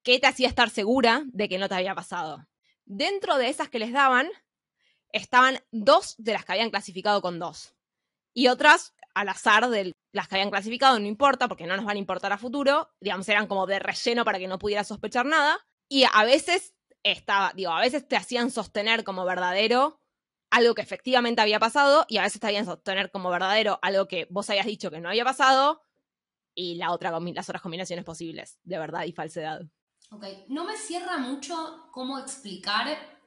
qué 0.04 0.20
te 0.20 0.28
hacía 0.28 0.48
estar 0.48 0.70
segura 0.70 1.24
de 1.28 1.50
que 1.50 1.58
no 1.58 1.68
te 1.68 1.76
había 1.76 1.96
pasado. 1.96 2.48
Dentro 2.86 3.38
de 3.38 3.50
esas 3.50 3.70
que 3.70 3.80
les 3.80 3.92
daban, 3.92 4.30
estaban 5.12 5.60
dos 5.72 6.16
de 6.18 6.34
las 6.34 6.46
que 6.46 6.54
habían 6.54 6.70
clasificado 6.70 7.22
con 7.22 7.40
dos. 7.40 7.74
Y 8.34 8.48
otras 8.48 8.94
al 9.14 9.30
azar 9.30 9.70
de 9.70 9.94
las 10.12 10.28
que 10.28 10.36
habían 10.36 10.50
clasificado, 10.50 11.00
no 11.00 11.08
importa, 11.08 11.48
porque 11.48 11.66
no 11.66 11.76
nos 11.76 11.86
van 11.86 11.98
a 11.98 12.00
importar 12.00 12.32
a 12.32 12.38
futuro. 12.38 12.90
Digamos, 13.02 13.28
eran 13.30 13.48
como 13.48 13.66
de 13.66 13.80
relleno 13.80 14.24
para 14.24 14.40
que 14.40 14.48
no 14.48 14.60
pudiera 14.60 14.84
sospechar 14.84 15.26
nada. 15.26 15.60
Y 15.90 16.06
a 16.12 16.24
veces 16.24 16.74
estaba, 17.04 17.52
digo, 17.56 17.72
a 17.72 17.82
veces 17.82 18.08
te 18.08 18.16
hacían 18.16 18.52
sostener 18.52 19.04
como 19.04 19.26
verdadero 19.26 20.00
algo 20.52 20.74
que 20.74 20.82
efectivamente 20.82 21.42
había 21.42 21.60
pasado 21.60 22.06
y 22.08 22.18
a 22.18 22.24
veces 22.24 22.40
te 22.40 22.48
hacían 22.48 22.66
sostener 22.66 23.12
como 23.12 23.30
verdadero 23.30 23.80
algo 23.82 24.08
que 24.08 24.28
vos 24.30 24.50
habías 24.50 24.66
dicho 24.66 24.90
que 24.90 25.00
no 25.00 25.10
había 25.10 25.24
pasado 25.24 25.84
y 26.56 26.76
la 26.76 26.92
otra, 26.92 27.12
las 27.12 27.50
otras 27.50 27.62
combinaciones 27.62 28.04
posibles 28.04 28.60
de 28.64 28.80
verdad 28.80 29.06
y 29.06 29.12
falsedad. 29.12 29.62
Ok, 30.12 30.26
no 30.48 30.66
me 30.66 30.76
cierra 30.76 31.18
mucho 31.18 31.88
cómo 31.92 32.18
explicar 32.18 33.19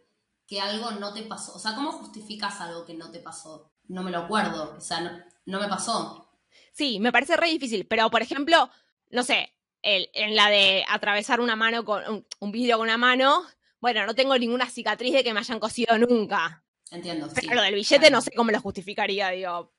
que 0.53 0.61
algo 0.61 0.91
no 0.91 1.15
te 1.15 1.23
pasó. 1.23 1.55
O 1.55 1.59
sea, 1.59 1.75
¿cómo 1.75 1.93
justificas 1.93 2.61
algo 2.61 2.85
que 2.85 2.93
no 2.93 3.11
te 3.11 3.21
pasó? 3.21 3.73
No 3.89 4.03
me 4.03 4.11
lo 4.11 4.19
acuerdo, 4.19 4.75
o 4.77 4.81
sea, 4.83 5.01
no, 5.47 5.59
me 5.59 5.67
pasó. 5.67 6.31
Sí, 6.75 7.01
me 7.01 7.11
parece 7.11 7.39
re 7.39 7.49
difícil, 7.49 7.87
pero 7.87 8.11
por 8.11 8.21
ejemplo, 8.21 8.69
no 9.09 9.23
sé, 9.23 9.51
el, 9.81 10.11
en 10.13 10.37
la 10.37 10.51
de 10.51 10.85
atravesar 10.91 11.41
una 11.41 11.57
mano 11.57 11.87
con 11.87 12.07
un, 12.07 12.27
un 12.39 12.53
vidrio 12.53 12.77
con 12.77 12.85
una 12.85 12.99
mano, 12.99 13.47
bueno, 13.81 14.05
no 14.05 14.15
tengo 14.15 14.37
ninguna 14.37 14.69
cicatriz 14.69 15.15
de 15.15 15.25
que 15.25 15.33
me 15.33 15.41
hayan 15.41 15.59
cosido 15.59 15.97
nunca. 15.97 16.63
Entiendo. 16.91 17.31
Pero 17.35 17.55
lo 17.55 17.63
del 17.63 17.75
billete 17.75 18.11
no 18.11 18.21
sé 18.21 18.33
cómo 18.33 18.51
lo 18.51 18.61
justificaría, 18.61 19.31
digo. 19.31 19.73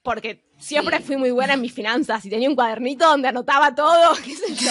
Porque 0.00 0.50
siempre 0.56 1.00
fui 1.00 1.18
muy 1.18 1.32
buena 1.32 1.52
en 1.52 1.60
mis 1.60 1.74
finanzas 1.74 2.24
y 2.24 2.30
tenía 2.30 2.48
un 2.48 2.56
cuadernito 2.56 3.06
donde 3.06 3.28
anotaba 3.28 3.74
todo, 3.74 4.14
qué 4.24 4.34
sé 4.34 4.54
yo, 4.54 4.70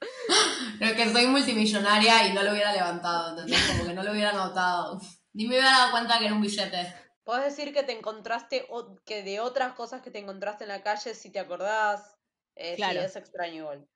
Pero 0.80 0.96
que 0.96 1.12
soy 1.12 1.26
multimillonaria 1.26 2.26
y 2.26 2.32
no 2.32 2.42
lo 2.42 2.52
hubiera 2.52 2.72
levantado, 2.72 3.30
¿entendés? 3.30 3.60
Como 3.68 3.84
que 3.84 3.92
no 3.92 4.02
lo 4.02 4.12
hubiera 4.12 4.30
anotado. 4.30 4.98
Ni 5.34 5.44
me 5.44 5.50
hubiera 5.50 5.70
dado 5.70 5.90
cuenta 5.90 6.18
que 6.18 6.24
era 6.24 6.34
un 6.34 6.40
billete. 6.40 6.94
Puedes 7.22 7.44
decir 7.44 7.74
que 7.74 7.82
te 7.82 7.92
encontraste, 7.92 8.66
que 9.04 9.22
de 9.22 9.40
otras 9.40 9.74
cosas 9.74 10.00
que 10.00 10.10
te 10.10 10.20
encontraste 10.20 10.64
en 10.64 10.68
la 10.68 10.82
calle, 10.82 11.14
si 11.14 11.30
te 11.30 11.38
acordás, 11.38 12.16
eh, 12.56 12.76
claro. 12.76 13.02
es 13.02 13.14
extraño 13.14 13.56
igual 13.56 13.86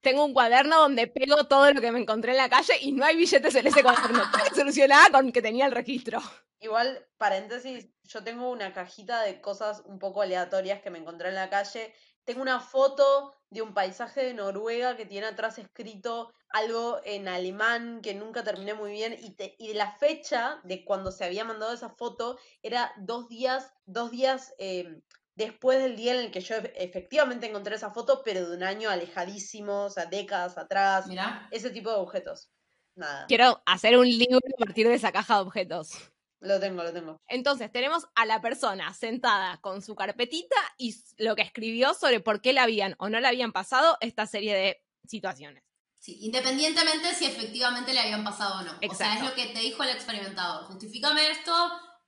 tengo 0.00 0.24
un 0.24 0.32
cuaderno 0.32 0.80
donde 0.80 1.06
pego 1.06 1.44
todo 1.44 1.72
lo 1.72 1.80
que 1.80 1.92
me 1.92 2.00
encontré 2.00 2.32
en 2.32 2.38
la 2.38 2.48
calle 2.48 2.74
y 2.80 2.92
no 2.92 3.04
hay 3.04 3.16
billetes 3.16 3.54
en 3.54 3.66
ese 3.66 3.82
cuaderno. 3.82 4.22
Todo 4.32 4.54
solucionaba 4.54 5.10
con 5.10 5.32
que 5.32 5.42
tenía 5.42 5.66
el 5.66 5.72
registro. 5.72 6.20
Igual, 6.60 7.06
paréntesis, 7.16 7.88
yo 8.04 8.22
tengo 8.22 8.50
una 8.50 8.72
cajita 8.72 9.22
de 9.22 9.40
cosas 9.40 9.82
un 9.86 9.98
poco 9.98 10.22
aleatorias 10.22 10.80
que 10.80 10.90
me 10.90 10.98
encontré 10.98 11.28
en 11.28 11.34
la 11.34 11.50
calle. 11.50 11.94
Tengo 12.24 12.42
una 12.42 12.60
foto 12.60 13.34
de 13.50 13.62
un 13.62 13.74
paisaje 13.74 14.24
de 14.24 14.34
Noruega 14.34 14.96
que 14.96 15.06
tiene 15.06 15.26
atrás 15.26 15.58
escrito 15.58 16.32
algo 16.48 17.00
en 17.04 17.28
alemán 17.28 18.00
que 18.02 18.14
nunca 18.14 18.42
terminé 18.42 18.74
muy 18.74 18.92
bien 18.92 19.14
y, 19.20 19.36
y 19.58 19.74
la 19.74 19.92
fecha 19.92 20.60
de 20.64 20.84
cuando 20.84 21.12
se 21.12 21.24
había 21.24 21.44
mandado 21.44 21.72
esa 21.72 21.90
foto 21.90 22.38
era 22.62 22.92
dos 22.98 23.28
días, 23.28 23.72
dos 23.86 24.10
días 24.10 24.54
eh, 24.58 25.00
después 25.34 25.82
del 25.82 25.96
día 25.96 26.14
en 26.14 26.20
el 26.20 26.30
que 26.30 26.40
yo 26.40 26.56
efectivamente 26.74 27.48
encontré 27.48 27.74
esa 27.74 27.90
foto, 27.90 28.22
pero 28.24 28.48
de 28.48 28.56
un 28.56 28.62
año 28.62 28.90
alejadísimo, 28.90 29.84
o 29.84 29.90
sea, 29.90 30.06
décadas 30.06 30.58
atrás. 30.58 31.06
Ese 31.50 31.70
tipo 31.70 31.90
de 31.90 31.96
objetos. 31.96 32.50
Nada. 32.94 33.26
Quiero 33.26 33.62
hacer 33.64 33.96
un 33.96 34.06
libro 34.06 34.38
a 34.38 34.64
partir 34.64 34.86
de 34.86 34.94
esa 34.94 35.12
caja 35.12 35.36
de 35.36 35.40
objetos. 35.40 35.92
Lo 36.40 36.58
tengo, 36.58 36.82
lo 36.82 36.92
tengo. 36.92 37.20
Entonces, 37.28 37.70
tenemos 37.70 38.06
a 38.14 38.24
la 38.24 38.40
persona 38.40 38.94
sentada 38.94 39.58
con 39.60 39.82
su 39.82 39.94
carpetita 39.94 40.56
y 40.78 40.94
lo 41.18 41.36
que 41.36 41.42
escribió 41.42 41.92
sobre 41.94 42.20
por 42.20 42.40
qué 42.40 42.52
le 42.52 42.60
habían 42.60 42.94
o 42.98 43.08
no 43.08 43.20
le 43.20 43.28
habían 43.28 43.52
pasado 43.52 43.98
esta 44.00 44.26
serie 44.26 44.54
de 44.54 44.82
situaciones. 45.06 45.62
Sí, 45.98 46.16
independientemente 46.22 47.14
si 47.14 47.26
efectivamente 47.26 47.92
le 47.92 48.00
habían 48.00 48.24
pasado 48.24 48.60
o 48.60 48.62
no. 48.62 48.72
O 48.90 48.94
sea, 48.94 49.16
es 49.16 49.22
lo 49.22 49.34
que 49.34 49.46
te 49.46 49.60
dijo 49.60 49.82
el 49.82 49.90
experimentador. 49.90 50.64
Justifícame 50.64 51.30
esto 51.30 51.52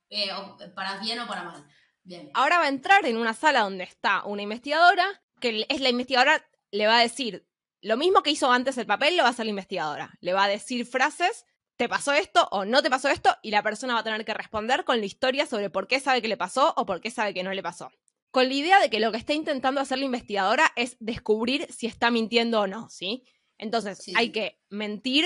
eh, 0.09 0.29
para 0.75 0.97
bien 0.97 1.19
o 1.19 1.27
para 1.27 1.43
mal. 1.43 1.67
Ahora 2.33 2.57
va 2.57 2.65
a 2.65 2.69
entrar 2.69 3.05
en 3.05 3.17
una 3.17 3.33
sala 3.33 3.61
donde 3.61 3.83
está 3.83 4.25
una 4.25 4.41
investigadora, 4.41 5.23
que 5.39 5.65
es 5.69 5.79
la 5.79 5.89
investigadora, 5.89 6.45
le 6.71 6.87
va 6.87 6.97
a 6.97 7.01
decir 7.01 7.47
lo 7.81 7.97
mismo 7.97 8.23
que 8.23 8.31
hizo 8.31 8.51
antes 8.51 8.77
el 8.77 8.85
papel, 8.85 9.17
lo 9.17 9.23
va 9.23 9.29
a 9.29 9.31
hacer 9.31 9.45
la 9.45 9.51
investigadora. 9.51 10.17
Le 10.21 10.33
va 10.33 10.45
a 10.45 10.47
decir 10.47 10.85
frases, 10.85 11.45
te 11.75 11.89
pasó 11.89 12.13
esto 12.13 12.47
o 12.51 12.65
no 12.65 12.81
te 12.81 12.89
pasó 12.89 13.09
esto, 13.09 13.35
y 13.41 13.51
la 13.51 13.63
persona 13.63 13.93
va 13.93 14.01
a 14.01 14.03
tener 14.03 14.25
que 14.25 14.33
responder 14.33 14.83
con 14.83 14.99
la 14.99 15.05
historia 15.05 15.45
sobre 15.45 15.69
por 15.69 15.87
qué 15.87 15.99
sabe 15.99 16.21
que 16.21 16.27
le 16.27 16.37
pasó 16.37 16.73
o 16.77 16.85
por 16.85 17.01
qué 17.01 17.11
sabe 17.11 17.33
que 17.33 17.43
no 17.43 17.53
le 17.53 17.63
pasó. 17.63 17.91
Con 18.31 18.47
la 18.47 18.53
idea 18.53 18.79
de 18.79 18.89
que 18.89 18.99
lo 18.99 19.11
que 19.11 19.17
está 19.17 19.33
intentando 19.33 19.81
hacer 19.81 19.99
la 19.99 20.05
investigadora 20.05 20.71
es 20.75 20.97
descubrir 20.99 21.71
si 21.71 21.87
está 21.87 22.09
mintiendo 22.09 22.61
o 22.61 22.67
no, 22.67 22.89
¿sí? 22.89 23.25
Entonces 23.57 23.99
hay 24.15 24.31
que 24.31 24.59
mentir, 24.69 25.25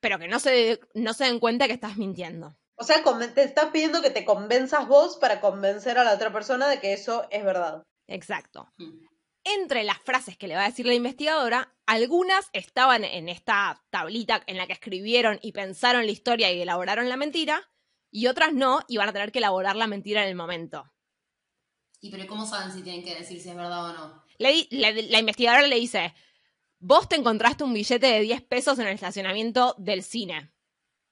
pero 0.00 0.18
que 0.18 0.28
no 0.28 0.38
se, 0.38 0.80
no 0.94 1.14
se 1.14 1.24
den 1.24 1.40
cuenta 1.40 1.66
que 1.66 1.72
estás 1.72 1.96
mintiendo. 1.96 2.56
O 2.76 2.84
sea, 2.84 3.02
te 3.34 3.42
estás 3.42 3.70
pidiendo 3.70 4.02
que 4.02 4.10
te 4.10 4.24
convenzas 4.24 4.86
vos 4.86 5.16
para 5.16 5.40
convencer 5.40 5.98
a 5.98 6.04
la 6.04 6.14
otra 6.14 6.32
persona 6.32 6.68
de 6.68 6.78
que 6.78 6.92
eso 6.92 7.26
es 7.30 7.44
verdad. 7.44 7.82
Exacto. 8.06 8.72
Mm. 8.76 9.04
Entre 9.44 9.84
las 9.84 9.98
frases 9.98 10.36
que 10.36 10.48
le 10.48 10.54
va 10.54 10.64
a 10.64 10.68
decir 10.68 10.86
la 10.86 10.94
investigadora, 10.94 11.74
algunas 11.86 12.50
estaban 12.52 13.04
en 13.04 13.28
esta 13.28 13.82
tablita 13.90 14.42
en 14.46 14.56
la 14.56 14.66
que 14.66 14.72
escribieron 14.74 15.38
y 15.42 15.52
pensaron 15.52 16.04
la 16.04 16.12
historia 16.12 16.52
y 16.52 16.60
elaboraron 16.60 17.08
la 17.08 17.16
mentira, 17.16 17.70
y 18.10 18.26
otras 18.26 18.52
no, 18.52 18.80
y 18.88 18.96
van 18.96 19.08
a 19.08 19.12
tener 19.12 19.32
que 19.32 19.38
elaborar 19.38 19.76
la 19.76 19.86
mentira 19.86 20.22
en 20.22 20.28
el 20.28 20.34
momento. 20.34 20.90
¿Y 22.00 22.10
pero 22.10 22.26
cómo 22.26 22.46
saben 22.46 22.72
si 22.72 22.82
tienen 22.82 23.04
que 23.04 23.14
decir 23.14 23.40
si 23.40 23.48
es 23.48 23.56
verdad 23.56 23.90
o 23.90 23.92
no? 23.92 24.24
la 24.38 25.18
investigadora 25.18 25.66
le 25.66 25.76
dice, 25.76 26.14
vos 26.78 27.08
te 27.08 27.16
encontraste 27.16 27.64
un 27.64 27.74
billete 27.74 28.06
de 28.06 28.20
10 28.20 28.42
pesos 28.42 28.78
en 28.78 28.86
el 28.86 28.94
estacionamiento 28.94 29.74
del 29.78 30.02
cine. 30.02 30.52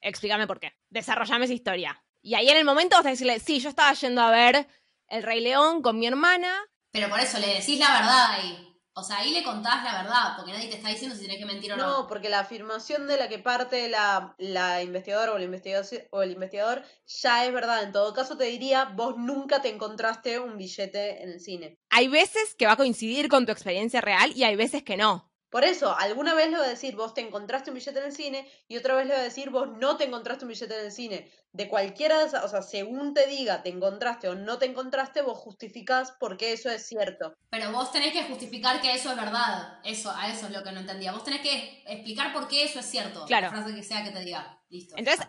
Explícame 0.00 0.46
por 0.46 0.60
qué. 0.60 0.74
Desarrollame 0.90 1.46
esa 1.46 1.54
historia. 1.54 2.02
Y 2.22 2.34
ahí 2.34 2.48
en 2.48 2.56
el 2.56 2.64
momento 2.64 2.96
vas 2.96 3.06
a 3.06 3.10
decirle, 3.10 3.40
sí, 3.40 3.60
yo 3.60 3.68
estaba 3.68 3.92
yendo 3.94 4.20
a 4.22 4.30
ver 4.30 4.66
El 5.08 5.22
Rey 5.22 5.40
León 5.40 5.82
con 5.82 5.98
mi 5.98 6.06
hermana. 6.06 6.52
Pero 6.96 7.10
por 7.10 7.20
eso 7.20 7.38
le 7.38 7.48
decís 7.48 7.78
la 7.78 7.92
verdad 7.92 8.30
ahí. 8.30 8.74
O 8.94 9.02
sea, 9.02 9.18
ahí 9.18 9.30
le 9.30 9.42
contás 9.42 9.84
la 9.84 10.02
verdad, 10.02 10.34
porque 10.34 10.52
nadie 10.52 10.70
te 10.70 10.76
está 10.76 10.88
diciendo 10.88 11.14
si 11.14 11.20
tienes 11.20 11.36
que 11.36 11.44
mentir 11.44 11.70
o 11.74 11.76
no. 11.76 11.86
No, 11.86 12.06
porque 12.06 12.30
la 12.30 12.38
afirmación 12.38 13.06
de 13.06 13.18
la 13.18 13.28
que 13.28 13.38
parte 13.38 13.90
la, 13.90 14.34
la 14.38 14.82
investigadora 14.82 15.32
o 15.32 15.36
el, 15.36 15.42
investigador, 15.42 15.86
o 16.10 16.22
el 16.22 16.30
investigador 16.30 16.82
ya 17.04 17.44
es 17.44 17.52
verdad. 17.52 17.82
En 17.82 17.92
todo 17.92 18.14
caso, 18.14 18.38
te 18.38 18.44
diría, 18.44 18.86
vos 18.86 19.18
nunca 19.18 19.60
te 19.60 19.68
encontraste 19.68 20.40
un 20.40 20.56
billete 20.56 21.22
en 21.22 21.32
el 21.32 21.40
cine. 21.40 21.78
Hay 21.90 22.08
veces 22.08 22.54
que 22.54 22.64
va 22.64 22.72
a 22.72 22.76
coincidir 22.78 23.28
con 23.28 23.44
tu 23.44 23.52
experiencia 23.52 24.00
real 24.00 24.32
y 24.34 24.44
hay 24.44 24.56
veces 24.56 24.82
que 24.82 24.96
no. 24.96 25.30
Por 25.50 25.64
eso, 25.64 25.96
alguna 25.96 26.34
vez 26.34 26.50
le 26.50 26.58
va 26.58 26.64
a 26.64 26.68
decir, 26.68 26.96
vos 26.96 27.14
te 27.14 27.20
encontraste 27.20 27.70
un 27.70 27.74
billete 27.74 27.98
en 27.98 28.06
el 28.06 28.12
cine, 28.12 28.50
y 28.68 28.76
otra 28.76 28.94
vez 28.96 29.06
le 29.06 29.14
va 29.14 29.20
a 29.20 29.24
decir, 29.24 29.50
vos 29.50 29.68
no 29.78 29.96
te 29.96 30.04
encontraste 30.04 30.44
un 30.44 30.50
billete 30.50 30.78
en 30.78 30.86
el 30.86 30.92
cine. 30.92 31.30
De 31.56 31.68
cualquiera 31.68 32.18
de 32.18 32.26
esas, 32.26 32.44
o 32.44 32.48
sea, 32.48 32.60
según 32.60 33.14
te 33.14 33.26
diga, 33.26 33.62
te 33.62 33.70
encontraste 33.70 34.28
o 34.28 34.34
no 34.34 34.58
te 34.58 34.66
encontraste, 34.66 35.22
vos 35.22 35.38
justificás 35.38 36.12
por 36.12 36.36
qué 36.36 36.52
eso 36.52 36.70
es 36.70 36.86
cierto. 36.86 37.34
Pero 37.48 37.72
vos 37.72 37.90
tenés 37.92 38.12
que 38.12 38.24
justificar 38.24 38.82
que 38.82 38.94
eso 38.94 39.10
es 39.10 39.16
verdad. 39.16 39.78
Eso, 39.82 40.10
a 40.10 40.28
eso 40.30 40.46
es 40.46 40.52
lo 40.52 40.62
que 40.62 40.72
no 40.72 40.80
entendía. 40.80 41.12
Vos 41.12 41.24
tenés 41.24 41.40
que 41.40 41.82
explicar 41.86 42.34
por 42.34 42.46
qué 42.46 42.64
eso 42.64 42.80
es 42.80 42.86
cierto. 42.86 43.24
Claro. 43.24 43.46
La 43.46 43.52
frase 43.52 43.74
que 43.74 43.82
sea 43.82 44.04
que 44.04 44.10
te 44.10 44.20
diga. 44.20 44.60
Listo. 44.68 44.96
Entonces, 44.98 45.26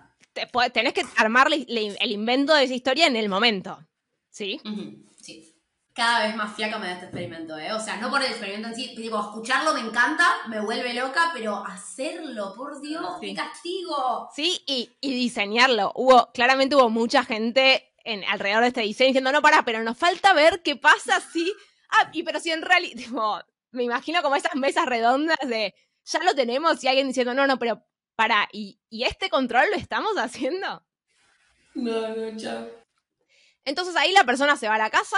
tenés 0.74 0.94
que 0.94 1.04
armar 1.16 1.48
el 1.50 2.12
invento 2.12 2.54
de 2.54 2.66
esa 2.66 2.74
historia 2.74 3.08
en 3.08 3.16
el 3.16 3.30
momento. 3.30 3.80
¿Sí? 4.30 4.60
Sí 4.64 5.08
cada 5.98 6.28
vez 6.28 6.36
más 6.36 6.56
fiaca 6.56 6.78
me 6.78 6.86
da 6.86 6.94
este 6.94 7.06
experimento, 7.06 7.58
¿eh? 7.58 7.74
O 7.74 7.80
sea, 7.80 7.98
no 7.98 8.12
por 8.12 8.22
el 8.22 8.30
experimento 8.30 8.68
en 8.68 8.76
sí, 8.76 8.94
digo, 8.96 9.20
escucharlo 9.20 9.74
me 9.74 9.80
encanta, 9.80 10.28
me 10.48 10.62
vuelve 10.62 10.94
loca, 10.94 11.32
pero 11.34 11.66
hacerlo, 11.66 12.54
por 12.56 12.80
Dios, 12.80 13.04
qué 13.20 13.34
castigo. 13.34 14.30
Sí, 14.32 14.62
y, 14.68 14.96
diseñarlo. 15.02 15.92
Hubo, 15.96 16.32
claramente 16.34 16.76
hubo 16.76 16.92
mucha 16.92 17.24
gente 17.24 17.96
en, 18.04 18.24
alrededor 18.26 18.62
de 18.62 18.68
este 18.68 18.82
diseño 18.82 19.08
diciendo, 19.08 19.32
no, 19.32 19.42
para, 19.42 19.66
pero 19.66 19.82
nos 19.82 19.98
falta 19.98 20.34
ver 20.34 20.62
qué 20.62 20.76
pasa 20.76 21.20
si... 21.20 21.52
Ah, 21.90 22.12
y 22.14 22.22
pero 22.22 22.40
si 22.40 22.52
en 22.52 22.62
realidad, 22.62 23.46
me 23.72 23.82
imagino 23.82 24.22
como 24.22 24.36
esas 24.36 24.54
mesas 24.54 24.86
redondas 24.86 25.38
de, 25.48 25.74
ya 26.06 26.20
lo 26.20 26.36
tenemos 26.36 26.84
y 26.84 26.90
alguien 26.90 27.08
diciendo, 27.08 27.34
no, 27.34 27.48
no, 27.48 27.58
pero 27.58 27.84
para, 28.16 28.48
¿y, 28.52 28.80
y 28.92 29.06
este 29.06 29.32
control 29.32 29.72
lo 29.72 29.78
estamos 29.78 30.16
haciendo? 30.20 30.86
No, 31.74 32.08
no, 32.16 32.38
chao. 32.38 32.68
Entonces 33.66 33.96
ahí 33.96 34.12
la 34.12 34.26
persona 34.26 34.56
se 34.58 34.68
va 34.68 34.76
a 34.76 34.78
la 34.78 34.92
casa, 34.92 35.18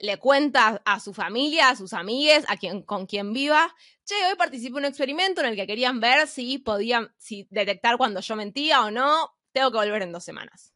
le 0.00 0.18
cuenta 0.18 0.80
a 0.84 0.98
su 0.98 1.12
familia, 1.12 1.68
a 1.68 1.76
sus 1.76 1.92
amigues, 1.92 2.44
a 2.48 2.56
quien, 2.56 2.82
con 2.82 3.06
quien 3.06 3.32
viva, 3.32 3.74
che, 4.04 4.14
hoy 4.26 4.34
participé 4.36 4.70
en 4.70 4.76
un 4.76 4.84
experimento 4.86 5.40
en 5.40 5.48
el 5.48 5.56
que 5.56 5.66
querían 5.66 6.00
ver 6.00 6.26
si 6.26 6.58
podían, 6.58 7.14
si 7.18 7.46
detectar 7.50 7.98
cuando 7.98 8.20
yo 8.20 8.34
mentía 8.34 8.82
o 8.82 8.90
no, 8.90 9.30
tengo 9.52 9.70
que 9.70 9.78
volver 9.78 10.02
en 10.02 10.12
dos 10.12 10.24
semanas. 10.24 10.74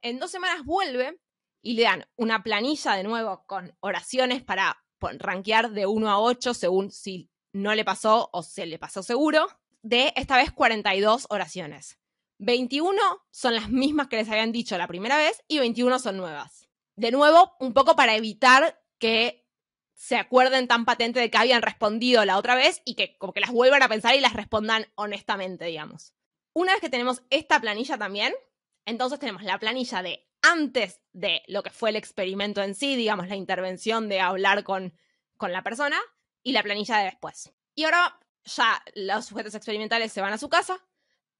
En 0.00 0.18
dos 0.20 0.30
semanas 0.30 0.64
vuelve 0.64 1.20
y 1.60 1.74
le 1.74 1.82
dan 1.82 2.06
una 2.16 2.44
planilla 2.44 2.94
de 2.94 3.02
nuevo 3.02 3.44
con 3.46 3.76
oraciones 3.80 4.44
para 4.44 4.84
rankear 5.00 5.72
de 5.72 5.86
1 5.86 6.08
a 6.08 6.20
8 6.20 6.54
según 6.54 6.90
si 6.92 7.30
no 7.52 7.74
le 7.74 7.84
pasó 7.84 8.30
o 8.32 8.42
se 8.42 8.66
le 8.66 8.78
pasó 8.78 9.02
seguro, 9.02 9.48
de 9.82 10.12
esta 10.16 10.36
vez 10.36 10.52
42 10.52 11.26
oraciones. 11.30 11.98
21 12.38 13.00
son 13.30 13.54
las 13.54 13.70
mismas 13.70 14.08
que 14.08 14.16
les 14.16 14.28
habían 14.28 14.52
dicho 14.52 14.78
la 14.78 14.86
primera 14.86 15.16
vez 15.16 15.42
y 15.48 15.58
21 15.58 15.98
son 15.98 16.16
nuevas 16.16 16.65
de 16.96 17.10
nuevo, 17.10 17.56
un 17.60 17.72
poco 17.72 17.96
para 17.96 18.16
evitar 18.16 18.82
que 18.98 19.46
se 19.94 20.16
acuerden 20.16 20.68
tan 20.68 20.84
patente 20.84 21.20
de 21.20 21.30
que 21.30 21.38
habían 21.38 21.62
respondido 21.62 22.24
la 22.24 22.36
otra 22.36 22.54
vez 22.54 22.82
y 22.84 22.94
que 22.94 23.16
como 23.18 23.32
que 23.32 23.40
las 23.40 23.50
vuelvan 23.50 23.82
a 23.82 23.88
pensar 23.88 24.14
y 24.14 24.20
las 24.20 24.34
respondan 24.34 24.86
honestamente, 24.94 25.64
digamos. 25.66 26.12
Una 26.52 26.72
vez 26.72 26.80
que 26.80 26.90
tenemos 26.90 27.22
esta 27.30 27.60
planilla 27.60 27.96
también, 27.96 28.34
entonces 28.84 29.18
tenemos 29.18 29.42
la 29.42 29.58
planilla 29.58 30.02
de 30.02 30.28
antes 30.42 31.00
de 31.12 31.42
lo 31.48 31.62
que 31.62 31.70
fue 31.70 31.90
el 31.90 31.96
experimento 31.96 32.62
en 32.62 32.74
sí, 32.74 32.94
digamos, 32.96 33.28
la 33.28 33.36
intervención 33.36 34.08
de 34.08 34.20
hablar 34.20 34.64
con, 34.64 34.94
con 35.36 35.52
la 35.52 35.62
persona, 35.62 35.98
y 36.46 36.52
la 36.52 36.62
planilla 36.62 36.98
de 36.98 37.06
después. 37.06 37.52
Y 37.74 37.82
ahora 37.82 38.20
ya 38.44 38.80
los 38.94 39.26
sujetos 39.26 39.56
experimentales 39.56 40.12
se 40.12 40.20
van 40.20 40.32
a 40.32 40.38
su 40.38 40.48
casa 40.48 40.85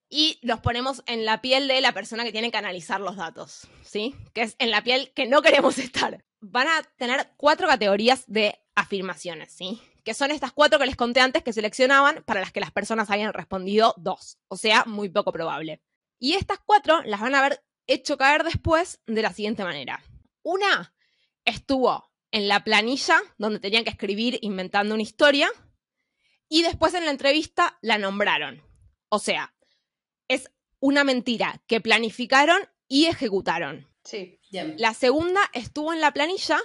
y 0.09 0.39
los 0.43 0.61
ponemos 0.61 1.03
en 1.07 1.25
la 1.25 1.41
piel 1.41 1.69
de 1.69 1.81
la 1.81 1.93
persona 1.93 2.25
que 2.25 2.33
tiene 2.33 2.51
que 2.51 2.57
analizar 2.57 3.01
los 3.01 3.17
datos, 3.17 3.67
¿sí? 3.83 4.15
Que 4.33 4.43
es 4.43 4.57
en 4.59 4.71
la 4.71 4.83
piel 4.83 5.13
que 5.15 5.27
no 5.27 5.43
queremos 5.43 5.79
estar. 5.79 6.25
Van 6.41 6.69
a 6.69 6.83
tener 6.97 7.33
cuatro 7.37 7.67
categorías 7.67 8.25
de 8.27 8.59
afirmaciones, 8.75 9.53
¿sí? 9.53 9.81
Que 10.05 10.15
son 10.15 10.31
estas 10.31 10.53
cuatro 10.53 10.79
que 10.79 10.87
les 10.87 10.97
conté 10.97 11.21
antes 11.21 11.43
que 11.43 11.53
seleccionaban 11.53 12.23
para 12.25 12.41
las 12.41 12.53
que 12.53 12.61
las 12.61 12.71
personas 12.71 13.11
habían 13.11 13.33
respondido 13.33 13.95
dos, 13.97 14.39
o 14.49 14.57
sea, 14.57 14.85
muy 14.87 15.09
poco 15.09 15.33
probable. 15.33 15.83
Y 16.19 16.35
estas 16.35 16.61
cuatro 16.61 17.03
las 17.03 17.21
van 17.21 17.35
a 17.35 17.41
haber 17.41 17.65
hecho 17.87 18.17
caer 18.17 18.45
después 18.45 19.01
de 19.07 19.23
la 19.23 19.33
siguiente 19.33 19.65
manera. 19.65 20.03
Una 20.43 20.95
estuvo 21.45 22.13
en 22.31 22.49
la 22.49 22.63
planilla 22.65 23.21
donde 23.39 23.61
tenían 23.61 23.85
que 23.85 23.91
escribir 23.91 24.39
inventando 24.43 24.95
una 24.95 25.03
historia 25.03 25.49
y 26.49 26.63
después 26.63 26.95
en 26.95 27.05
la 27.05 27.11
entrevista 27.11 27.79
la 27.83 27.99
nombraron. 27.99 28.63
O 29.09 29.19
sea, 29.19 29.56
es 30.29 30.51
una 30.81 31.05
mentira 31.05 31.63
que 31.67 31.81
planificaron 31.81 32.61
y 32.89 33.07
ejecutaron. 33.07 33.89
Sí. 34.05 34.39
Bien. 34.51 34.75
La 34.79 34.95
segunda 34.95 35.41
estuvo 35.53 35.93
en 35.93 36.01
la 36.01 36.13
planilla, 36.13 36.59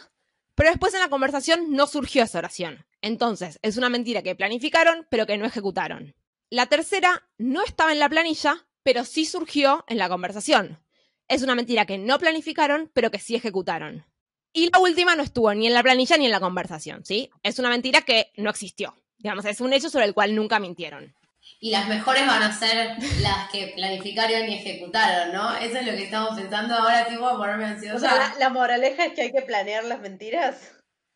pero 0.56 0.70
después 0.70 0.94
en 0.94 1.00
la 1.00 1.10
conversación 1.10 1.74
no 1.76 1.88
surgió 1.88 2.24
esa 2.24 2.38
oración. 2.38 2.86
Entonces, 3.02 3.58
es 3.64 3.78
una 3.78 3.90
mentira 3.90 4.22
que 4.22 4.36
planificaron, 4.36 5.08
pero 5.10 5.26
que 5.26 5.38
no 5.38 5.46
ejecutaron. 5.46 6.16
La 6.50 6.68
tercera 6.68 7.28
no 7.38 7.64
estaba 7.64 7.92
en 7.92 8.00
la 8.00 8.10
planilla, 8.10 8.68
pero 8.84 9.06
sí 9.06 9.26
surgió 9.26 9.84
en 9.88 9.98
la 9.98 10.10
conversación. 10.10 10.80
Es 11.28 11.42
una 11.42 11.56
mentira 11.56 11.86
que 11.86 11.98
no 11.98 12.20
planificaron, 12.20 12.92
pero 12.94 13.10
que 13.10 13.20
sí 13.20 13.36
ejecutaron. 13.36 14.06
Y 14.54 14.70
la 14.70 14.80
última 14.80 15.16
no 15.16 15.24
estuvo 15.24 15.54
ni 15.54 15.68
en 15.68 15.74
la 15.74 15.82
planilla 15.82 16.18
ni 16.18 16.26
en 16.26 16.32
la 16.32 16.42
conversación, 16.42 17.06
¿sí? 17.06 17.32
Es 17.42 17.58
una 17.58 17.70
mentira 17.70 18.02
que 18.02 18.32
no 18.36 18.50
existió. 18.50 18.96
Digamos, 19.18 19.46
es 19.46 19.62
un 19.62 19.72
hecho 19.72 19.90
sobre 19.90 20.06
el 20.06 20.14
cual 20.14 20.36
nunca 20.36 20.60
mintieron. 20.60 21.16
Y 21.60 21.72
las 21.72 21.88
mejores 21.88 22.26
van 22.26 22.42
a 22.42 22.58
ser 22.58 22.98
las 23.22 23.50
que 23.52 23.74
planificaron 23.76 24.50
y 24.50 24.56
ejecutaron, 24.56 25.34
¿no? 25.34 25.56
Eso 25.56 25.78
es 25.78 25.86
lo 25.86 25.92
que 25.92 26.06
estamos 26.06 26.40
pensando 26.40 26.76
ahora, 26.76 27.08
tipo, 27.08 27.28
a 27.28 27.38
ponerme 27.38 27.66
ansiosa. 27.66 27.96
O 27.96 28.00
sea, 28.00 28.16
la, 28.16 28.36
la 28.40 28.50
moraleja 28.50 29.06
es 29.06 29.14
que 29.14 29.22
hay 29.24 29.32
que 29.32 29.44
planear 29.44 29.84
las 29.84 30.00
mentiras. 30.00 30.74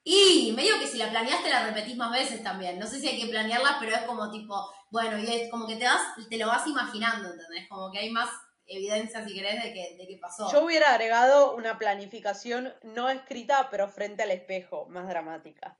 Y 0.07 0.53
medio 0.55 0.79
que 0.79 0.85
si 0.85 0.99
la 0.99 1.09
planeaste 1.09 1.49
la 1.49 1.65
repetís 1.65 1.97
más 1.97 2.11
veces 2.11 2.43
también. 2.43 2.77
No 2.77 2.85
sé 2.85 2.99
si 2.99 3.07
hay 3.07 3.19
que 3.19 3.27
planearla, 3.27 3.77
pero 3.79 3.95
es 3.95 4.03
como 4.03 4.29
tipo, 4.29 4.71
bueno, 4.91 5.17
y 5.17 5.25
es 5.25 5.49
como 5.49 5.65
que 5.65 5.77
te 5.77 5.85
vas, 5.85 6.01
te 6.29 6.37
lo 6.37 6.45
vas 6.45 6.67
imaginando, 6.67 7.31
¿entendés? 7.31 7.67
Como 7.67 7.91
que 7.91 7.97
hay 7.97 8.11
más 8.11 8.29
evidencia, 8.67 9.25
si 9.25 9.33
querés, 9.33 9.63
de 9.63 9.73
que, 9.73 9.95
de 9.97 10.07
que 10.07 10.17
pasó. 10.21 10.51
Yo 10.51 10.63
hubiera 10.63 10.91
agregado 10.91 11.55
una 11.55 11.79
planificación 11.79 12.71
no 12.83 13.09
escrita, 13.09 13.69
pero 13.71 13.87
frente 13.87 14.21
al 14.21 14.29
espejo, 14.29 14.85
más 14.89 15.07
dramática. 15.07 15.75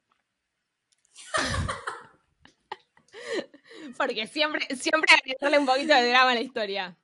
Porque 3.97 4.27
siempre, 4.27 4.65
siempre 4.75 5.11
darle 5.39 5.59
un 5.59 5.65
poquito 5.65 5.93
de 5.93 6.09
drama 6.09 6.31
a 6.31 6.35
la 6.35 6.41
historia. 6.41 6.97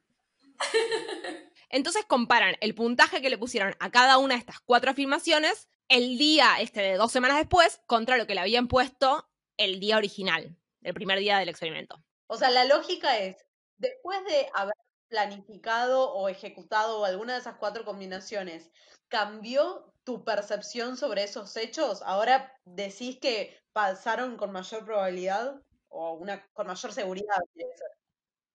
Entonces 1.69 2.05
comparan 2.05 2.55
el 2.59 2.75
puntaje 2.75 3.21
que 3.21 3.29
le 3.29 3.37
pusieron 3.37 3.75
a 3.79 3.89
cada 3.91 4.17
una 4.17 4.35
de 4.35 4.39
estas 4.39 4.59
cuatro 4.59 4.91
afirmaciones 4.91 5.69
el 5.87 6.17
día 6.17 6.59
este 6.59 6.81
de 6.81 6.95
dos 6.95 7.11
semanas 7.11 7.37
después 7.37 7.81
contra 7.85 8.17
lo 8.17 8.27
que 8.27 8.35
le 8.35 8.41
habían 8.41 8.67
puesto 8.67 9.29
el 9.57 9.79
día 9.79 9.97
original, 9.97 10.57
el 10.81 10.93
primer 10.93 11.19
día 11.19 11.37
del 11.37 11.49
experimento. 11.49 12.01
O 12.27 12.37
sea, 12.37 12.49
la 12.49 12.65
lógica 12.65 13.17
es, 13.17 13.45
después 13.77 14.23
de 14.25 14.47
haber 14.53 14.75
planificado 15.09 16.11
o 16.11 16.29
ejecutado 16.29 17.03
alguna 17.03 17.33
de 17.33 17.39
esas 17.39 17.57
cuatro 17.57 17.83
combinaciones, 17.83 18.71
¿cambió 19.09 19.93
tu 20.03 20.23
percepción 20.23 20.97
sobre 20.97 21.23
esos 21.23 21.55
hechos? 21.57 22.01
¿Ahora 22.03 22.57
decís 22.65 23.19
que 23.19 23.61
pasaron 23.73 24.37
con 24.37 24.51
mayor 24.51 24.85
probabilidad 24.85 25.61
o 25.91 26.13
una 26.13 26.43
con 26.53 26.67
mayor 26.67 26.91
seguridad? 26.91 27.37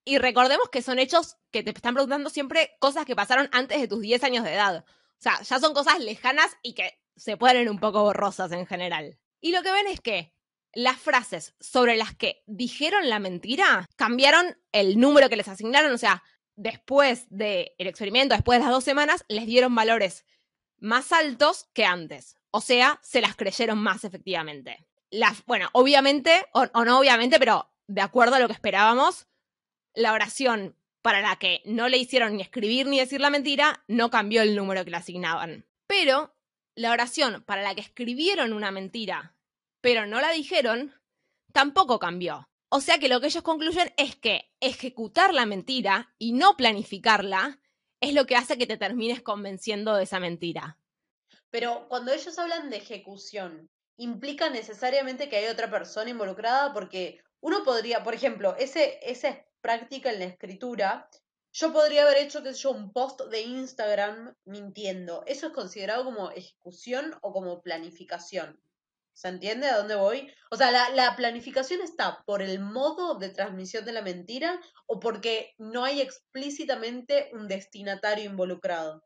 Y 0.05 0.19
recordemos 0.19 0.69
que 0.71 0.83
son 0.83 0.99
hechos 0.99 1.37
que 1.51 1.63
te 1.63 1.71
están 1.71 1.95
preguntando 1.95 2.31
siempre 2.31 2.77
cosas 2.79 3.05
que 3.05 3.17
pasaron 3.17 3.49
antes 3.53 3.81
de 3.81 3.89
tus 3.89 4.01
10 4.01 4.23
años 4.25 4.45
de 4.45 4.55
edad. 4.55 4.85
O 4.87 5.23
sea, 5.23 5.41
ya 5.43 5.59
son 5.59 5.75
cosas 5.75 5.99
lejanas 6.01 6.57
y 6.63 6.75
que 6.75 7.01
se 7.17 7.37
ponen 7.37 7.69
un 7.69 7.79
poco 7.79 8.03
borrosas 8.03 8.53
en 8.53 8.67
general. 8.67 9.19
Y 9.41 9.53
lo 9.53 9.63
que 9.63 9.73
ven 9.73 9.87
es 9.87 10.01
que 10.01 10.33
las 10.73 10.99
frases 10.99 11.55
sobre 11.59 11.97
las 11.97 12.15
que 12.15 12.43
dijeron 12.47 13.09
la 13.09 13.19
mentira 13.19 13.89
cambiaron 13.97 14.59
el 14.73 15.01
número 15.01 15.29
que 15.29 15.37
les 15.37 15.49
asignaron. 15.49 15.93
O 15.93 15.99
sea, 15.99 16.23
después 16.55 17.27
del 17.31 17.73
experimento, 17.79 18.35
después 18.35 18.59
de 18.59 18.65
las 18.65 18.73
dos 18.73 18.85
semanas, 18.85 19.25
les 19.29 19.47
dieron 19.47 19.75
valores 19.75 20.25
más 20.79 21.13
altos 21.13 21.69
que 21.73 21.85
antes. 21.85 22.37
O 22.51 22.61
sea, 22.61 23.01
se 23.03 23.21
las 23.21 23.37
creyeron 23.37 23.79
más 23.79 24.05
efectivamente. 24.05 24.87
Bueno, 25.47 25.69
obviamente, 25.73 26.47
o, 26.53 26.67
o 26.73 26.85
no 26.85 26.99
obviamente, 26.99 27.39
pero 27.39 27.71
de 27.87 28.01
acuerdo 28.01 28.37
a 28.37 28.39
lo 28.39 28.47
que 28.47 28.55
esperábamos, 28.55 29.27
la 29.95 30.13
oración 30.13 30.77
para 31.03 31.21
la 31.21 31.37
que 31.37 31.63
no 31.65 31.89
le 31.89 31.99
hicieron 31.99 32.37
ni 32.37 32.43
escribir 32.43 32.87
ni 32.87 32.99
decir 32.99 33.21
la 33.21 33.31
mentira 33.31 33.85
no 33.87 34.11
cambió 34.11 34.43
el 34.43 34.57
número 34.57 34.85
que 34.85 34.91
le 34.91 34.97
asignaban. 34.97 35.65
Pero 35.87 36.35
la 36.75 36.91
oración 36.91 37.45
para 37.45 37.63
la 37.63 37.75
que 37.75 37.81
escribieron 37.81 38.53
una 38.53 38.71
mentira, 38.71 39.37
pero 39.81 40.07
no 40.07 40.21
la 40.21 40.33
dijeron, 40.33 40.95
tampoco 41.53 41.99
cambió. 41.99 42.49
O 42.69 42.81
sea 42.81 42.99
que 42.99 43.09
lo 43.09 43.21
que 43.21 43.29
ellos 43.29 43.45
concluyen 43.45 43.93
es 43.97 44.17
que 44.17 44.53
ejecutar 44.61 45.33
la 45.33 45.47
mentira 45.47 46.13
y 46.19 46.33
no 46.33 46.57
planificarla 46.57 47.61
es 48.01 48.13
lo 48.13 48.27
que 48.27 48.37
hace 48.37 48.59
que 48.59 48.67
te 48.67 48.77
termines 48.77 49.23
convenciendo 49.23 49.95
de 49.95 50.03
esa 50.03 50.21
mentira. 50.21 50.79
Pero 51.51 51.87
cuando 51.89 52.13
ellos 52.13 52.39
hablan 52.39 52.69
de 52.69 52.77
ejecución, 52.79 53.71
¿implica 53.97 54.51
necesariamente 54.51 55.29
que 55.29 55.37
hay 55.37 55.47
otra 55.47 55.71
persona 55.71 56.11
involucrada? 56.11 56.73
Porque 56.73 57.21
uno 57.41 57.65
podría, 57.65 58.03
por 58.03 58.15
ejemplo, 58.15 58.57
ese, 58.59 58.99
esa 59.03 59.45
práctica 59.61 60.11
en 60.11 60.21
la 60.21 60.27
escritura, 60.27 61.09
yo 61.53 61.73
podría 61.73 62.03
haber 62.03 62.19
hecho, 62.19 62.43
qué 62.43 62.53
sé 62.53 62.61
yo, 62.61 62.71
un 62.71 62.93
post 62.93 63.23
de 63.23 63.41
Instagram 63.41 64.35
mintiendo. 64.45 65.25
¿Eso 65.27 65.49
es 65.49 65.53
considerado 65.53 66.05
como 66.05 66.31
ejecución 66.31 67.17
o 67.23 67.33
como 67.33 67.63
planificación? 67.63 68.61
¿Se 69.15 69.29
entiende 69.29 69.67
a 69.67 69.79
dónde 69.79 69.95
voy? 69.95 70.31
O 70.51 70.57
sea, 70.57 70.71
la, 70.71 70.91
la 70.91 71.17
planificación 71.17 71.81
está 71.81 72.23
por 72.27 72.43
el 72.43 72.61
modo 72.61 73.15
de 73.15 73.31
transmisión 73.31 73.87
de 73.87 73.93
la 73.93 74.03
mentira 74.03 74.61
o 74.87 75.01
porque 75.01 75.55
no 75.57 75.85
hay 75.85 76.03
explícitamente 76.03 77.31
un 77.33 77.49
destinatario 77.49 78.27
involucrado. 78.27 79.03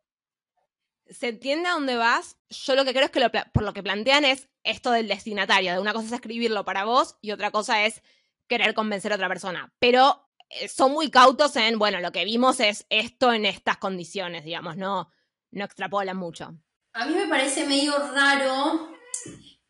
¿Se 1.07 1.29
entiende 1.29 1.69
a 1.69 1.75
dónde 1.75 1.97
vas? 1.97 2.37
Yo 2.49 2.75
lo 2.75 2.85
que 2.85 2.93
creo 2.93 3.05
es 3.05 3.11
que 3.13 3.21
por 3.53 3.63
lo 3.63 3.73
que 3.73 3.85
plantean 3.85 4.25
es 4.25 4.50
esto 4.65 4.91
del 4.93 5.09
destinatario. 5.09 5.73
De 5.73 5.81
una 5.81 5.93
cosa 5.93 6.07
es 6.07 6.13
escribirlo 6.13 6.65
para 6.65 6.85
vos 6.85 7.17
y 7.21 7.33
otra 7.33 7.51
cosa 7.51 7.85
es 7.85 8.03
querer 8.47 8.75
convencer 8.75 9.13
a 9.13 9.17
otra 9.17 9.29
persona. 9.29 9.73
Pero 9.79 10.29
eh, 10.51 10.69
son 10.69 10.93
muy 10.93 11.11
cautos 11.11 11.57
en, 11.57 11.79
bueno, 11.79 12.01
lo 12.01 12.13
que 12.13 12.25
vimos 12.25 12.61
es 12.61 12.87
esto 12.91 13.33
en 13.33 13.47
estas 13.47 13.77
condiciones, 13.77 14.45
digamos, 14.45 14.77
no, 14.77 15.11
no 15.51 15.65
extrapolan 15.65 16.17
mucho. 16.17 16.55
A 16.93 17.07
mí 17.07 17.15
me 17.15 17.29
parece 17.29 17.67
medio 17.67 17.97
raro 18.13 18.91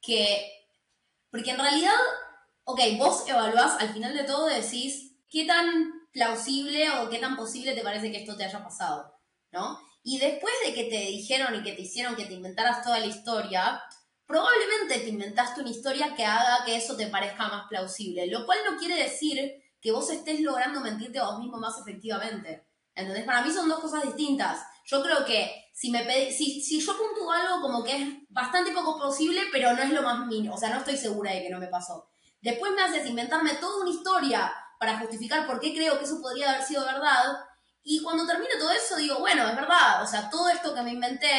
que. 0.00 0.56
Porque 1.30 1.50
en 1.50 1.58
realidad, 1.58 1.94
ok, 2.64 2.80
vos 2.98 3.28
evaluás, 3.28 3.80
al 3.80 3.92
final 3.92 4.14
de 4.14 4.24
todo 4.24 4.46
decís 4.46 5.12
qué 5.28 5.44
tan 5.44 6.08
plausible 6.12 6.90
o 6.90 7.08
qué 7.08 7.18
tan 7.18 7.36
posible 7.36 7.74
te 7.74 7.82
parece 7.82 8.10
que 8.10 8.18
esto 8.18 8.36
te 8.36 8.44
haya 8.44 8.64
pasado, 8.64 9.14
¿no? 9.52 9.78
Y 10.02 10.18
después 10.18 10.52
de 10.64 10.74
que 10.74 10.84
te 10.84 10.98
dijeron 10.98 11.54
y 11.54 11.62
que 11.62 11.72
te 11.72 11.82
hicieron 11.82 12.16
que 12.16 12.24
te 12.24 12.34
inventaras 12.34 12.82
toda 12.82 12.98
la 12.98 13.06
historia, 13.06 13.80
probablemente 14.30 15.00
te 15.00 15.08
inventaste 15.10 15.60
una 15.60 15.70
historia 15.70 16.14
que 16.14 16.24
haga 16.24 16.64
que 16.64 16.76
eso 16.76 16.96
te 16.96 17.08
parezca 17.08 17.48
más 17.48 17.66
plausible, 17.68 18.26
lo 18.28 18.46
cual 18.46 18.58
no 18.64 18.78
quiere 18.78 18.94
decir 18.94 19.62
que 19.80 19.92
vos 19.92 20.08
estés 20.10 20.40
logrando 20.40 20.80
mentirte 20.80 21.18
a 21.18 21.24
vos 21.24 21.38
mismo 21.40 21.58
más 21.58 21.78
efectivamente. 21.78 22.66
¿Entendés? 22.94 23.24
Para 23.24 23.42
mí 23.42 23.52
son 23.52 23.68
dos 23.68 23.80
cosas 23.80 24.02
distintas. 24.04 24.60
Yo 24.84 25.02
creo 25.02 25.24
que 25.24 25.70
si 25.72 25.90
me 25.90 26.06
pedi- 26.06 26.30
si, 26.32 26.62
si 26.62 26.80
yo 26.80 26.96
puntúo 26.96 27.30
algo 27.32 27.60
como 27.60 27.82
que 27.84 27.96
es 27.96 28.08
bastante 28.28 28.72
poco 28.72 28.98
posible, 28.98 29.42
pero 29.52 29.72
no 29.72 29.82
es 29.82 29.90
lo 29.90 30.02
más 30.02 30.26
mínimo, 30.26 30.54
o 30.54 30.58
sea, 30.58 30.70
no 30.70 30.78
estoy 30.78 30.96
segura 30.96 31.32
de 31.32 31.42
que 31.42 31.50
no 31.50 31.58
me 31.58 31.68
pasó. 31.68 32.08
Después 32.40 32.72
me 32.72 32.82
haces 32.82 33.06
inventarme 33.06 33.54
toda 33.54 33.82
una 33.82 33.90
historia 33.90 34.52
para 34.78 34.98
justificar 34.98 35.46
por 35.46 35.60
qué 35.60 35.74
creo 35.74 35.98
que 35.98 36.04
eso 36.04 36.20
podría 36.20 36.50
haber 36.50 36.62
sido 36.64 36.84
verdad. 36.84 37.38
Y 37.82 38.02
cuando 38.02 38.26
termino 38.26 38.50
todo 38.58 38.72
eso 38.72 38.96
digo, 38.96 39.18
bueno, 39.18 39.46
es 39.48 39.56
verdad, 39.56 40.02
o 40.02 40.06
sea, 40.06 40.28
todo 40.30 40.48
esto 40.48 40.74
que 40.74 40.82
me 40.82 40.92
inventé 40.92 41.30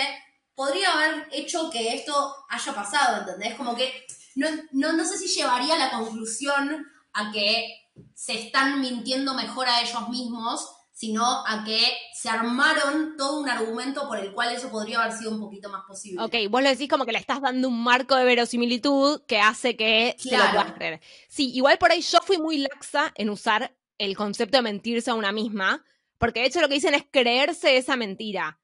podría 0.56 0.94
haber 0.94 1.28
hecho 1.32 1.70
que 1.70 1.94
esto 1.96 2.36
haya 2.50 2.74
pasado, 2.74 3.22
¿entendés? 3.22 3.56
Como 3.56 3.76
que 3.76 3.92
no, 4.36 4.48
no, 4.72 4.94
no 4.94 5.06
sé 5.06 5.18
si 5.18 5.28
llevaría 5.28 5.76
a 5.76 5.80
la 5.80 5.92
conclusión 5.92 6.86
a 7.14 7.32
que 7.32 7.90
se 8.14 8.34
están 8.34 8.80
mintiendo 8.82 9.34
mejor 9.34 9.68
a 9.68 9.82
ellos 9.82 10.08
mismos, 10.10 10.70
sino 10.94 11.26
a 11.48 11.64
que 11.66 11.82
se 12.14 12.30
armaron 12.30 13.16
todo 13.18 13.40
un 13.40 13.50
argumento 13.50 14.08
por 14.08 14.20
el 14.20 14.34
cual 14.34 14.54
eso 14.54 14.70
podría 14.70 15.02
haber 15.02 15.18
sido 15.18 15.32
un 15.32 15.40
poquito 15.40 15.68
más 15.70 15.82
posible. 15.88 16.22
Ok, 16.24 16.36
vos 16.50 16.62
lo 16.62 16.70
decís 16.70 16.88
como 16.88 17.06
que 17.06 17.12
le 17.12 17.18
estás 17.18 17.42
dando 17.42 17.68
un 17.68 17.84
marco 17.84 18.16
de 18.16 18.24
verosimilitud 18.24 19.22
que 19.26 19.40
hace 19.40 19.76
que 19.76 20.16
se 20.20 20.30
lo 20.32 20.38
Claro. 20.38 20.52
puedas 20.60 20.74
creer. 20.74 21.02
Sí, 21.28 21.52
igual 21.56 21.80
por 21.80 21.92
ahí 21.92 22.02
yo 22.02 22.20
fui 22.22 22.38
muy 22.38 22.58
laxa 22.60 23.12
en 23.16 23.32
usar 23.32 23.76
el 23.98 24.16
concepto 24.16 24.58
de 24.58 24.64
mentirse 24.64 25.10
a 25.10 25.16
una 25.16 25.32
misma, 25.32 25.84
porque 26.20 26.42
de 26.42 26.46
hecho 26.48 26.62
lo 26.62 26.68
que 26.68 26.76
dicen 26.76 26.94
es 26.94 27.06
creerse 27.10 27.78
esa 27.78 27.96
mentira. 27.96 28.60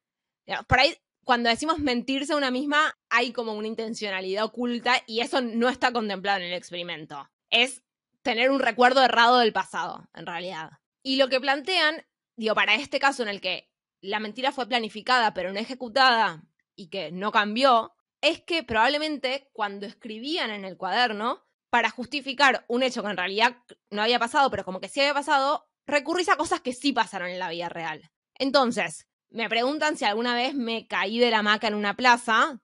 Por 0.67 0.79
ahí, 0.79 0.95
cuando 1.27 1.49
decimos 1.49 1.79
mentirse 1.79 2.31
a 2.31 2.37
una 2.37 2.51
misma, 2.51 2.97
hay 3.09 3.33
como 3.33 3.51
una 3.51 3.67
intencionalidad 3.67 4.45
oculta 4.45 5.03
y 5.07 5.19
eso 5.19 5.41
no 5.41 5.67
está 5.67 5.91
contemplado 5.91 6.39
en 6.39 6.45
el 6.45 6.53
experimento. 6.53 7.29
Es 7.49 7.83
tener 8.21 8.49
un 8.49 8.61
recuerdo 8.61 9.03
errado 9.03 9.39
del 9.39 9.51
pasado, 9.51 10.07
en 10.13 10.25
realidad. 10.25 10.71
Y 11.03 11.17
lo 11.17 11.27
que 11.27 11.41
plantean, 11.41 12.05
digo, 12.37 12.55
para 12.55 12.75
este 12.75 13.01
caso 13.01 13.23
en 13.23 13.27
el 13.27 13.41
que 13.41 13.69
la 13.99 14.21
mentira 14.21 14.53
fue 14.53 14.69
planificada 14.69 15.33
pero 15.33 15.51
no 15.51 15.59
ejecutada 15.59 16.45
y 16.77 16.87
que 16.87 17.11
no 17.11 17.33
cambió, 17.33 17.93
es 18.21 18.39
que 18.39 18.63
probablemente 18.63 19.49
cuando 19.51 19.85
escribían 19.85 20.49
en 20.49 20.63
el 20.63 20.77
cuaderno, 20.77 21.45
para 21.69 21.89
justificar 21.89 22.63
un 22.69 22.83
hecho 22.83 23.03
que 23.03 23.09
en 23.09 23.17
realidad 23.17 23.57
no 23.89 24.01
había 24.01 24.17
pasado, 24.17 24.49
pero 24.49 24.63
como 24.63 24.79
que 24.79 24.87
sí 24.87 25.01
había 25.01 25.13
pasado, 25.13 25.67
recurrís 25.85 26.29
a 26.29 26.37
cosas 26.37 26.61
que 26.61 26.71
sí 26.71 26.93
pasaron 26.93 27.27
en 27.27 27.39
la 27.39 27.49
vida 27.49 27.67
real. 27.67 28.09
Entonces, 28.35 29.06
me 29.29 29.49
preguntan 29.49 29.97
si 29.97 30.05
alguna 30.05 30.35
vez 30.35 30.53
me 30.55 30.87
caí 30.87 31.19
de 31.19 31.31
la 31.31 31.39
hamaca 31.39 31.67
en 31.67 31.75
una 31.75 31.95
plaza. 31.95 32.61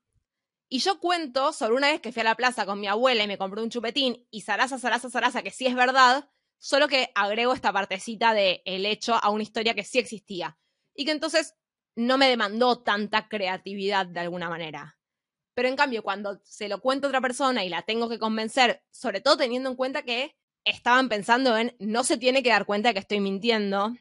Y 0.70 0.80
yo 0.80 1.00
cuento 1.00 1.54
sobre 1.54 1.76
una 1.76 1.92
vez 1.92 2.02
que 2.02 2.12
fui 2.12 2.22
a 2.22 2.26
la 2.26 2.36
plaza 2.36 2.66
con 2.66 2.80
mi 2.80 2.88
abuela 2.88 3.24
y 3.24 3.28
me 3.28 3.38
compré 3.38 3.62
un 3.62 3.70
chupetín 3.70 4.26
y 4.32 4.42
zaraza, 4.42 4.80
zaraza, 4.80 5.10
zaraza, 5.10 5.44
que 5.44 5.52
sí 5.52 5.68
es 5.68 5.76
verdad, 5.76 6.30
solo 6.58 6.88
que 6.88 7.12
agrego 7.14 7.54
esta 7.54 7.72
partecita 7.72 8.34
de 8.34 8.62
el 8.66 8.86
hecho 8.86 9.16
a 9.16 9.30
una 9.30 9.44
historia 9.44 9.76
que 9.76 9.84
sí 9.84 10.00
existía. 10.00 10.58
Y 10.96 11.06
que 11.06 11.12
entonces 11.12 11.56
no 11.96 12.18
me 12.18 12.30
demandó 12.30 12.82
tanta 12.82 13.28
creatividad 13.28 14.08
de 14.08 14.22
alguna 14.22 14.50
manera. 14.50 14.98
Pero 15.54 15.68
en 15.68 15.76
cambio, 15.76 16.02
cuando 16.02 16.40
se 16.44 16.68
lo 16.68 16.82
cuento 16.82 17.06
a 17.06 17.10
otra 17.10 17.22
persona 17.22 17.64
y 17.64 17.70
la 17.70 17.84
tengo 17.84 18.10
que 18.10 18.18
convencer, 18.18 18.84
sobre 18.90 19.22
todo 19.22 19.38
teniendo 19.38 19.70
en 19.70 19.76
cuenta 19.76 20.02
que 20.02 20.36
estaban 20.66 21.10
pensando 21.10 21.56
en 21.56 21.76
no 21.80 22.04
se 22.04 22.18
tiene 22.18 22.42
que 22.42 22.50
dar 22.50 22.66
cuenta 22.66 22.90
de 22.90 22.94
que 22.94 23.00
estoy 23.00 23.20
mintiendo, 23.20 23.94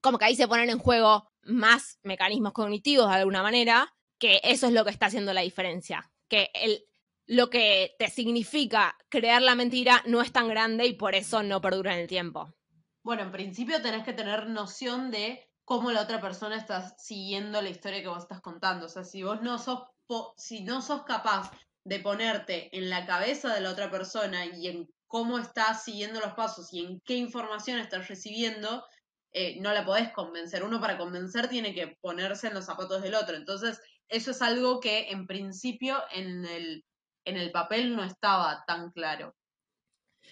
como 0.00 0.18
que 0.18 0.24
ahí 0.24 0.34
se 0.34 0.48
ponen 0.48 0.70
en 0.70 0.78
juego 0.78 1.31
más 1.44 1.98
mecanismos 2.02 2.52
cognitivos 2.52 3.08
de 3.08 3.16
alguna 3.16 3.42
manera, 3.42 3.94
que 4.18 4.40
eso 4.44 4.66
es 4.66 4.72
lo 4.72 4.84
que 4.84 4.90
está 4.90 5.06
haciendo 5.06 5.32
la 5.32 5.40
diferencia. 5.40 6.10
Que 6.28 6.50
el, 6.54 6.84
lo 7.26 7.50
que 7.50 7.94
te 7.98 8.08
significa 8.08 8.96
crear 9.08 9.42
la 9.42 9.54
mentira 9.54 10.02
no 10.06 10.20
es 10.22 10.32
tan 10.32 10.48
grande 10.48 10.86
y 10.86 10.94
por 10.94 11.14
eso 11.14 11.42
no 11.42 11.60
perdura 11.60 11.94
en 11.94 12.00
el 12.00 12.08
tiempo. 12.08 12.54
Bueno, 13.02 13.22
en 13.22 13.32
principio 13.32 13.82
tenés 13.82 14.04
que 14.04 14.12
tener 14.12 14.48
noción 14.48 15.10
de 15.10 15.48
cómo 15.64 15.90
la 15.90 16.02
otra 16.02 16.20
persona 16.20 16.56
está 16.56 16.88
siguiendo 16.98 17.60
la 17.60 17.70
historia 17.70 18.02
que 18.02 18.08
vos 18.08 18.22
estás 18.22 18.40
contando. 18.40 18.86
O 18.86 18.88
sea, 18.88 19.04
si 19.04 19.22
vos 19.22 19.42
no 19.42 19.58
sos 19.58 19.80
si 20.36 20.62
no 20.62 20.82
sos 20.82 21.04
capaz 21.04 21.50
de 21.84 21.98
ponerte 21.98 22.76
en 22.76 22.90
la 22.90 23.06
cabeza 23.06 23.54
de 23.54 23.60
la 23.60 23.70
otra 23.70 23.90
persona 23.90 24.44
y 24.46 24.68
en 24.68 24.88
cómo 25.06 25.38
estás 25.38 25.84
siguiendo 25.84 26.20
los 26.20 26.34
pasos 26.34 26.72
y 26.72 26.84
en 26.84 27.00
qué 27.00 27.14
información 27.14 27.78
estás 27.78 28.08
recibiendo, 28.08 28.84
eh, 29.32 29.58
no 29.60 29.72
la 29.72 29.84
podés 29.84 30.12
convencer. 30.12 30.62
Uno 30.62 30.80
para 30.80 30.98
convencer 30.98 31.48
tiene 31.48 31.74
que 31.74 31.98
ponerse 32.00 32.48
en 32.48 32.54
los 32.54 32.66
zapatos 32.66 33.02
del 33.02 33.14
otro. 33.14 33.36
Entonces, 33.36 33.80
eso 34.08 34.30
es 34.30 34.42
algo 34.42 34.80
que 34.80 35.10
en 35.10 35.26
principio 35.26 35.98
en 36.12 36.44
el, 36.44 36.84
en 37.24 37.36
el 37.36 37.50
papel 37.50 37.96
no 37.96 38.04
estaba 38.04 38.64
tan 38.66 38.90
claro. 38.92 39.34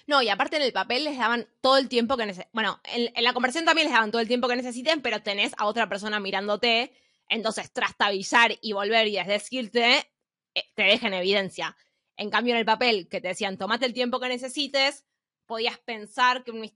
No, 0.07 0.23
y 0.23 0.29
aparte 0.29 0.57
en 0.57 0.63
el 0.63 0.73
papel 0.73 1.05
les 1.05 1.19
daban 1.19 1.49
todo 1.61 1.77
el 1.77 1.89
tiempo 1.89 2.17
que 2.17 2.27
necesiten. 2.27 2.51
Bueno, 2.53 2.81
en, 2.85 3.13
la 3.23 3.33
conversación 3.33 3.65
también 3.65 3.87
les 3.87 3.95
daban 3.95 4.11
todo 4.11 4.21
el 4.21 4.29
tiempo 4.29 4.49
que 4.49 4.57
necesiten, 4.57 5.03
pero 5.03 5.23
tenés 5.23 5.53
a 5.57 5.67
otra 5.67 5.89
persona 5.89 6.21
mirándote 6.21 6.93
entonces, 7.31 7.73
trastabillar 7.73 8.59
y 8.61 8.73
volver 8.73 9.07
y 9.07 9.17
decirte, 9.23 10.13
eh, 10.55 10.65
te 10.75 10.83
deja 10.83 11.07
en 11.07 11.15
evidencia. 11.15 11.77
En 12.17 12.29
cambio, 12.29 12.55
en 12.55 12.59
el 12.59 12.67
papel 12.67 13.09
que 13.09 13.21
te 13.21 13.29
decían, 13.29 13.57
tomate 13.57 13.87
el 13.87 13.95
tiempo 13.95 14.19
que 14.19 14.29
necesites, 14.29 15.07
podías 15.47 15.79
pensar 15.79 16.43
que 16.43 16.51
una 16.51 16.67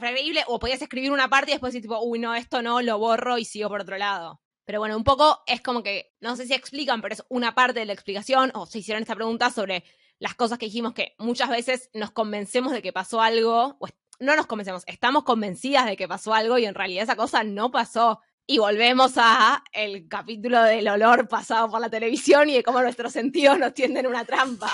creíble 0.00 0.42
o 0.46 0.58
podías 0.58 0.82
escribir 0.82 1.12
una 1.12 1.28
parte 1.28 1.50
y 1.50 1.54
después 1.54 1.72
decir, 1.72 1.82
tipo, 1.82 2.00
uy, 2.00 2.18
no, 2.18 2.34
esto 2.34 2.62
no, 2.62 2.80
lo 2.82 2.98
borro 2.98 3.38
y 3.38 3.44
sigo 3.44 3.68
por 3.68 3.80
otro 3.80 3.98
lado. 3.98 4.40
Pero 4.64 4.80
bueno, 4.80 4.96
un 4.96 5.04
poco 5.04 5.42
es 5.46 5.60
como 5.60 5.82
que, 5.82 6.12
no 6.20 6.34
sé 6.34 6.46
si 6.46 6.54
explican, 6.54 7.00
pero 7.00 7.14
es 7.14 7.24
una 7.28 7.54
parte 7.54 7.80
de 7.80 7.86
la 7.86 7.92
explicación, 7.92 8.50
o 8.54 8.66
se 8.66 8.80
hicieron 8.80 9.02
esta 9.02 9.14
pregunta 9.14 9.50
sobre 9.50 9.84
las 10.18 10.34
cosas 10.34 10.58
que 10.58 10.66
dijimos 10.66 10.92
que 10.92 11.14
muchas 11.18 11.50
veces 11.50 11.90
nos 11.94 12.10
convencemos 12.10 12.72
de 12.72 12.82
que 12.82 12.92
pasó 12.92 13.20
algo, 13.20 13.76
o 13.78 13.86
no 14.18 14.34
nos 14.34 14.46
convencemos, 14.46 14.82
estamos 14.86 15.24
convencidas 15.24 15.86
de 15.86 15.96
que 15.96 16.08
pasó 16.08 16.34
algo 16.34 16.58
y 16.58 16.64
en 16.64 16.74
realidad 16.74 17.04
esa 17.04 17.16
cosa 17.16 17.44
no 17.44 17.70
pasó. 17.70 18.20
Y 18.48 18.58
volvemos 18.58 19.14
a 19.16 19.64
el 19.72 20.08
capítulo 20.08 20.62
del 20.62 20.88
olor 20.88 21.28
pasado 21.28 21.68
por 21.68 21.80
la 21.80 21.90
televisión 21.90 22.48
y 22.48 22.54
de 22.54 22.62
cómo 22.62 22.80
nuestros 22.80 23.12
sentidos 23.12 23.58
nos 23.58 23.74
tienden 23.74 24.06
una 24.06 24.24
trampa. 24.24 24.72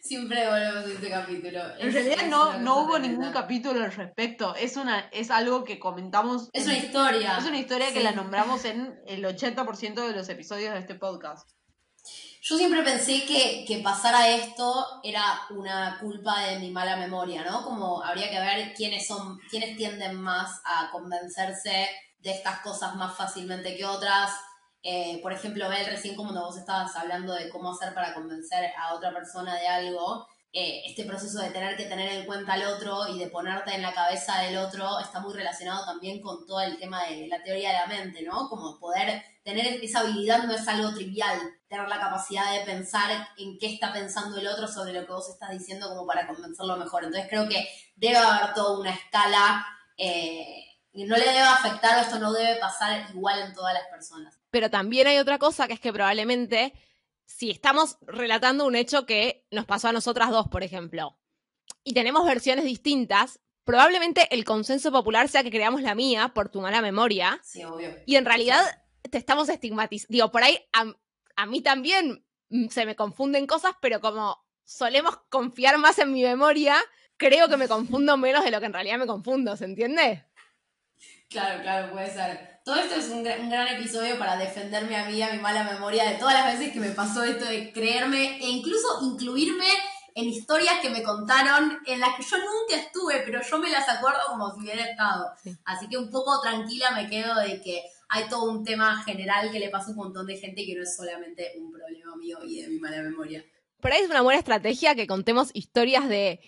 Siempre 0.00 0.46
volvemos 0.46 0.84
a 0.84 0.92
este 0.92 1.10
capítulo. 1.10 1.60
En 1.78 1.92
realidad 1.92 2.26
no, 2.28 2.58
no 2.58 2.82
hubo 2.82 2.98
ningún 2.98 3.32
capítulo 3.32 3.82
al 3.82 3.92
respecto. 3.92 4.54
Es 4.54 4.76
una, 4.76 5.08
es 5.12 5.30
algo 5.30 5.64
que 5.64 5.78
comentamos. 5.78 6.48
Es 6.52 6.66
una 6.66 6.78
historia. 6.78 7.38
Es 7.38 7.44
una 7.44 7.58
historia 7.58 7.92
que 7.92 8.02
la 8.02 8.12
nombramos 8.12 8.64
en 8.64 9.00
el 9.06 9.24
80% 9.24 10.06
de 10.06 10.12
los 10.12 10.28
episodios 10.28 10.74
de 10.74 10.80
este 10.80 10.94
podcast. 10.94 11.50
Yo 12.42 12.56
siempre 12.56 12.82
pensé 12.82 13.26
que, 13.26 13.64
que 13.68 13.78
pasara 13.78 14.30
esto 14.30 14.86
era 15.04 15.42
una 15.50 15.98
culpa 16.00 16.40
de 16.46 16.58
mi 16.58 16.70
mala 16.70 16.96
memoria, 16.96 17.44
¿no? 17.44 17.62
Como 17.62 18.02
habría 18.02 18.30
que 18.30 18.40
ver 18.40 18.72
quiénes 18.72 19.06
son, 19.06 19.38
quiénes 19.50 19.76
tienden 19.76 20.16
más 20.16 20.62
a 20.64 20.90
convencerse 20.90 21.88
de 22.18 22.30
estas 22.30 22.60
cosas 22.60 22.96
más 22.96 23.14
fácilmente 23.16 23.76
que 23.76 23.84
otras. 23.84 24.32
Eh, 24.82 25.18
por 25.22 25.32
ejemplo, 25.32 25.68
Bel, 25.68 25.86
recién 25.86 26.16
como 26.16 26.32
vos 26.32 26.56
estabas 26.56 26.94
hablando 26.96 27.34
de 27.34 27.50
cómo 27.50 27.72
hacer 27.72 27.92
para 27.94 28.14
convencer 28.14 28.72
a 28.78 28.94
otra 28.94 29.12
persona 29.12 29.56
de 29.56 29.68
algo, 29.68 30.26
eh, 30.52 30.82
este 30.86 31.04
proceso 31.04 31.40
de 31.40 31.50
tener 31.50 31.76
que 31.76 31.84
tener 31.84 32.08
en 32.10 32.26
cuenta 32.26 32.54
al 32.54 32.64
otro 32.64 33.06
y 33.06 33.18
de 33.20 33.28
ponerte 33.28 33.72
en 33.72 33.82
la 33.82 33.94
cabeza 33.94 34.40
del 34.42 34.56
otro 34.58 34.98
está 34.98 35.20
muy 35.20 35.32
relacionado 35.32 35.84
también 35.84 36.20
con 36.20 36.44
todo 36.44 36.60
el 36.60 36.76
tema 36.76 37.04
de 37.04 37.28
la 37.28 37.40
teoría 37.40 37.68
de 37.68 37.78
la 37.78 37.86
mente, 37.86 38.22
¿no? 38.22 38.48
Como 38.48 38.80
poder 38.80 39.22
tener 39.44 39.66
esa 39.80 40.00
habilidad 40.00 40.42
no 40.44 40.54
es 40.54 40.66
algo 40.66 40.92
trivial, 40.92 41.38
tener 41.68 41.88
la 41.88 42.00
capacidad 42.00 42.52
de 42.52 42.64
pensar 42.64 43.28
en 43.38 43.58
qué 43.58 43.74
está 43.74 43.92
pensando 43.92 44.38
el 44.38 44.48
otro 44.48 44.66
sobre 44.66 44.92
lo 44.92 45.06
que 45.06 45.12
vos 45.12 45.28
estás 45.28 45.50
diciendo 45.50 45.88
como 45.88 46.04
para 46.04 46.26
convencerlo 46.26 46.76
mejor. 46.76 47.04
Entonces 47.04 47.30
creo 47.30 47.48
que 47.48 47.68
debe 47.94 48.16
haber 48.16 48.52
toda 48.54 48.80
una 48.80 48.90
escala. 48.90 49.64
Eh, 49.96 50.64
y 50.92 51.04
no 51.04 51.16
le 51.16 51.24
debe 51.24 51.40
afectar 51.40 51.98
o 51.98 52.00
esto 52.00 52.18
no 52.18 52.32
debe 52.32 52.58
pasar 52.58 53.08
igual 53.14 53.38
en 53.38 53.52
todas 53.52 53.74
las 53.74 53.84
personas. 53.84 54.39
Pero 54.50 54.70
también 54.70 55.06
hay 55.06 55.18
otra 55.18 55.38
cosa 55.38 55.66
que 55.66 55.74
es 55.74 55.80
que 55.80 55.92
probablemente 55.92 56.72
si 57.26 57.50
estamos 57.50 57.96
relatando 58.02 58.66
un 58.66 58.74
hecho 58.74 59.06
que 59.06 59.46
nos 59.50 59.64
pasó 59.64 59.88
a 59.88 59.92
nosotras 59.92 60.30
dos, 60.30 60.48
por 60.48 60.64
ejemplo, 60.64 61.16
y 61.84 61.94
tenemos 61.94 62.26
versiones 62.26 62.64
distintas, 62.64 63.40
probablemente 63.64 64.26
el 64.34 64.44
consenso 64.44 64.90
popular 64.90 65.28
sea 65.28 65.44
que 65.44 65.50
creamos 65.50 65.82
la 65.82 65.94
mía 65.94 66.32
por 66.34 66.48
tu 66.48 66.60
mala 66.60 66.82
memoria. 66.82 67.40
Sí, 67.44 67.62
obvio. 67.62 67.94
Y 68.04 68.16
en 68.16 68.24
realidad 68.24 68.60
te 69.08 69.16
estamos 69.16 69.48
estigmatizando. 69.48 70.12
Digo, 70.12 70.30
por 70.32 70.42
ahí 70.42 70.58
a, 70.72 70.92
a 71.36 71.46
mí 71.46 71.60
también 71.62 72.26
se 72.70 72.84
me 72.84 72.96
confunden 72.96 73.46
cosas, 73.46 73.74
pero 73.80 74.00
como 74.00 74.44
solemos 74.64 75.16
confiar 75.28 75.78
más 75.78 75.98
en 76.00 76.12
mi 76.12 76.22
memoria, 76.22 76.76
creo 77.16 77.48
que 77.48 77.56
me 77.56 77.68
confundo 77.68 78.16
menos 78.16 78.44
de 78.44 78.50
lo 78.50 78.60
que 78.60 78.66
en 78.66 78.72
realidad 78.72 78.98
me 78.98 79.06
confundo, 79.06 79.56
¿se 79.56 79.66
entiende? 79.66 80.24
Claro, 81.30 81.62
claro, 81.62 81.92
puede 81.92 82.12
ser. 82.12 82.60
Todo 82.64 82.74
esto 82.74 82.96
es 82.96 83.08
un, 83.08 83.22
gran 83.22 83.68
episodio 83.68 84.18
para 84.18 84.36
defenderme 84.36 84.96
a 84.96 85.06
mí, 85.06 85.22
a 85.22 85.32
mi 85.32 85.38
mala 85.38 85.62
memoria, 85.62 86.10
de 86.10 86.18
todas 86.18 86.34
las 86.34 86.58
veces 86.58 86.72
que 86.72 86.80
me 86.80 86.90
pasó 86.90 87.22
esto 87.22 87.44
de 87.44 87.72
creerme 87.72 88.38
e 88.38 88.48
incluso 88.48 88.98
incluirme 89.02 89.66
en 90.16 90.24
historias 90.24 90.80
que 90.82 90.90
me 90.90 91.04
contaron 91.04 91.78
en 91.86 92.00
las 92.00 92.16
que 92.16 92.24
yo 92.24 92.36
nunca 92.36 92.74
estuve, 92.74 93.22
pero 93.24 93.40
yo 93.48 93.58
me 93.60 93.70
las 93.70 93.88
acuerdo 93.88 94.18
como 94.28 94.52
si 94.52 94.60
hubiera 94.60 94.82
estado. 94.82 95.30
Así 95.64 95.88
que 95.88 95.96
un 95.96 96.10
poco 96.10 96.40
tranquila 96.40 96.90
me 96.90 97.08
quedo 97.08 97.36
de 97.36 97.60
que 97.60 97.84
hay 98.08 98.28
todo 98.28 98.50
un 98.50 98.64
tema 98.64 99.00
general 99.04 99.52
que 99.52 99.60
le 99.60 99.70
pasa 99.70 99.86
a 99.86 99.90
un 99.90 99.96
montón 99.96 100.26
de 100.26 100.36
gente 100.36 100.66
que 100.66 100.74
no 100.74 100.82
es 100.82 100.96
solamente 100.96 101.52
un 101.58 101.70
problema 101.70 102.16
mío 102.16 102.38
y 102.44 102.60
de 102.60 102.68
mi 102.68 102.80
mala 102.80 103.02
memoria. 103.02 103.44
Por 103.80 103.92
ahí 103.92 104.02
es 104.02 104.10
una 104.10 104.22
buena 104.22 104.40
estrategia 104.40 104.96
que 104.96 105.06
contemos 105.06 105.50
historias 105.54 106.08
de 106.08 106.40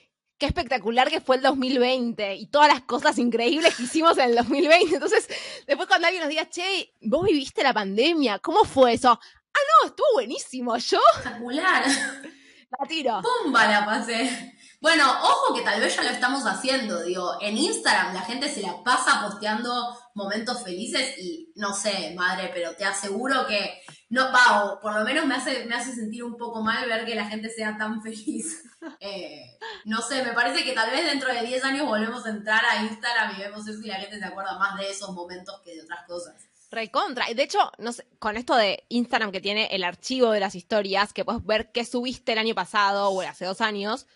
qué 0.42 0.46
espectacular 0.46 1.08
que 1.08 1.20
fue 1.20 1.36
el 1.36 1.42
2020 1.42 2.34
y 2.34 2.46
todas 2.46 2.66
las 2.66 2.80
cosas 2.80 3.16
increíbles 3.18 3.76
que 3.76 3.84
hicimos 3.84 4.18
en 4.18 4.30
el 4.30 4.34
2020. 4.34 4.94
Entonces, 4.96 5.28
después 5.68 5.86
cuando 5.86 6.08
alguien 6.08 6.20
nos 6.20 6.30
diga, 6.30 6.50
che, 6.50 6.92
vos 7.00 7.24
viviste 7.24 7.62
la 7.62 7.72
pandemia, 7.72 8.40
¿cómo 8.40 8.64
fue 8.64 8.94
eso? 8.94 9.10
Ah, 9.12 9.60
no, 9.84 9.88
estuvo 9.90 10.06
buenísimo, 10.14 10.76
yo. 10.78 10.98
Espectacular. 11.14 11.84
La 12.80 12.88
tiro. 12.88 13.20
¡Pumba 13.20 13.66
la 13.66 13.84
pasé! 13.84 14.56
Bueno, 14.80 15.04
ojo 15.22 15.54
que 15.54 15.60
tal 15.60 15.78
vez 15.78 15.94
ya 15.94 16.02
lo 16.02 16.08
estamos 16.08 16.44
haciendo, 16.44 17.02
digo, 17.02 17.36
en 17.42 17.58
Instagram 17.58 18.14
la 18.14 18.22
gente 18.22 18.48
se 18.48 18.62
la 18.62 18.82
pasa 18.82 19.28
posteando 19.28 19.94
momentos 20.14 20.64
felices 20.64 21.18
y 21.18 21.52
no 21.54 21.74
sé, 21.74 22.14
madre, 22.16 22.50
pero 22.54 22.74
te 22.74 22.86
aseguro 22.86 23.46
que 23.46 23.82
no, 24.12 24.30
va, 24.30 24.78
por 24.78 24.94
lo 24.94 25.04
menos 25.06 25.24
me 25.24 25.34
hace, 25.34 25.64
me 25.64 25.74
hace 25.74 25.94
sentir 25.94 26.22
un 26.22 26.36
poco 26.36 26.60
mal 26.60 26.86
ver 26.86 27.06
que 27.06 27.14
la 27.14 27.24
gente 27.24 27.48
sea 27.48 27.76
tan 27.76 28.02
feliz. 28.02 28.64
Eh, 28.98 29.56
no 29.84 30.02
sé, 30.02 30.24
me 30.24 30.32
parece 30.32 30.64
que 30.64 30.72
tal 30.72 30.90
vez 30.90 31.04
dentro 31.04 31.32
de 31.32 31.42
10 31.42 31.62
años 31.62 31.86
volvemos 31.86 32.26
a 32.26 32.30
entrar 32.30 32.60
a 32.64 32.82
Instagram 32.82 33.36
y 33.36 33.40
vemos 33.40 33.66
eso 33.68 33.80
y 33.80 33.86
la 33.86 33.94
gente 33.94 34.18
se 34.18 34.24
acuerda 34.24 34.58
más 34.58 34.76
de 34.76 34.90
esos 34.90 35.10
momentos 35.10 35.60
que 35.64 35.76
de 35.76 35.82
otras 35.82 36.04
cosas. 36.04 36.34
Recontra. 36.68 37.26
De 37.32 37.44
hecho, 37.44 37.70
no 37.78 37.92
sé, 37.92 38.04
con 38.18 38.36
esto 38.36 38.56
de 38.56 38.84
Instagram 38.88 39.30
que 39.30 39.40
tiene 39.40 39.68
el 39.70 39.84
archivo 39.84 40.32
de 40.32 40.40
las 40.40 40.56
historias, 40.56 41.12
que 41.12 41.24
puedes 41.24 41.46
ver 41.46 41.70
qué 41.70 41.84
subiste 41.84 42.32
el 42.32 42.38
año 42.38 42.56
pasado 42.56 43.10
o 43.10 43.20
hace 43.20 43.44
dos 43.44 43.60
años, 43.60 44.08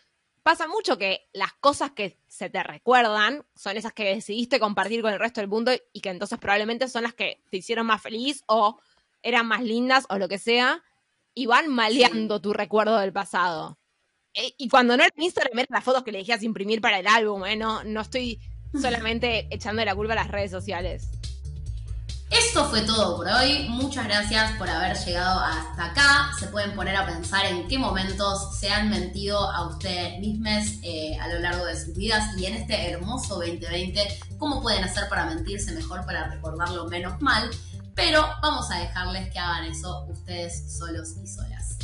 pasa 0.42 0.66
mucho 0.66 0.98
que 0.98 1.28
las 1.32 1.52
cosas 1.52 1.92
que 1.92 2.18
se 2.26 2.50
te 2.50 2.64
recuerdan 2.64 3.46
son 3.54 3.76
esas 3.76 3.92
que 3.92 4.16
decidiste 4.16 4.58
compartir 4.58 5.00
con 5.00 5.12
el 5.12 5.20
resto 5.20 5.40
del 5.40 5.48
mundo 5.48 5.70
y 5.92 6.00
que 6.00 6.10
entonces 6.10 6.40
probablemente 6.40 6.88
son 6.88 7.04
las 7.04 7.14
que 7.14 7.40
te 7.50 7.58
hicieron 7.58 7.86
más 7.86 8.02
feliz 8.02 8.42
o 8.48 8.80
eran 9.26 9.46
más 9.46 9.62
lindas 9.62 10.06
o 10.08 10.18
lo 10.18 10.28
que 10.28 10.38
sea, 10.38 10.82
y 11.34 11.46
van 11.46 11.68
maleando 11.68 12.40
tu 12.40 12.52
recuerdo 12.52 12.96
del 12.98 13.12
pasado. 13.12 13.78
eh, 14.34 14.54
y 14.58 14.68
cuando 14.68 14.96
no 14.96 15.02
era 15.02 15.12
Instagram, 15.16 15.58
eran 15.58 15.68
las 15.70 15.84
fotos 15.84 16.02
que 16.04 16.12
le 16.12 16.18
elegías 16.18 16.42
imprimir 16.42 16.80
para 16.80 16.98
el 16.98 17.06
álbum, 17.06 17.44
¿eh? 17.46 17.56
No, 17.56 17.82
no 17.84 18.00
estoy 18.02 18.38
solamente 18.80 19.46
echando 19.50 19.84
la 19.84 19.94
culpa 19.94 20.12
a 20.12 20.16
las 20.16 20.28
redes 20.28 20.50
sociales. 20.50 21.08
Esto 22.28 22.68
fue 22.68 22.82
todo 22.82 23.16
por 23.16 23.28
hoy. 23.28 23.66
Muchas 23.68 24.04
gracias 24.04 24.52
por 24.58 24.68
haber 24.68 24.96
llegado 24.98 25.40
hasta 25.40 25.86
acá. 25.86 26.30
Se 26.38 26.48
pueden 26.48 26.74
poner 26.74 26.96
a 26.96 27.06
pensar 27.06 27.46
en 27.46 27.68
qué 27.68 27.78
momentos 27.78 28.58
se 28.58 28.68
han 28.68 28.90
mentido 28.90 29.38
a 29.38 29.68
ustedes 29.68 30.18
mismos 30.18 30.80
eh, 30.82 31.16
a 31.20 31.28
lo 31.28 31.38
largo 31.38 31.64
de 31.66 31.76
sus 31.76 31.94
vidas 31.94 32.36
y 32.36 32.46
en 32.46 32.54
este 32.54 32.90
hermoso 32.90 33.36
2020, 33.36 34.00
cómo 34.38 34.60
pueden 34.60 34.82
hacer 34.82 35.08
para 35.08 35.26
mentirse 35.26 35.70
mejor, 35.72 36.04
para 36.04 36.28
recordarlo 36.28 36.86
menos 36.88 37.20
mal. 37.22 37.48
Pero 37.96 38.28
vamos 38.42 38.70
a 38.70 38.78
dejarles 38.78 39.32
que 39.32 39.38
hagan 39.38 39.64
eso 39.64 40.04
ustedes 40.08 40.76
solos 40.78 41.14
y 41.20 41.26
solas. 41.26 41.78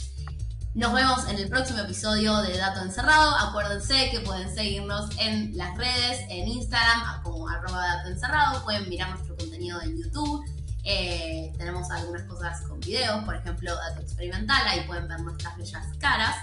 Nos 0.74 0.92
vemos 0.92 1.26
en 1.28 1.38
el 1.38 1.48
próximo 1.48 1.80
episodio 1.80 2.36
de 2.42 2.56
Dato 2.56 2.80
Encerrado. 2.80 3.34
Acuérdense 3.36 4.10
que 4.10 4.20
pueden 4.20 4.54
seguirnos 4.54 5.10
en 5.18 5.56
las 5.56 5.76
redes, 5.76 6.20
en 6.28 6.48
Instagram 6.48 7.22
como 7.22 7.48
arroba 7.48 7.86
Dato 7.86 8.10
Encerrado. 8.10 8.62
Pueden 8.62 8.88
mirar 8.90 9.10
nuestro 9.10 9.36
contenido 9.36 9.80
en 9.80 9.96
YouTube. 9.96 10.44
Eh, 10.84 11.52
tenemos 11.56 11.90
algunas 11.90 12.22
cosas 12.24 12.60
con 12.62 12.78
videos, 12.80 13.24
por 13.24 13.34
ejemplo, 13.34 13.74
Dato 13.74 14.02
Experimental. 14.02 14.62
Ahí 14.68 14.82
pueden 14.86 15.08
ver 15.08 15.20
nuestras 15.20 15.56
bellas 15.56 15.86
caras. 15.98 16.36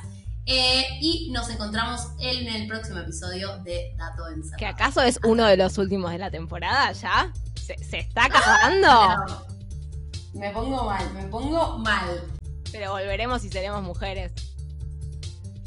Eh, 0.48 0.86
y 1.00 1.30
nos 1.32 1.48
encontramos 1.50 2.08
en 2.20 2.48
el 2.48 2.68
próximo 2.68 3.00
episodio 3.00 3.58
de 3.60 3.94
Dato 3.98 4.28
Encerrado. 4.28 4.58
¿Que 4.58 4.66
acaso 4.66 5.02
es 5.04 5.20
uno 5.24 5.46
de 5.46 5.58
los 5.58 5.78
últimos 5.78 6.12
de 6.12 6.18
la 6.18 6.32
temporada 6.32 6.92
ya? 6.92 7.32
¿Se, 7.56 7.78
se 7.84 8.00
está 8.00 8.26
acabando? 8.26 9.49
Me 10.34 10.52
pongo 10.52 10.84
mal, 10.86 11.14
me 11.14 11.24
pongo 11.24 11.78
mal. 11.80 12.24
Pero 12.72 12.92
volveremos 12.92 13.44
y 13.44 13.50
seremos 13.50 13.82
mujeres. 13.84 14.32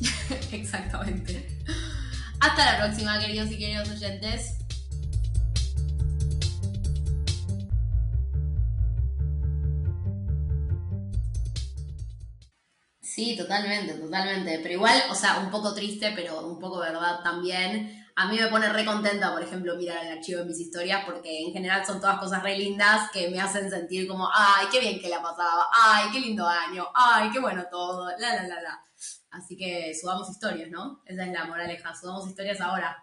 Exactamente. 0.53 1.49
Hasta 2.41 2.73
la 2.73 2.79
próxima, 2.85 3.21
queridos 3.21 3.51
y 3.51 3.59
queridos 3.59 3.89
oyentes. 3.91 4.59
Sí, 13.01 13.37
totalmente, 13.37 13.95
totalmente. 13.95 14.59
Pero 14.63 14.75
igual, 14.75 15.03
o 15.11 15.15
sea, 15.15 15.39
un 15.39 15.51
poco 15.51 15.75
triste, 15.75 16.13
pero 16.17 16.47
un 16.47 16.59
poco 16.59 16.79
verdad 16.79 17.21
también. 17.23 18.02
A 18.17 18.27
mí 18.27 18.39
me 18.39 18.47
pone 18.49 18.69
re 18.69 18.85
contenta, 18.85 19.33
por 19.33 19.43
ejemplo, 19.43 19.77
mirar 19.77 20.05
el 20.05 20.19
archivo 20.19 20.41
de 20.41 20.47
mis 20.47 20.61
historias, 20.61 21.05
porque 21.05 21.45
en 21.47 21.53
general 21.53 21.85
son 21.85 22.01
todas 22.01 22.19
cosas 22.19 22.43
re 22.43 22.57
lindas 22.59 23.11
que 23.11 23.31
me 23.31 23.41
hacen 23.41 23.71
sentir 23.71 24.07
como, 24.07 24.29
ay, 24.33 24.67
qué 24.71 24.81
bien 24.81 25.01
que 25.01 25.09
la 25.09 25.23
pasaba, 25.23 25.69
ay, 25.73 26.11
qué 26.13 26.21
lindo 26.21 26.47
año, 26.47 26.87
ay, 26.95 27.31
qué 27.31 27.41
bueno 27.41 27.65
todo, 27.71 28.11
la, 28.19 28.35
la, 28.37 28.43
la, 28.47 28.61
la. 28.61 28.85
Así 29.31 29.57
que 29.57 29.93
subamos 29.99 30.29
historias, 30.31 30.71
¿no? 30.71 31.03
Esa 31.07 31.25
es 31.25 31.33
la 31.33 31.47
moraleja, 31.47 31.95
subamos 31.95 32.29
historias 32.29 32.61
ahora. 32.61 33.03